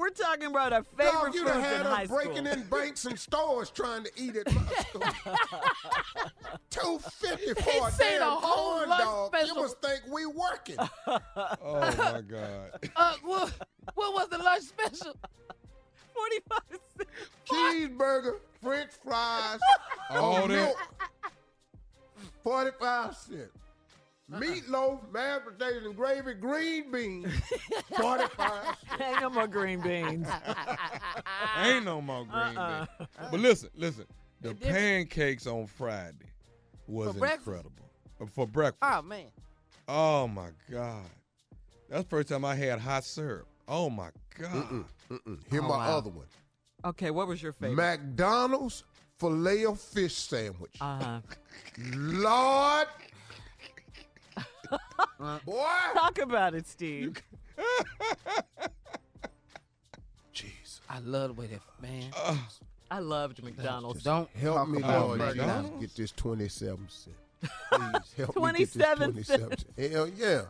[0.00, 2.16] We're talking about our favorite Dog, you'd have foods had in high us school.
[2.24, 5.02] breaking in banks and stores trying to eat at my school.
[6.70, 9.26] Two fifty for a damn a whole corn dog.
[9.34, 9.56] special.
[9.56, 10.76] You must think we working.
[11.06, 12.70] Oh my God.
[12.96, 13.52] Uh, what,
[13.94, 15.14] what was the lunch special?
[16.14, 16.58] 45
[16.96, 17.10] cents.
[17.46, 19.58] Cheeseburger, French fries,
[20.12, 20.76] All that- milk.
[22.42, 23.50] Forty-five cents.
[24.30, 27.32] Meatloaf, mashed potatoes and gravy, green beans.
[27.98, 29.02] Forty-five cents.
[29.02, 30.28] Ain't no more green beans.
[31.58, 32.86] Ain't no more green Uh-uh.
[32.98, 33.08] beans.
[33.30, 34.06] But listen, listen.
[34.40, 36.26] The pancakes on Friday
[36.86, 37.72] was For incredible.
[38.20, 38.78] Uh, For breakfast.
[38.82, 39.26] Oh man.
[39.88, 41.04] Oh my God.
[41.88, 43.48] That's the first time I had hot syrup.
[43.66, 44.50] Oh my God.
[44.52, 45.38] Mm-mm, mm-mm.
[45.50, 45.98] Here Oh, my wow.
[45.98, 46.26] other one.
[46.84, 47.76] Okay, what was your favorite?
[47.76, 48.84] McDonald's
[49.18, 50.76] filet of fish sandwich.
[50.80, 51.20] uh-huh.
[51.94, 52.86] Lord.
[55.44, 55.66] Boy.
[55.94, 57.22] Talk about it, Steve.
[60.34, 60.80] Jeez.
[60.88, 62.10] I love the way that man.
[62.16, 62.36] Uh,
[62.90, 64.02] I loved McDonald's.
[64.02, 65.80] Don't Help talk me, about Lord Jesus, McDonald's?
[65.80, 67.16] get this 27 cent.
[67.72, 69.64] Please help me get this 27 27 cent.
[69.92, 70.42] Hell yeah.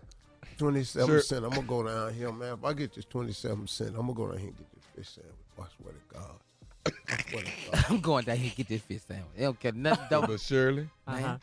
[0.59, 1.21] 27 Sure.
[1.21, 1.45] cent.
[1.45, 2.55] I'm going to go down here, man.
[2.55, 4.85] If I get this 27 cent, I'm going to go down here and get this
[4.95, 5.35] fish sandwich.
[5.59, 6.93] I swear to God.
[7.09, 7.85] I swear to God.
[7.91, 9.27] I'm going down here and get this fish sandwich.
[9.37, 10.07] They don't care nothing.
[10.11, 10.27] Don't.
[10.27, 11.37] but Shirley, Uh-huh.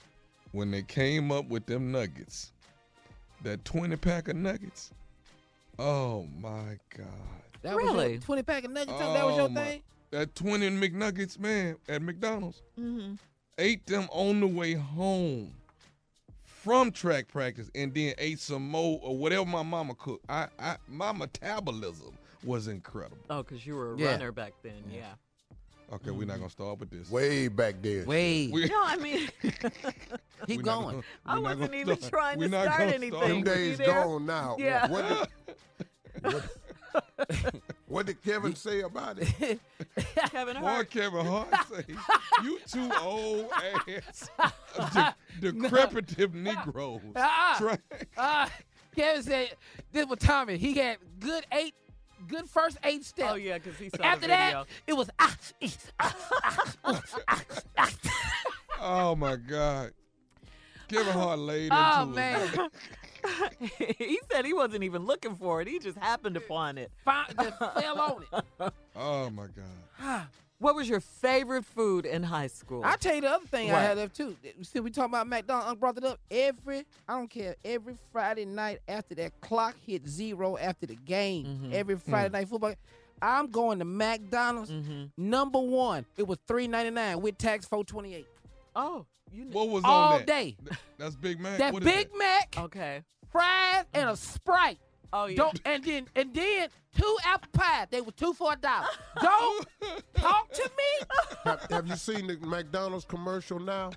[0.52, 2.52] when they came up with them nuggets,
[3.44, 4.92] that 20 pack of nuggets,
[5.80, 7.08] oh my God.
[7.62, 8.20] That was your Really?
[8.20, 8.98] 20 pack of nuggets.
[9.00, 9.82] that was your Oh, my- thing.
[10.12, 12.62] That 20 McNuggets, man, at McDonald's.
[12.80, 13.16] Mm-hmm.
[13.58, 15.52] ate them on the way home
[16.46, 20.24] from track practice and then ate some more or whatever my mama cooked.
[20.30, 23.18] I, I my metabolism was incredible.
[23.30, 24.12] Oh, because you were a Yeah.
[24.12, 25.14] runner back then, yeah.
[25.94, 27.10] Okay, we're not gonna start with this.
[27.10, 28.06] Way back there.
[28.06, 28.50] Way.
[28.52, 29.30] We- No, I mean,
[30.48, 30.64] Keep going.
[30.64, 33.20] gonna- I wasn't even start- trying we're to start gonna anything.
[33.20, 34.58] Them days gone now.
[34.60, 34.88] Yeah.
[34.90, 35.08] What
[36.24, 37.56] did, what,
[37.88, 39.60] what did Kevin say about it?
[40.30, 40.90] Kevin Boy, Hart.
[40.90, 41.86] Kevin Hart say,
[42.44, 43.50] you two old
[43.88, 44.30] ass,
[45.40, 47.02] de- decrepitive Negroes.
[47.16, 47.78] Try-
[48.18, 48.52] ah.
[48.96, 49.56] Kevin said
[49.94, 50.58] this was Tommy.
[50.58, 51.76] He had good eight,
[52.28, 53.32] good first eight steps.
[53.34, 54.66] Oh, yeah, because he saw After the video.
[54.66, 55.36] that, it was ah,
[56.00, 57.44] ah, ah, ah, ah,
[57.78, 57.92] ah.
[58.82, 59.92] oh my God.
[60.88, 62.16] Kevin Hart laid into Oh it.
[62.16, 62.70] man,
[63.98, 65.68] he said he wasn't even looking for it.
[65.68, 66.92] He just happened upon it.
[67.04, 68.24] Found, just fell on
[68.62, 68.74] it.
[68.96, 70.28] Oh my God.
[70.60, 72.82] What was your favorite food in high school?
[72.84, 74.36] I tell you the other thing I had there too.
[74.64, 75.72] See, we talking about McDonald's.
[75.72, 76.80] I brought it up every.
[77.08, 77.56] I don't care.
[77.64, 81.46] Every Friday night after that clock hit zero after the game.
[81.46, 81.74] Mm-hmm.
[81.74, 82.10] Every Mm.
[82.10, 82.74] Friday night football.
[83.22, 84.72] I'm going to McDonald's.
[84.72, 85.06] Mm-hmm.
[85.18, 86.06] Number one.
[86.18, 88.28] It was three ninety nine with tax four twenty eight.
[88.76, 90.28] oh, you kn- What was All on that?
[90.28, 90.58] day.
[90.98, 91.60] That's Big Mac.
[91.60, 93.04] That What is Big Mac, okay.
[93.32, 94.80] fries, and a Sprite.
[95.14, 95.38] Oh yeah.
[95.38, 97.88] Don't and then and then two apple pies.
[97.90, 98.88] They were two for a dollar.
[99.22, 99.68] Don't
[100.16, 101.08] talk to me.
[101.46, 103.92] Have, have you seen the McDonald's commercial now?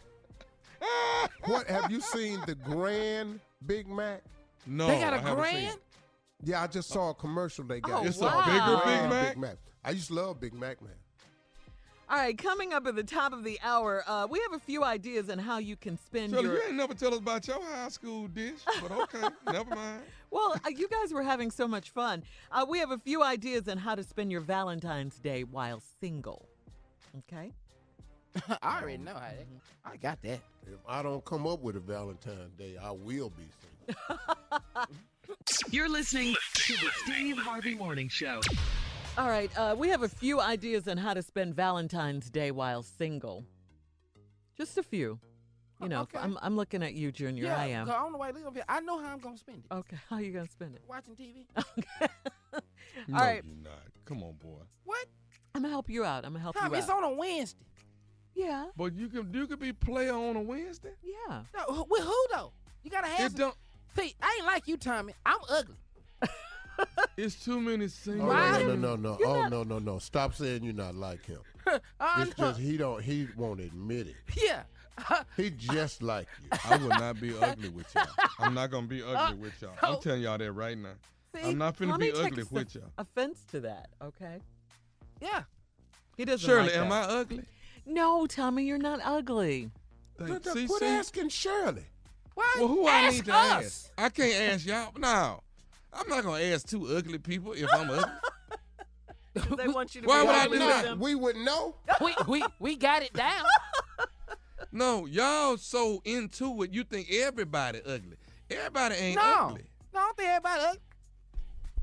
[1.45, 4.23] What have you seen the Grand Big Mac?
[4.66, 5.74] No, they got I a haven't seen grand.
[5.77, 5.82] it.
[6.45, 8.03] Yeah, I just saw a commercial they got.
[8.03, 8.41] Oh, It's wow.
[8.41, 9.28] a bigger Big Grand Mac.
[9.35, 9.57] Big Mac.
[9.85, 10.93] I used to love Big Mac, man.
[12.11, 14.82] All right, coming up at the top of the hour, uh, we have a few
[14.82, 16.55] ideas on how you can spend Shirley, your.
[16.55, 20.03] you ain't never tell us about your high school dish, but okay, never mind.
[20.32, 22.24] Well, uh, you guys were having so much fun.
[22.51, 26.49] Uh, we have a few ideas on how to spend your Valentine's Day while single.
[27.19, 27.53] Okay.
[28.61, 29.47] I already know how that.
[29.85, 30.41] I got that.
[30.66, 33.45] If I don't come up with a Valentine's Day, I will be
[33.87, 34.87] single.
[35.70, 38.41] You're listening to the Steve Harvey Morning Show.
[39.19, 42.82] All right, uh, we have a few ideas on how to spend Valentine's Day while
[42.82, 43.45] single.
[44.57, 45.19] Just a few.
[45.82, 46.19] You know, Okay.
[46.19, 47.45] I'm, I'm looking at you, Junior.
[47.45, 47.87] yeah, I am.
[47.87, 48.65] 'cause I don't know why you leave here.
[48.69, 49.74] I know how I'm gonna spend it.
[49.74, 50.82] Okay, how you gonna spend it?
[50.89, 51.47] Watching TV.
[51.78, 52.12] Okay.
[53.09, 53.82] No, All right, you're not.
[54.05, 54.59] Come on, boy.
[54.85, 55.07] What?
[55.55, 56.24] I'm gonna help you out.
[56.24, 56.99] I'm gonna help Tom, you it's out.
[56.99, 57.65] It's on a Wednesday.
[58.35, 60.93] yeah, But you can you could be player on a Wednesday.
[61.03, 61.43] yeah.
[61.57, 62.53] No, with who though?
[62.82, 63.20] You gotta have.
[63.27, 63.55] It some- don't.
[63.97, 65.15] See, I ain't like you, Tommy.
[65.24, 65.77] I'm ugly.
[67.16, 68.27] It's too many Oh, single.
[68.28, 69.98] No, no, no, no, You're Oh, not- no, no, no.
[69.98, 71.40] Stop saying you're not like him.
[72.01, 72.48] I It's know.
[72.48, 74.16] just he don't he won't admit it.
[74.43, 74.62] yeah.
[75.36, 76.59] He just like you.
[76.70, 78.07] I will not be ugly with y'all.
[78.39, 79.73] I'm not gonna be ugly with y'all.
[79.82, 79.98] I'm Oh.
[79.98, 80.93] telling y'all that right now.
[81.35, 81.43] See?
[81.43, 82.93] I'm not finna Tommy be ugly takes with off- y'all.
[82.98, 84.39] Offense to that, okay?
[85.20, 85.43] Yeah.
[86.16, 86.47] He doesn't.
[86.47, 86.93] Shirley, like am.
[86.93, 87.43] I ugly?
[87.86, 89.70] No, Tommy, you're not ugly.
[90.19, 91.85] Thank- Quit, see, quit asking Shirley.
[92.35, 92.55] Why?
[92.59, 93.65] Well, who I need to us.
[93.65, 93.93] ask?
[93.98, 94.93] I can't ask y'all.
[94.98, 95.40] No,
[95.93, 98.12] I'm not gonna ask two ugly people if I'm ugly.
[99.57, 100.85] they want you to Why be would I ugly do with that?
[100.85, 101.01] them.
[101.01, 101.75] We wouldn't know.
[102.01, 103.45] we we we got it down.
[104.73, 108.17] No, y'all so into it, you think everybody ugly.
[108.49, 109.65] Everybody ain't no, ugly.
[109.93, 110.62] no, I don't think everybody.
[110.62, 110.81] ugly.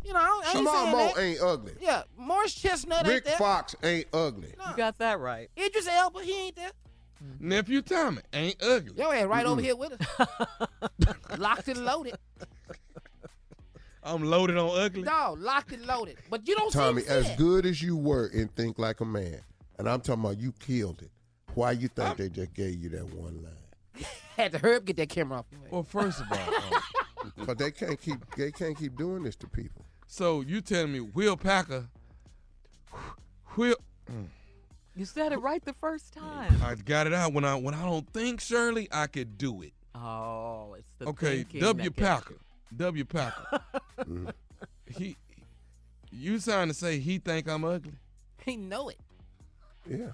[0.05, 1.21] You know, I ain't Jamal saying Moe that.
[1.21, 1.73] ain't ugly.
[1.81, 3.37] Yeah, Morris Chestnut ain't Rick there.
[3.37, 4.53] Fox ain't ugly.
[4.57, 4.71] No.
[4.71, 5.49] You got that right.
[5.57, 6.71] Idris Elba, he ain't there.
[7.41, 8.93] Nephew Tommy ain't ugly.
[8.95, 10.27] Yo, ass right over here with us.
[11.37, 12.17] locked and loaded.
[14.07, 15.03] I'm loaded on ugly.
[15.03, 16.17] No, locked and loaded.
[16.29, 17.37] But you don't Tommy, seem as sad.
[17.37, 19.41] good as you were in Think Like a Man,
[19.77, 21.11] and I'm talking about you killed it.
[21.53, 24.05] Why you think they just gave you that one line?
[24.37, 25.45] Had to hurry up get that camera off.
[25.71, 26.37] Well, first of all,
[27.23, 29.85] um, But they can't keep they can't keep doing this to people.
[30.05, 31.87] so you telling me Will Packer,
[33.55, 33.75] Will,
[34.95, 36.55] You said it right the first time.
[36.63, 39.73] I got it out when I when I don't think Shirley, I could do it.
[39.95, 42.37] Oh, it's the Okay, W that gets Packer,
[42.75, 43.61] W Packer.
[44.87, 45.15] he,
[46.11, 47.93] you trying to say he think I'm ugly?
[48.43, 48.97] He know it.
[49.89, 50.11] Yeah.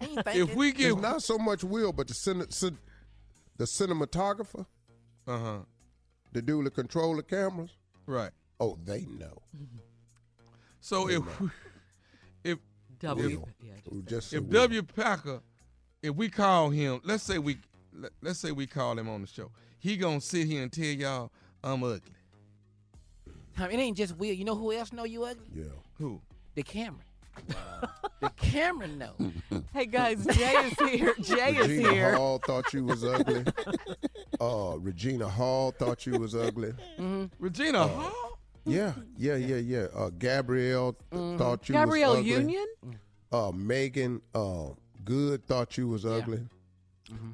[0.00, 0.56] If thinking.
[0.56, 2.78] we It's get, not so much Will, but the cin- cin-
[3.56, 4.66] the cinematographer,
[5.26, 5.58] uh huh,
[6.32, 7.70] the dude that control the cameras.
[8.06, 8.30] right.
[8.60, 9.42] Oh, they know.
[10.84, 11.22] So if
[12.42, 12.58] if
[12.98, 13.38] W.
[13.38, 13.48] Will.
[13.62, 15.40] Yeah, Who just if W Packer,
[16.02, 17.58] if we call him, let's say we
[18.20, 21.30] let's say we call him on the show, he gonna sit here and tell y'all
[21.64, 22.00] I'm ugly.
[23.58, 24.32] I mean, it ain't just Will.
[24.32, 25.46] You know who else know you ugly?
[25.54, 25.64] Yeah.
[25.98, 26.20] Who?
[26.54, 27.02] The camera.
[28.20, 29.12] the camera know.
[29.72, 31.14] Hey guys, Jay is here.
[31.22, 32.14] Jay is Regina here.
[32.14, 33.42] Hall thought you was ugly.
[34.38, 36.74] uh, Regina Hall thought you was ugly.
[37.38, 38.38] Regina Hall.
[38.66, 39.86] Yeah, yeah, yeah, yeah.
[39.94, 42.30] Uh, Gabrielle th- thought you Gabrielle was ugly.
[42.32, 42.66] Union?
[43.32, 44.68] Uh, Meagan uh,
[45.04, 46.46] Good thought you was ugly.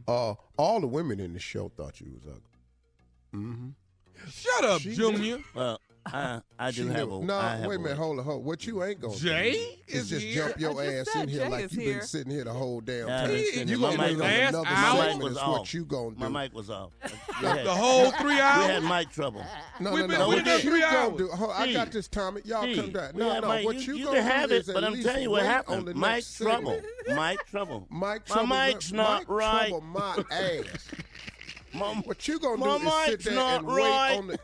[0.07, 3.73] Uh, all the women in the show thought you was ugly.
[4.31, 5.39] Shut up, She Junior.
[5.55, 7.24] Well, I, I do She have knew- a.
[7.24, 8.45] No, I have wait a a minute, hold on, hold on.
[8.47, 10.45] What you ain't gonna Jay do is is just here.
[10.49, 11.99] jump your I just ass said in here Jay like is you've here.
[11.99, 13.24] been sitting here the whole damn Yeah, time.
[13.24, 13.89] I've been sitting You here.
[13.90, 15.59] Gonna mic wait was- on another Last hour segment was is off.
[15.59, 16.28] what you gonna do.
[16.31, 16.93] My mic was off.
[17.03, 18.66] We The, had, the whole three we hours.
[18.66, 19.45] had mic trouble.
[19.81, 20.28] No, We've no, been- no.
[20.28, 21.19] we've What been you three gonna hours.
[21.19, 21.28] do?
[21.28, 22.40] Hold, I Steve, got this, Tommy.
[22.45, 23.12] Y'all Steve, come back.
[23.15, 23.49] we No, had no.
[23.51, 25.07] mic- What you, you, you gonna can have do it, is at but I'm least
[25.07, 25.77] telling you what wait happened.
[25.77, 26.81] on the Mic next trouble.
[27.07, 27.16] segment.
[27.20, 27.86] Mic trouble.
[27.90, 28.47] Mike My trouble.
[28.49, 29.69] mic's not Mike right.
[29.69, 30.89] Trouble my ass.
[31.74, 34.11] Mom, What you gonna My do is sit there not and right.
[34.11, 34.39] wait on the.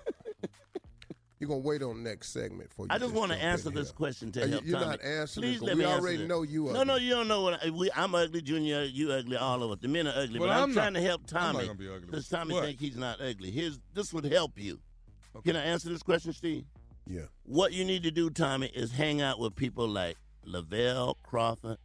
[1.41, 2.89] You're gonna wait on the next segment for you.
[2.91, 3.95] I just want to answer this here.
[3.97, 4.91] question to you- help You're Tommy.
[4.93, 5.43] not answering.
[5.45, 6.27] Please it, 'cause let we me answer already it.
[6.29, 6.65] know you.
[6.65, 6.85] No, ugly.
[6.87, 8.83] no, you don't know what I, we, I'm ugly, Junior.
[8.85, 9.79] You ugly, all of us.
[9.83, 11.67] The men are ugly, Well, but I'm, I'm not- trying to help I'm not Tommy
[11.67, 12.07] gonna be ugly.
[12.07, 12.65] because Tommy What?
[12.65, 13.51] think he's not ugly.
[13.51, 14.81] Here's this would help you.
[15.45, 16.65] Can I answer this question, Steve?
[17.07, 17.23] Yeah.
[17.43, 21.77] What you need to do, Tommy, is hang out with people like Lavell Crawford,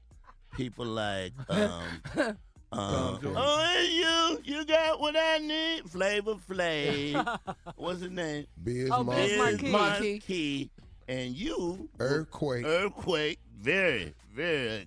[0.56, 1.84] people like um,
[2.72, 7.40] um, oh, hey, you, you got what I need, Flavor Flav.
[7.76, 8.46] What's his name?
[8.64, 9.22] Biz Oh, Markie.
[9.28, 9.70] Biz Markie.
[9.72, 10.70] Marquis.
[11.08, 12.66] and you, Earthquake.
[12.66, 14.82] Earthquake, very, very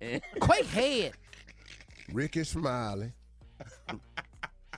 [0.00, 0.20] ugly.
[0.40, 1.12] Quake head.
[2.12, 3.12] Rickey Smiley.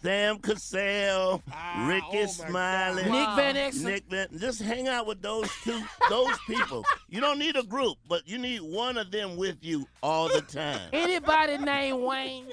[0.05, 3.85] Sam Cassell, ah, Rickey oh my Smiley, Nick Van Exel.
[3.85, 4.29] Nick Van.
[4.37, 6.85] Just hang out with those two, those people.
[7.09, 10.43] You don't need a group, but you need one of them with you all the
[10.43, 10.91] time.
[10.93, 12.49] Anybody named Wayne?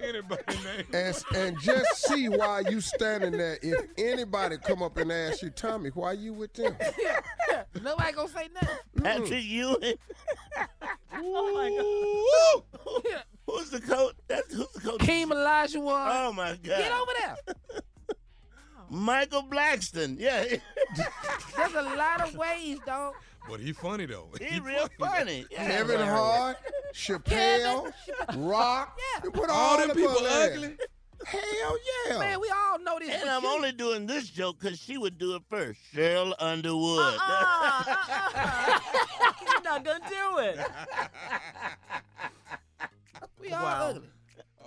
[0.00, 0.86] Anybody name?
[0.92, 3.58] And, and just see why you standing there.
[3.60, 6.76] If anybody come up and ask you, Tommy, why you with them?
[7.82, 8.78] Nobody gonna say nothing.
[9.02, 9.94] Patrick Ewing.
[11.14, 13.22] Oh my God.
[13.46, 14.14] Who's the coach?
[14.28, 15.00] That's who's the coach?
[15.00, 16.08] Keem Elijah one.
[16.12, 16.62] Oh my God!
[16.64, 17.36] Get over there.
[18.90, 20.16] Michael Blackson.
[20.18, 20.44] Yeah,
[21.56, 23.14] There's a lot of ways, dog.
[23.48, 24.28] But he funny though.
[24.40, 25.46] he real funny.
[25.50, 25.66] Yeah.
[25.66, 26.58] Kevin Hart,
[26.94, 27.92] Chappelle,
[28.36, 28.98] Rock.
[29.24, 30.52] You put All all, them people there.
[30.52, 30.76] ugly.
[31.24, 31.76] Hell
[32.08, 32.18] yeah.
[32.18, 33.10] Man, we all know this.
[33.20, 35.78] And I'm you- only doing this joke because she would do it first.
[35.94, 36.98] Sheryl Underwood.
[37.00, 38.78] Uh-uh, uh-uh.
[39.40, 40.58] You're not gonna do it.
[43.40, 43.86] we all Wow.
[43.90, 44.08] ugly.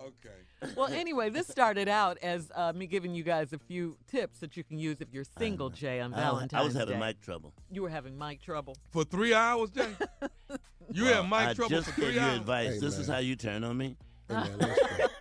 [0.06, 0.74] Okay.
[0.76, 4.56] Well, anyway, this started out as uh, me giving you guys a few tips that
[4.56, 7.06] you can use if you're single, Jay, on I was, Valentine's I was having Day.
[7.08, 7.54] mic trouble.
[7.72, 8.76] You were having mic trouble.
[8.92, 9.88] For three hours, Jay.
[10.92, 12.40] You Well, had mic I trouble just for gave three you hours.
[12.40, 12.74] advice.
[12.76, 13.98] Hey, this is how you turn on me.
[14.28, 15.06] Hey, man, let's go.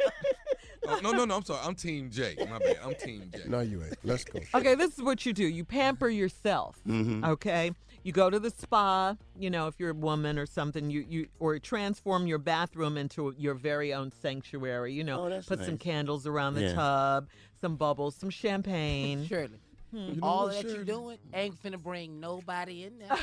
[0.86, 1.36] Oh, no, no, no.
[1.36, 1.60] I'm sorry.
[1.64, 2.36] I'm Team J.
[2.50, 2.76] My bad.
[2.84, 3.44] I'm Team J.
[3.48, 3.96] No, you ain't.
[4.04, 4.38] Let's go.
[4.54, 5.44] Okay, this is what you do.
[5.44, 6.78] You pamper yourself.
[6.86, 7.24] Mm-hmm.
[7.24, 7.72] Okay,
[8.04, 9.16] you go to the spa.
[9.36, 13.34] You know, if you're a woman or something, you you or transform your bathroom into
[13.36, 14.92] your very own sanctuary.
[14.92, 16.74] You know, Oh, that's put some candles around the Yeah.
[16.74, 17.28] tub,
[17.60, 19.26] some bubbles, some champagne.
[19.28, 19.58] Shirley.
[19.90, 19.96] Hmm.
[19.96, 20.78] You know all what, that Shirley?
[20.78, 23.16] you doing ain't finna bring nobody in there.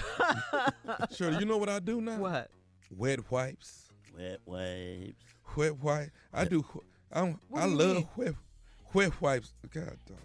[1.16, 2.18] Shirley, you know what I do now?
[2.18, 2.50] What?
[2.90, 3.90] Wet wipes.
[4.18, 5.24] Wet wipes.
[5.56, 6.12] Wet wipe.
[6.34, 6.66] I do.
[7.12, 8.08] I'm, What I do love mean?
[8.16, 8.34] wet,
[8.94, 9.54] wet wipes.
[9.74, 10.18] God dog.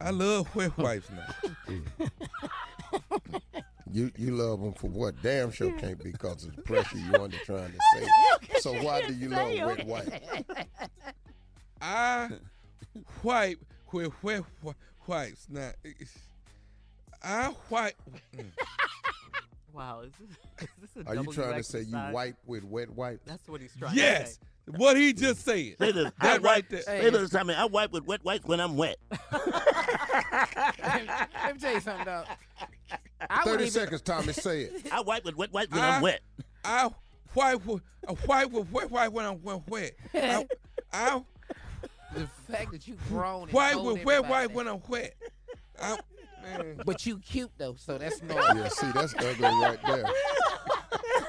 [0.00, 1.34] I love wet wipes now.
[3.92, 5.14] You you love them for what?
[5.22, 7.78] Damn sure can't be because of the pressure you under trying to
[8.50, 8.58] say.
[8.60, 10.12] So why do you love wet wipe?
[11.80, 12.30] I
[13.22, 13.58] wipe
[13.92, 14.74] with wet wi-
[15.06, 15.46] wipes.
[15.48, 16.18] Now, it's-
[17.22, 17.94] I wipe.
[18.36, 18.44] mm.
[19.72, 22.88] Wow, is this, is this a Are you trying to say you wipe with wet
[22.88, 23.20] wipes?
[23.26, 24.02] That's what he's trying to say.
[24.02, 25.76] Yes, what he just said.
[25.78, 26.10] Say this.
[26.18, 26.80] I wipe, right there.
[26.80, 28.96] Say this, I mean, I wipe with wet wipes when I'm wet.
[29.32, 29.44] Let
[31.54, 32.24] me tell you something, though.
[33.30, 34.32] I Thirty even- seconds, Tommy.
[34.32, 34.86] Say it.
[34.92, 36.20] I wipe with wet wipes when I- I'm wet.
[36.64, 36.90] I
[37.34, 39.62] wipe with I wipe with wet wipe when I'm wet.
[39.68, 39.92] wet.
[40.14, 40.46] I,
[40.92, 41.22] I
[42.14, 45.14] The fact that you grown and wipe told with wet wipe when I'm wet.
[45.80, 45.98] I.
[46.84, 48.56] But you cute though, so that's normal.
[48.56, 50.04] Yeah, see, that's ugly right there.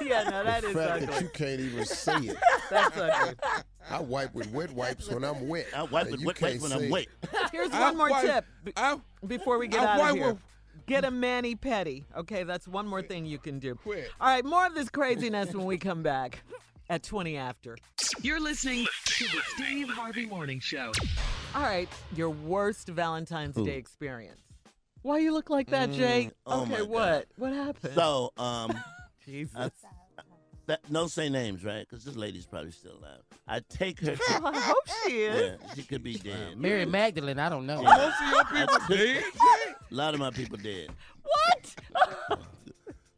[0.00, 1.06] yeah, no, that the is fact ugly.
[1.06, 2.36] that you can't even say it.
[2.70, 3.34] That's ugly.
[3.90, 5.66] I wipe with wet wipes when I'm wet.
[5.74, 7.06] I wipe uh, with wet wipes when I'm wet.
[7.50, 10.16] Here's I one more wipe- tip b- I, before we get I out wipe of
[10.18, 10.26] here.
[10.34, 10.42] with-
[10.88, 12.06] Get a mani petty.
[12.16, 13.74] Okay, that's one more thing you can do.
[13.74, 14.10] Quit.
[14.20, 16.42] All right, more of this craziness when we come back
[16.88, 17.76] at 20 after.
[18.22, 20.92] You're listening to the Steve Harvey Morning Show.
[21.54, 23.66] All right, your worst Valentine's Ooh.
[23.66, 24.40] Day experience.
[25.02, 26.30] Why you look like that, Jay?
[26.46, 26.88] oh okay, my God.
[26.88, 27.26] what?
[27.36, 27.94] What happened?
[27.94, 28.72] So, um,
[29.26, 29.54] Jesus.
[29.56, 29.70] I-
[30.68, 31.86] that, no say names, right?
[31.88, 33.20] Because this lady's probably still alive.
[33.46, 34.14] I take her.
[34.16, 35.56] To, I hope she is.
[35.60, 36.56] yeah, she could be dead.
[36.56, 37.82] Mary Magdalene, I don't know.
[37.82, 37.96] Yeah.
[37.96, 39.24] Most of your people dead.
[39.90, 40.88] A lot of my people dead.
[41.22, 42.38] What?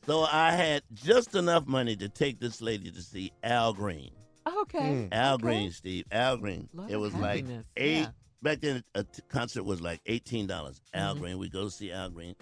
[0.06, 4.10] So I had just enough money to take this lady to see Al Green.
[4.47, 5.09] okay.
[5.12, 5.43] Al okay.
[5.43, 6.05] Green, Steve.
[6.10, 6.68] Al Green.
[6.72, 7.44] Lot it of was like
[7.77, 8.01] eight.
[8.01, 8.06] yeah.
[8.43, 10.81] Back then, a t- concert was like eighteen dollars.
[10.94, 11.22] Al Mm-hmm.
[11.22, 11.39] Green.
[11.39, 12.35] We go to see Al Green.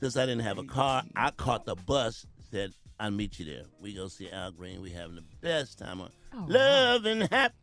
[0.00, 2.26] Since I didn't have a car, I caught the bus.
[2.50, 3.64] Said I'll meet you there.
[3.80, 4.82] We go see Al Green.
[4.82, 6.00] We having the best time.
[6.00, 6.46] On Oh, wow.
[6.48, 7.54] Love and happy.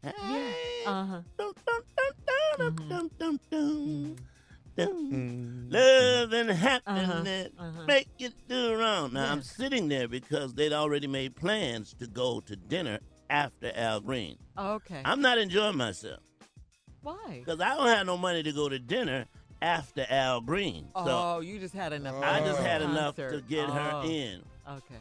[0.85, 1.21] Uh huh.
[1.37, 1.53] Dum,
[2.87, 3.39] dum, dum,
[4.77, 5.09] Mm-hmm.
[5.09, 5.69] dum.
[5.69, 7.85] Love and happiness uh-huh.
[7.87, 9.13] make you do wrong.
[9.13, 12.99] Now I'm sitting there because they'd already made plans to go to dinner
[13.29, 14.37] after Al Green.
[14.57, 15.01] Okay.
[15.03, 16.19] I'm not enjoying myself
[17.01, 17.41] Why?
[17.45, 19.25] because I don't have no money to go to dinner
[19.61, 20.89] after Al Green.
[20.95, 22.21] So oh, you just had enough.
[22.23, 24.41] I just had enough to get her Oh, in.
[24.69, 24.99] Okay.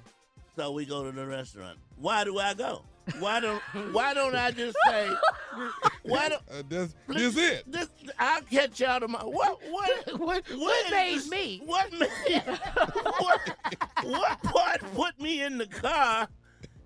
[0.56, 1.78] So we go to the restaurant.
[1.96, 2.82] Why do I go?
[3.18, 3.60] Why don't
[3.92, 5.08] Why don't I just say?
[6.02, 7.70] Why don't Uh, that's, this it.
[7.70, 7.88] this?
[8.18, 9.28] I'll catch y'all tomorrow.
[9.28, 9.60] What?
[9.68, 9.90] What?
[10.18, 11.62] What, What what is made this- me?
[11.64, 12.42] What made?
[13.18, 13.40] what?
[14.02, 16.28] What part put me in the car?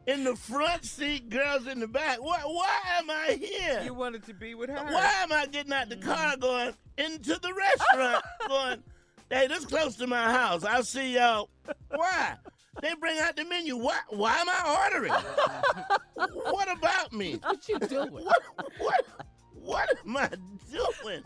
[0.07, 2.21] In the front seat, girls in the back.
[2.21, 2.41] What?
[2.43, 3.83] Why am I here?
[3.85, 4.77] You wanted to be with her.
[4.85, 8.83] Why am I getting out the car going into the restaurant going,
[9.31, 10.65] hey, this close to my house.
[10.65, 11.49] I'll see y'all.
[11.95, 12.35] Why?
[12.81, 13.77] They bring out the menu.
[13.77, 15.13] Why, why am I ordering?
[16.51, 17.39] what about me?
[17.43, 18.13] What you doing?
[18.13, 18.43] What,
[18.79, 19.07] what,
[19.55, 20.29] what am I
[20.71, 21.23] doing?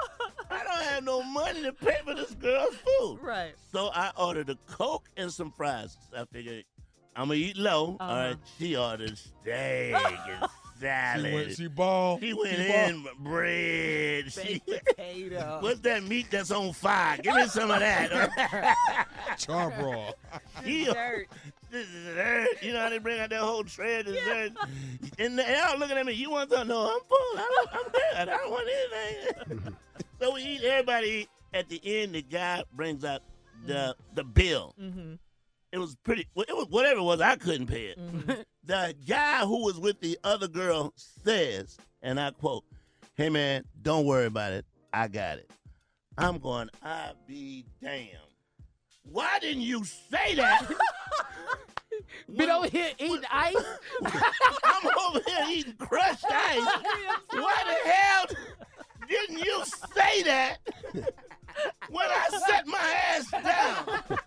[0.51, 3.19] I don't have no money to pay for this girl's food.
[3.23, 3.55] Right.
[3.73, 5.97] So I ordered a Coke and some fries.
[6.17, 6.65] I figured
[7.15, 7.97] I'm going to eat low.
[8.01, 8.11] Uh-huh.
[8.11, 8.37] All right.
[8.59, 10.49] She ordered steak and
[10.81, 12.19] She went, she ball.
[12.19, 14.33] She went she in bread.
[14.33, 15.59] She, potato.
[15.63, 17.17] what's that meat that's on fire?
[17.19, 18.77] Give me some of that.
[19.39, 20.13] Charbroil.
[20.65, 21.29] She- Dirt.
[21.71, 22.49] dessert.
[22.63, 24.53] You know how they bring out that whole tray of dessert.
[25.19, 26.13] And they all looking at me.
[26.13, 26.69] You want something?
[26.69, 27.19] No, I'm full.
[27.19, 28.15] I don't, I'm good.
[28.17, 28.69] I don't want
[29.49, 29.77] anything.
[30.21, 30.63] so we eat.
[30.65, 31.29] Everybody eat.
[31.53, 33.23] At the end, the guy brings out
[33.67, 34.75] the the bill.
[34.81, 35.15] Mm-hmm.
[35.75, 36.29] It was pretty.
[36.37, 37.21] It was whatever it was.
[37.21, 37.99] I couldn't pay it.
[37.99, 38.31] Mm-hmm.
[38.65, 42.63] the guy who was with the other girl says, and I quote,
[43.17, 44.65] "Hey man, don't worry about it.
[44.93, 45.51] I got it."
[46.17, 46.71] I'm going.
[46.81, 48.07] I be damn.
[49.03, 50.65] Why didn't you say that?
[52.37, 53.57] Been over here eating ice.
[54.05, 56.69] I'm over here eating crushed ice.
[57.31, 58.27] Why the hell
[59.09, 60.59] didn't you say that
[61.91, 64.19] when I set my ass down?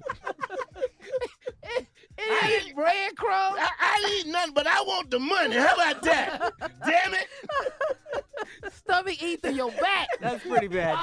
[2.20, 3.58] I Eating breadcrumbs.
[3.60, 5.56] I, I didn't eat nothing, but I want the money.
[5.56, 6.54] How about that?
[6.86, 8.74] Damn it!
[8.74, 10.08] Stomach eat through your back.
[10.20, 10.98] That's pretty bad,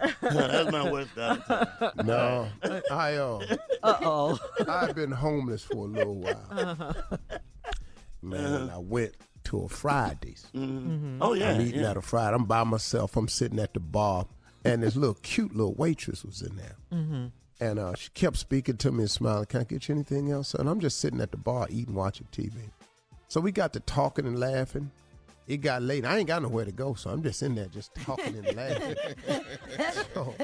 [0.00, 0.10] Jay.
[0.22, 1.66] That's my worst Valentine.
[2.04, 2.48] No,
[2.90, 4.38] I uh, Uh oh.
[4.68, 6.46] I've been homeless for a little while.
[6.50, 6.92] Uh-huh.
[8.22, 9.14] Man, I went
[9.44, 10.46] to a Fridays.
[10.54, 11.18] Mhm.
[11.20, 11.90] Oh yeah, I'm eating yeah.
[11.90, 12.34] at a Friday.
[12.34, 13.16] I'm by myself.
[13.16, 14.26] I'm sitting at the bar,
[14.64, 16.76] and this little cute little waitress was in there.
[16.92, 17.26] Mm-hmm.
[17.60, 19.46] And uh, she kept speaking to me and smiling.
[19.46, 20.54] Can I get you anything else?
[20.54, 22.52] And I'm just sitting at the bar eating, watching TV.
[23.28, 24.90] So we got to talking and laughing.
[25.48, 26.04] It got late.
[26.04, 28.96] I ain't got nowhere to go, so I'm just in there just talking and laughing.
[30.14, 30.34] so,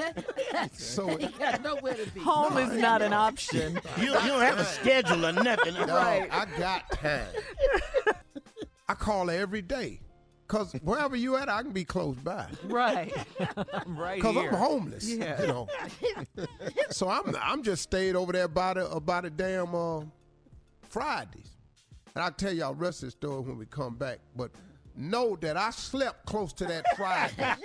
[0.71, 2.21] so He got nowhere to be.
[2.21, 3.79] Home is not an option.
[3.97, 5.73] You, you don't have a schedule or nothing.
[5.73, 6.29] No, Right.
[6.31, 7.27] I got time.
[8.87, 9.99] I call her every day.
[10.53, 12.47] Cause wherever you at, I can be close by.
[12.65, 13.11] Right.
[13.87, 14.37] right Cause.
[14.37, 15.09] I'm homeless.
[15.11, 15.41] Yeah.
[15.41, 15.67] You know.
[16.91, 20.01] so I'm I'm just stayed over there about a about a damn uh,
[20.83, 21.49] Fridays.
[22.15, 24.19] And I'll tell y'all the rest of the story when we come back.
[24.35, 24.51] But
[24.95, 27.55] know that I slept close to that Friday.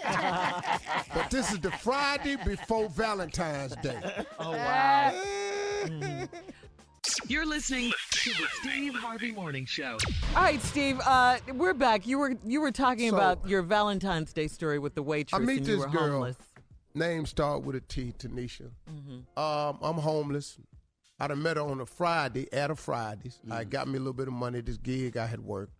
[1.14, 4.00] but this is the Friday before Valentine's Day.
[4.38, 5.12] Oh wow.
[5.14, 5.88] Eh.
[5.88, 6.47] Mm-hmm.
[7.26, 9.98] You're listening to the Steve Harvey Morning Show.
[10.36, 11.00] All right, Steve.
[11.04, 12.06] Uh, we're back.
[12.06, 15.44] You were you were talking So- about your Valentine's Day story with the waitress I
[15.44, 16.10] meet and you this were girl.
[16.12, 16.36] homeless.
[16.94, 18.70] Name start with a T, Tanisha.
[18.90, 19.38] Mhm.
[19.38, 20.58] Um, I'm homeless.
[21.20, 23.40] I done met her on a Friday at a Fridays.
[23.50, 25.72] I got me a little bit of money at this gig I had worked.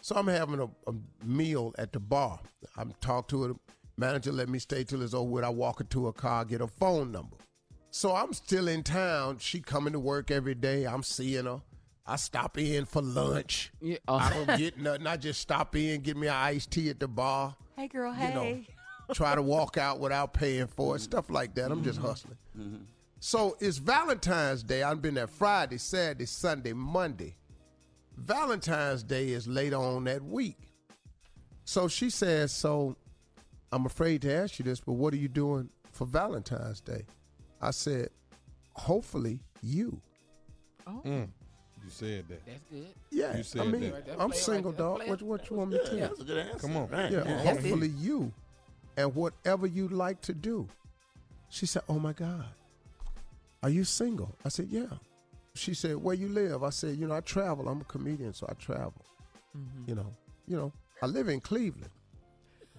[0.00, 0.94] So I'm having a, a
[1.24, 2.40] meal at the bar.
[2.76, 3.54] I'm talk to her.
[3.96, 5.44] Manager let me stay till it's over with.
[5.44, 7.36] I walk her to her car, get her phone number.
[7.96, 9.38] So I'm still in town.
[9.38, 10.84] She coming to work every day.
[10.84, 11.62] I'm seeing her.
[12.06, 13.72] I stop in for lunch.
[13.80, 13.96] Yeah.
[14.06, 14.44] I oh.
[14.44, 15.06] don't get nothing.
[15.06, 18.12] I just stop in, get me an iced tea at the bar Hey, girl.
[18.12, 18.66] you know, Hey.
[19.14, 21.72] try to walk out without paying for it, stuff like that.
[21.72, 22.08] I'm just mm-hmm.
[22.08, 22.36] hustling.
[22.58, 22.82] Mm-hmm.
[23.20, 24.82] So it's Valentine's Day.
[24.82, 27.38] I've been there Friday, Saturday, Sunday, Monday.
[28.14, 30.58] Valentine's Day is later on that week.
[31.64, 32.94] So she says, So
[33.72, 37.06] I'm afraid to ask you this, but what are you doing for Valentine's Day?
[37.66, 38.10] I said,
[38.74, 40.00] Hopefully you.
[41.04, 41.28] Mm.
[41.82, 42.46] You said that.
[42.46, 42.86] That's good.
[43.10, 44.16] Yeah, You said I mean, that.
[44.18, 45.02] I'm single, dog.
[45.08, 46.00] What, what you want me to tell you?
[46.02, 46.58] That's a good answer.
[46.58, 46.88] Come on.
[46.88, 47.10] Right.
[47.10, 47.38] Yeah, Yeah.
[47.38, 48.32] hopefully you
[48.96, 50.68] and whatever you like to do.
[51.48, 52.44] She said, Oh my God,
[53.62, 54.34] are you single?
[54.44, 54.86] I said, Yeah.
[55.54, 56.62] She said, Where you live?
[56.62, 57.68] I said, You know, I travel.
[57.68, 58.94] I'm a comedian, so I travel.
[59.86, 60.14] You know,
[60.46, 60.72] you know,
[61.02, 61.90] I live in Cleveland,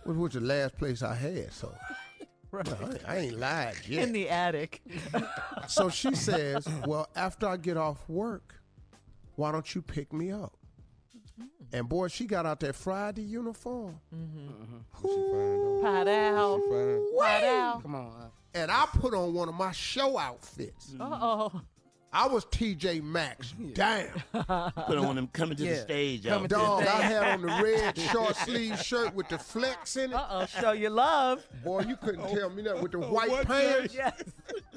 [0.06, 1.52] which was the last place I had.
[1.52, 1.74] So
[2.52, 2.66] Right.
[2.66, 4.04] no, I, ain't- lied yet.
[4.04, 4.82] In the attic.
[5.68, 8.56] so she says, Well, after I get off work,
[9.36, 10.54] why don't you pick me up?
[11.74, 14.00] And boy, she got out that Friday uniform.
[15.84, 16.62] Pat out.
[17.20, 17.82] Pat out.
[17.84, 18.32] Come on.
[18.54, 20.94] And I put on one of my show outfits.
[21.00, 21.62] Uh oh.
[22.18, 23.54] I was TJ Maxx.
[23.74, 24.08] Damn.
[24.32, 25.82] Put on one them coming to the Yeah.
[25.84, 26.26] stage.
[26.26, 26.82] Coming out to the Dog.
[26.88, 30.16] I had on the red short sleeve shirt with the flex in it.
[30.16, 30.46] Uh oh.
[30.48, 31.48] Show your love.
[31.64, 33.94] Boy, you couldn't tell me that with the white pants.
[33.94, 34.24] Yes.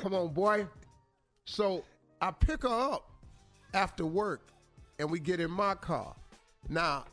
[0.02, 0.66] Come on, boy.
[1.46, 1.82] So
[2.20, 3.08] I pick her up
[3.72, 4.42] after work
[4.98, 6.14] and we get in my car.
[6.68, 7.06] Now,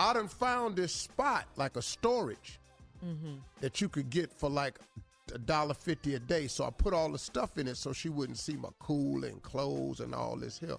[0.00, 2.58] I done found this spot, like a storage,
[3.60, 4.80] that you could get for like
[5.30, 6.46] a dollar fifty a day.
[6.46, 9.42] So I put all the stuff in it so she wouldn't see my cool and
[9.42, 10.76] clothes and all this here.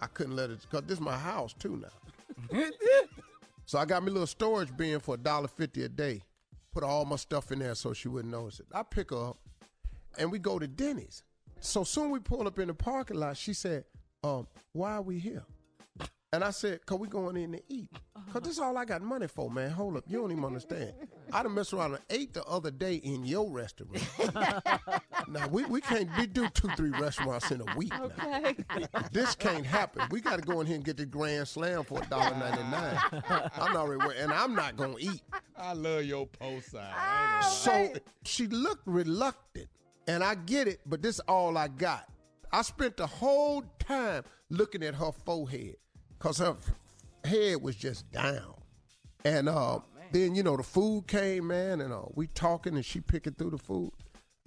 [0.00, 2.58] I couldn't let it because this is my house too now.
[3.66, 6.22] so I got me a little storage bin for a dollar fifty a day.
[6.72, 8.66] Put all my stuff in there so she wouldn't notice it.
[8.72, 9.38] I pick her up
[10.18, 11.22] and we go to Denny's.
[11.60, 13.84] So soon we pull up in the parking lot, she said,
[14.24, 15.44] um, why are we here?
[16.34, 17.90] And I said, cause we going in to eat.
[18.16, 18.32] Uh-huh.
[18.32, 19.68] Cause this is all I got money for, man.
[19.70, 20.04] Hold up.
[20.06, 20.94] You don't even understand.
[21.30, 24.02] I done messed around and ate the other day in your restaurant.
[25.28, 28.04] now we, we can't we do two, three restaurants in a week now.
[28.04, 28.56] Okay.
[29.12, 30.04] This can't happen.
[30.10, 33.50] We gotta go in here and get the grand slam for $1.99.
[33.58, 35.20] I'm not really, and I'm not gonna eat.
[35.54, 36.82] I love your post sign.
[36.96, 39.68] I ain't So she looked reluctant,
[40.08, 42.08] and I get it, but this is all I got.
[42.50, 45.76] I spent the whole time looking at her forehead
[46.22, 46.56] because her
[47.24, 48.54] head was just down.
[49.24, 49.80] And uh,
[50.12, 53.50] then, you know, the food came, man, and uh, we talking and she picking through
[53.50, 53.90] the food.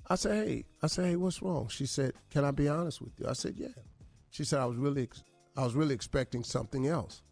[0.07, 1.67] I said, hey, I said, hey, what's wrong?
[1.67, 3.27] She said, can I be honest with you?
[3.27, 3.67] I said, yeah.
[4.29, 5.23] She said, I was really, ex-
[5.57, 7.23] I was really expecting something else.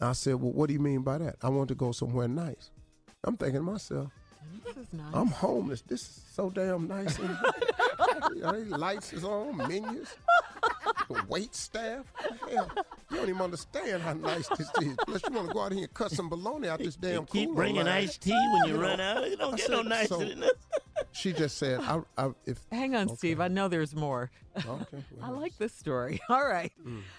[0.00, 1.36] I said, well, what do you mean by that?
[1.40, 2.70] I want to go somewhere nice.
[3.22, 4.10] I'm thinking to myself,
[4.64, 5.14] This is nice.
[5.14, 5.82] I'm homeless.
[5.82, 7.18] This is so damn nice.
[7.20, 7.36] in here.
[8.34, 10.08] You know, lights is on, menus,
[11.28, 12.04] wait staff.
[12.50, 12.70] Hell,
[13.10, 14.96] you don't even understand how nice this is.
[15.06, 17.48] Unless you want to go out here and cut some bologna out this damn Keep
[17.48, 17.88] cooler bringing line.
[18.04, 19.28] iced tea when you know, run out.
[19.30, 20.52] You don't I get no said, nicer so- than that.
[21.14, 23.16] She just said, I, I, if Hang on, Okay.
[23.16, 23.40] Steve.
[23.40, 24.30] I know there's more.
[24.56, 26.18] okay, I like this story.
[26.30, 26.72] All right.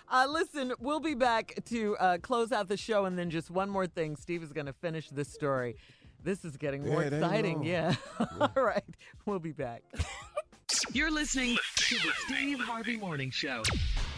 [0.10, 3.70] Uh, listen, we'll be back to uh, close out the show, and then just one
[3.70, 4.16] more thing.
[4.16, 5.76] Steve is going to finish this story.
[6.24, 7.58] This is getting more Yeah, exciting.
[7.58, 7.66] long.
[7.66, 7.96] Yeah.
[8.40, 8.84] All right.
[9.28, 9.84] We'll be back.
[10.94, 13.64] You're listening to the Steve Harvey Morning Show.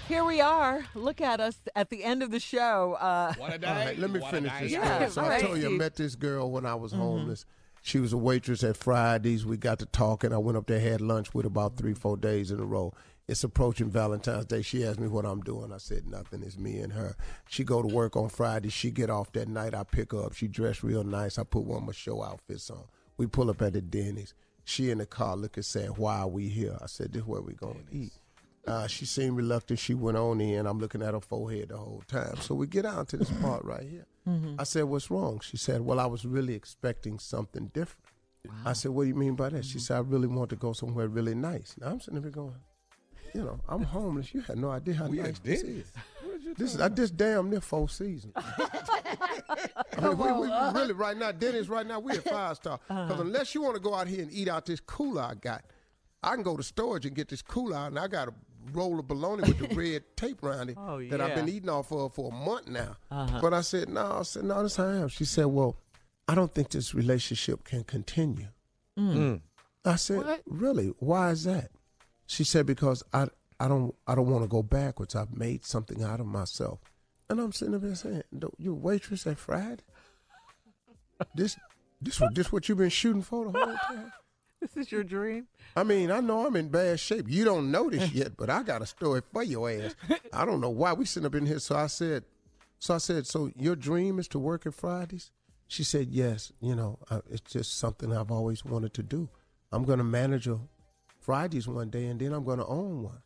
[0.09, 0.85] Here we are.
[0.93, 2.93] Look at us at the end of the show.
[2.99, 3.67] Uh, What a day.
[3.67, 5.09] All right, let me what finish this Yeah, story.
[5.11, 7.45] So all I told you I met this girl when I was homeless.
[7.81, 9.45] She was a waitress at Fridays.
[9.45, 10.33] We got to talking.
[10.33, 12.93] I went up there, had lunch with her about three, four days in a row.
[13.27, 14.61] It's approaching Valentine's Day.
[14.61, 15.71] She asked me what I'm doing.
[15.71, 16.43] I said nothing.
[16.43, 17.15] It's me and her.
[17.47, 18.69] She go to work on Friday.
[18.69, 19.73] She get off that night.
[19.73, 20.33] I pick her up.
[20.33, 21.39] She dressed real nice.
[21.39, 22.83] I put one of my show outfits on.
[23.17, 24.33] We pull up at the Denny's.
[24.65, 27.41] She in the car looking saying, "Why are we here?" I said, "This is where
[27.41, 28.13] we going to eat."
[28.67, 29.77] Uh, she seemed reluctant.
[29.79, 30.65] She went on in.
[30.65, 32.37] I'm looking at her forehead the whole time.
[32.41, 34.07] So we get out to this part right here.
[34.27, 34.55] Mm-hmm.
[34.59, 38.05] I said, "What's wrong?" She said, "Well, I was really expecting something different."
[38.65, 40.73] I said, "What do you mean by that?" She said, "I really want to go
[40.73, 42.55] somewhere really nice." Now I'm sitting there going,
[43.35, 44.33] "You know, I'm homeless.
[44.33, 45.91] You had no idea how We nice this is.
[46.57, 48.33] This is I just damn near four seasons.
[49.97, 52.79] I mean, we, we really right now, Denny's right now, we at five star.
[52.87, 55.63] Because unless you want to go out here and eat out this cooler I got,
[56.23, 58.33] I can go to storage and get this cooler out, and I got a
[58.73, 61.91] roll of bologna with the red tape around it Oh, that I've been eating off
[61.91, 62.97] of for a month now.
[63.11, 63.39] Uh-huh.
[63.41, 65.07] But I said, no, I said, no, this how I am.
[65.09, 65.77] She said, well,
[66.27, 68.47] I don't think this relationship can continue.
[68.97, 69.41] Mm.
[69.83, 70.93] I said, really?
[70.99, 71.69] Why is that?
[72.25, 73.27] She said, because I
[73.59, 75.15] I don't I don't want to go backwards.
[75.15, 76.79] I've made something out of myself.
[77.29, 79.83] And I'm sitting up there saying, "Do- you waitress at Friday?
[81.33, 81.57] This
[82.01, 84.11] this what this what you've been shooting for the whole time?
[84.61, 85.45] This is your dream?
[85.75, 87.25] I mean, I know I'm in bad shape.
[87.29, 89.93] You don't know this yet, but I got a story for your ass.
[90.33, 91.59] I don't know why we sitting up in here.
[91.59, 92.23] So I said,
[92.79, 95.29] so I said, so your dream is to work at Fridays?
[95.67, 96.51] She said, yes.
[96.61, 99.29] You know, I, it's just something I've always wanted to do.
[99.71, 100.57] I'm going to manage a
[101.19, 103.21] Fridays one day, and then I'm going to own one.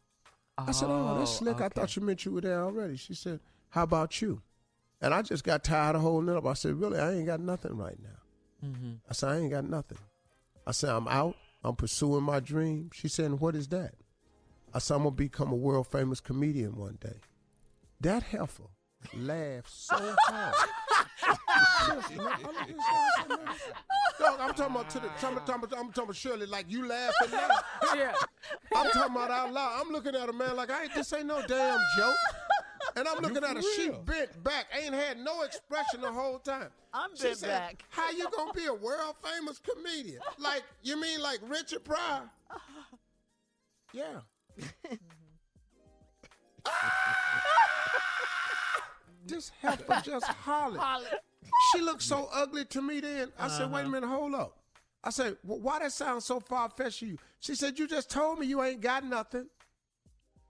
[0.67, 1.61] I said, oh, that's Oh, slick.
[1.61, 2.97] I thought you meant you were there already.
[2.97, 4.41] She said, how about you?
[5.01, 6.45] And I just got tired of holding it up.
[6.45, 8.67] I said, really, I ain't got nothing right now.
[8.67, 8.91] Mm-hmm.
[9.09, 9.97] I said, I ain't got nothing.
[10.67, 11.35] I said, I'm out.
[11.63, 12.89] I'm pursuing my dream.
[12.93, 13.93] She said, what is that?
[14.73, 17.17] I said, I'm to become a world famous comedian one day.
[18.01, 18.63] That heifer
[19.15, 20.55] laughed so hard.
[21.85, 22.83] Seriously, I look at this guy, I
[23.17, 23.39] said, man,
[24.19, 26.87] Dog, I'm talking about to the, I'm talking, about- I'm talking about Shirley like you
[26.87, 27.47] laughing now.
[27.95, 28.13] Yeah.
[28.75, 29.81] I'm talking about out loud.
[29.81, 32.15] I'm looking at a man like I ain't this ain't no damn joke.
[32.95, 33.61] And I'm looking at her.
[33.75, 34.65] She bent back.
[34.77, 36.69] Ain't had no expression the whole time.
[36.93, 37.83] I'm she bent said, back.
[37.89, 40.21] How you gonna be a world famous comedian?
[40.37, 42.29] Like you mean like Richard Pryor?
[43.91, 44.19] Yeah.
[49.29, 50.79] this heifer just hollered.
[51.73, 53.31] She looked so ugly to me then.
[53.37, 53.91] I said, wait a uh-huh.
[53.91, 54.57] minute, hold up.
[55.03, 57.17] I said, well, why that sound so far fetched to you?
[57.39, 59.47] She said, you just told me you ain't got nothing.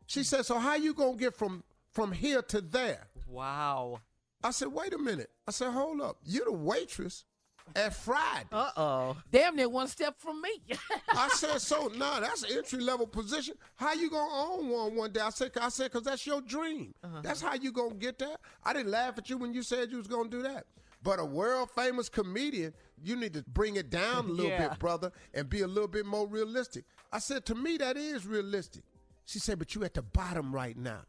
[0.07, 3.07] She said, so how you gonna get from from here to there?
[3.27, 4.01] Wow.
[4.43, 5.29] I said, wait a minute.
[5.47, 6.17] I said, hold up.
[6.23, 7.25] You're the waitress
[7.75, 8.47] at Friday.
[8.51, 9.17] Uh oh.
[9.31, 10.49] Damn near one step from me.
[11.09, 13.55] I said, so nah, that's an entry level position.
[13.75, 15.21] How you gonna own one one day?
[15.21, 16.93] I said, I said, cause that's your dream.
[17.03, 17.21] Uh-huh.
[17.23, 18.35] That's how you gonna get there.
[18.63, 20.65] I didn't laugh at you when you said you was gonna do that.
[21.01, 24.67] But a world famous comedian, you need to bring it down a little Yeah.
[24.69, 26.83] bit, brother, and be a little bit more realistic.
[27.11, 28.83] I said, to me, that is realistic.
[29.25, 31.01] She said, but you at the bottom right now.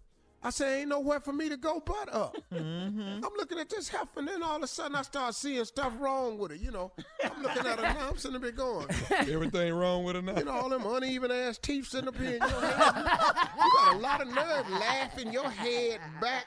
[0.43, 2.37] I said, ain't nowhere for me to go but up.
[2.53, 3.25] Mm-hmm.
[3.25, 5.93] I'm looking at this heifer, and then all of a sudden I start seeing stuff
[5.99, 6.61] wrong with it.
[6.61, 6.93] You know,
[7.23, 8.09] I'm looking at her now.
[8.09, 10.39] I'm sitting there going, Everything wrong with her now?
[10.39, 12.97] you know, all them uneven ass teeth sitting up here in your head.
[13.57, 16.47] You got a lot of nerve laughing your head back.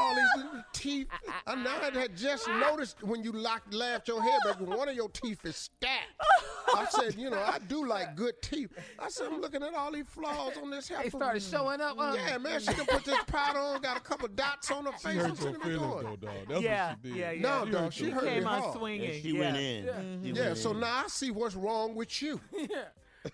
[0.00, 1.08] All these little teeth.
[1.46, 5.08] I now had just noticed when you locked, laughed your head back, one of your
[5.08, 6.10] teeth is stacked.
[6.74, 8.72] I said, you know, I do like good teeth.
[8.98, 11.02] I said, I'm looking at all these flaws on this heifer.
[11.04, 11.96] They started showing up.
[11.98, 12.16] Huh?
[12.16, 15.08] Yeah, man, she done put this powder on, got a couple dots on her She
[15.08, 15.16] face.
[15.16, 16.32] hurt I'm your sitting feelings though, dog.
[16.48, 17.16] That's yeah, what she did.
[17.18, 17.40] yeah, yeah.
[17.42, 18.76] No, She dog, hurt she your hurt me came on hard.
[18.76, 19.10] swinging.
[19.14, 19.40] Yeah, she yeah.
[19.40, 19.84] went in.
[19.86, 20.36] Mhm.
[20.36, 20.80] Yeah, went so in.
[20.80, 22.40] now I see what's wrong with you.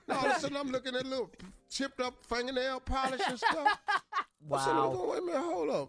[0.07, 1.31] Now all of a sudden I'm looking at little
[1.69, 3.57] chipped up fingernail polish and stuff.
[3.89, 4.05] I'm
[4.49, 4.93] there Wow.
[4.93, 5.89] going, wait a minute, hold up.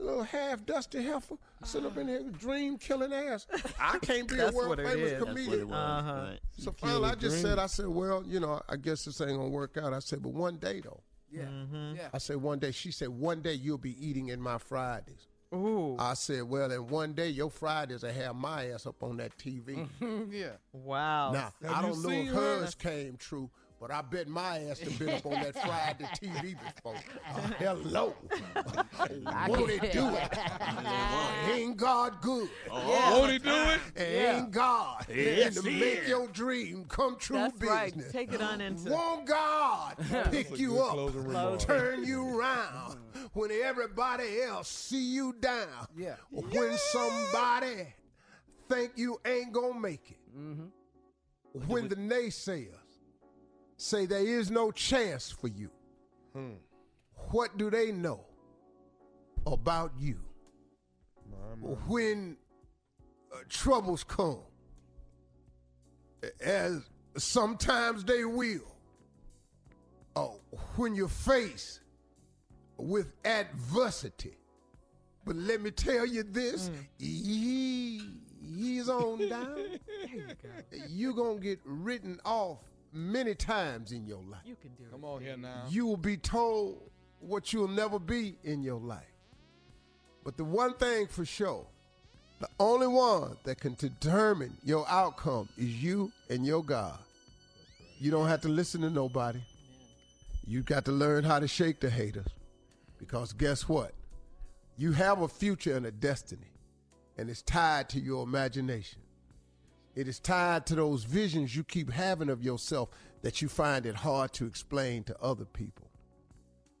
[0.00, 3.46] A little half dusty heifer sitting up in here dream killing ass.
[3.78, 5.10] I can't be a world famous is.
[5.12, 5.68] That's what it comedian.
[5.68, 5.76] was.
[5.76, 6.26] Uh-huh.
[6.56, 7.42] So finally I just dream.
[7.42, 9.92] said, I said, well, you know, I guess this ain't gonna work out.
[9.92, 11.00] I said, but one day though.
[11.32, 11.44] Yeah.
[11.44, 11.96] Mm-hmm.
[11.96, 12.08] Yeah.
[12.12, 12.72] I said one day.
[12.72, 15.28] She said one day you'll be eating in my Fridays.
[15.54, 15.96] Ooh.
[15.98, 19.36] I said, well, and one day your Fridays will have my ass up on that
[19.36, 19.86] TV.
[20.30, 20.52] yeah.
[20.72, 21.32] Wow.
[21.32, 22.60] Now, Have I don't know if her?
[22.60, 23.50] hers came true,
[23.82, 26.94] but I bet my ass have been up on that Friday TV before.
[27.34, 28.14] Uh, hello.
[29.48, 30.38] Won't it do it?
[31.52, 32.48] Ain't God good?
[32.70, 33.80] Won't he do it?
[34.00, 36.08] Ain't God Yes, and to he make is.
[36.08, 38.04] your dream come true That's business?
[38.04, 38.12] right.
[38.12, 38.88] Take it on into.
[38.92, 39.96] Won't God
[40.30, 42.98] pick you up, turn you around
[43.32, 45.88] when everybody else see you down?
[45.96, 46.14] Yeah.
[46.30, 47.88] When somebody
[48.68, 50.18] think you ain't gonna make it.
[51.66, 52.76] When the naysayers
[53.82, 55.70] say there is no chance for you,
[56.32, 56.52] Hmm.
[57.30, 58.24] what do they know
[59.46, 60.18] about you?
[61.88, 62.36] When
[63.32, 64.38] uh, troubles come,
[66.40, 68.60] as sometimes they will,
[70.16, 70.40] oh,
[70.76, 71.80] when you're faced
[72.78, 74.36] with adversity.
[75.24, 78.00] But let me tell you this, he,
[78.40, 79.58] he's on down.
[80.88, 82.58] You're going to get written off
[82.92, 84.42] many times in your life.
[84.44, 85.64] You can do Come on here now.
[85.68, 86.90] You will be told
[87.20, 89.04] what you'll never be in your life.
[90.24, 91.66] But the one thing for sure,
[92.40, 96.98] the only one that can determine your outcome is you and your God.
[97.98, 99.40] You don't have to listen to nobody.
[100.46, 102.26] You got to learn how to shake the haters.
[102.98, 103.92] Because guess what?
[104.76, 106.50] You have a future and a destiny,
[107.16, 109.00] and it's tied to your imagination.
[109.94, 112.88] It is tied to those visions you keep having of yourself
[113.20, 115.90] that you find it hard to explain to other people.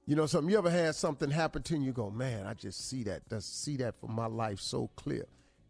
[0.06, 2.88] You know, something you ever had something happen to you, you go, man, I just
[2.88, 5.26] see that, just see that for my life so clear.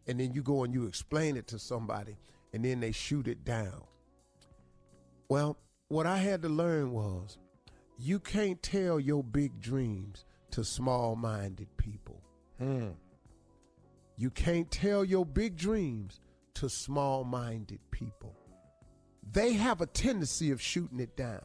[0.07, 2.17] And then you go and you explain it to somebody,
[2.53, 3.83] and then they shoot it down.
[5.29, 5.59] Well,
[5.89, 7.39] what I had to learn was
[7.99, 12.23] you can't tell your big dreams to small minded people.
[12.59, 12.91] Hmm.
[14.17, 16.21] You can't tell your big dreams
[16.55, 18.35] to small minded people.
[19.33, 21.41] They have a tendency of shooting it down.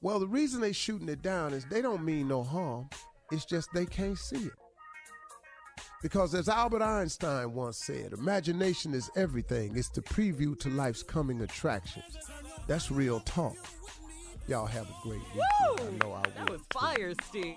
[0.00, 2.90] Well, the reason they shooting it down is they don't mean no harm.
[3.30, 4.52] It's just they can't see it.
[6.02, 9.76] Because as Albert Einstein once said, imagination is everything.
[9.76, 12.16] It's the preview to life's coming attractions.
[12.66, 13.56] That's real talk.
[14.48, 15.44] Y'all have a great week.
[15.78, 16.34] I know I will.
[16.34, 17.56] That was fire, Steve.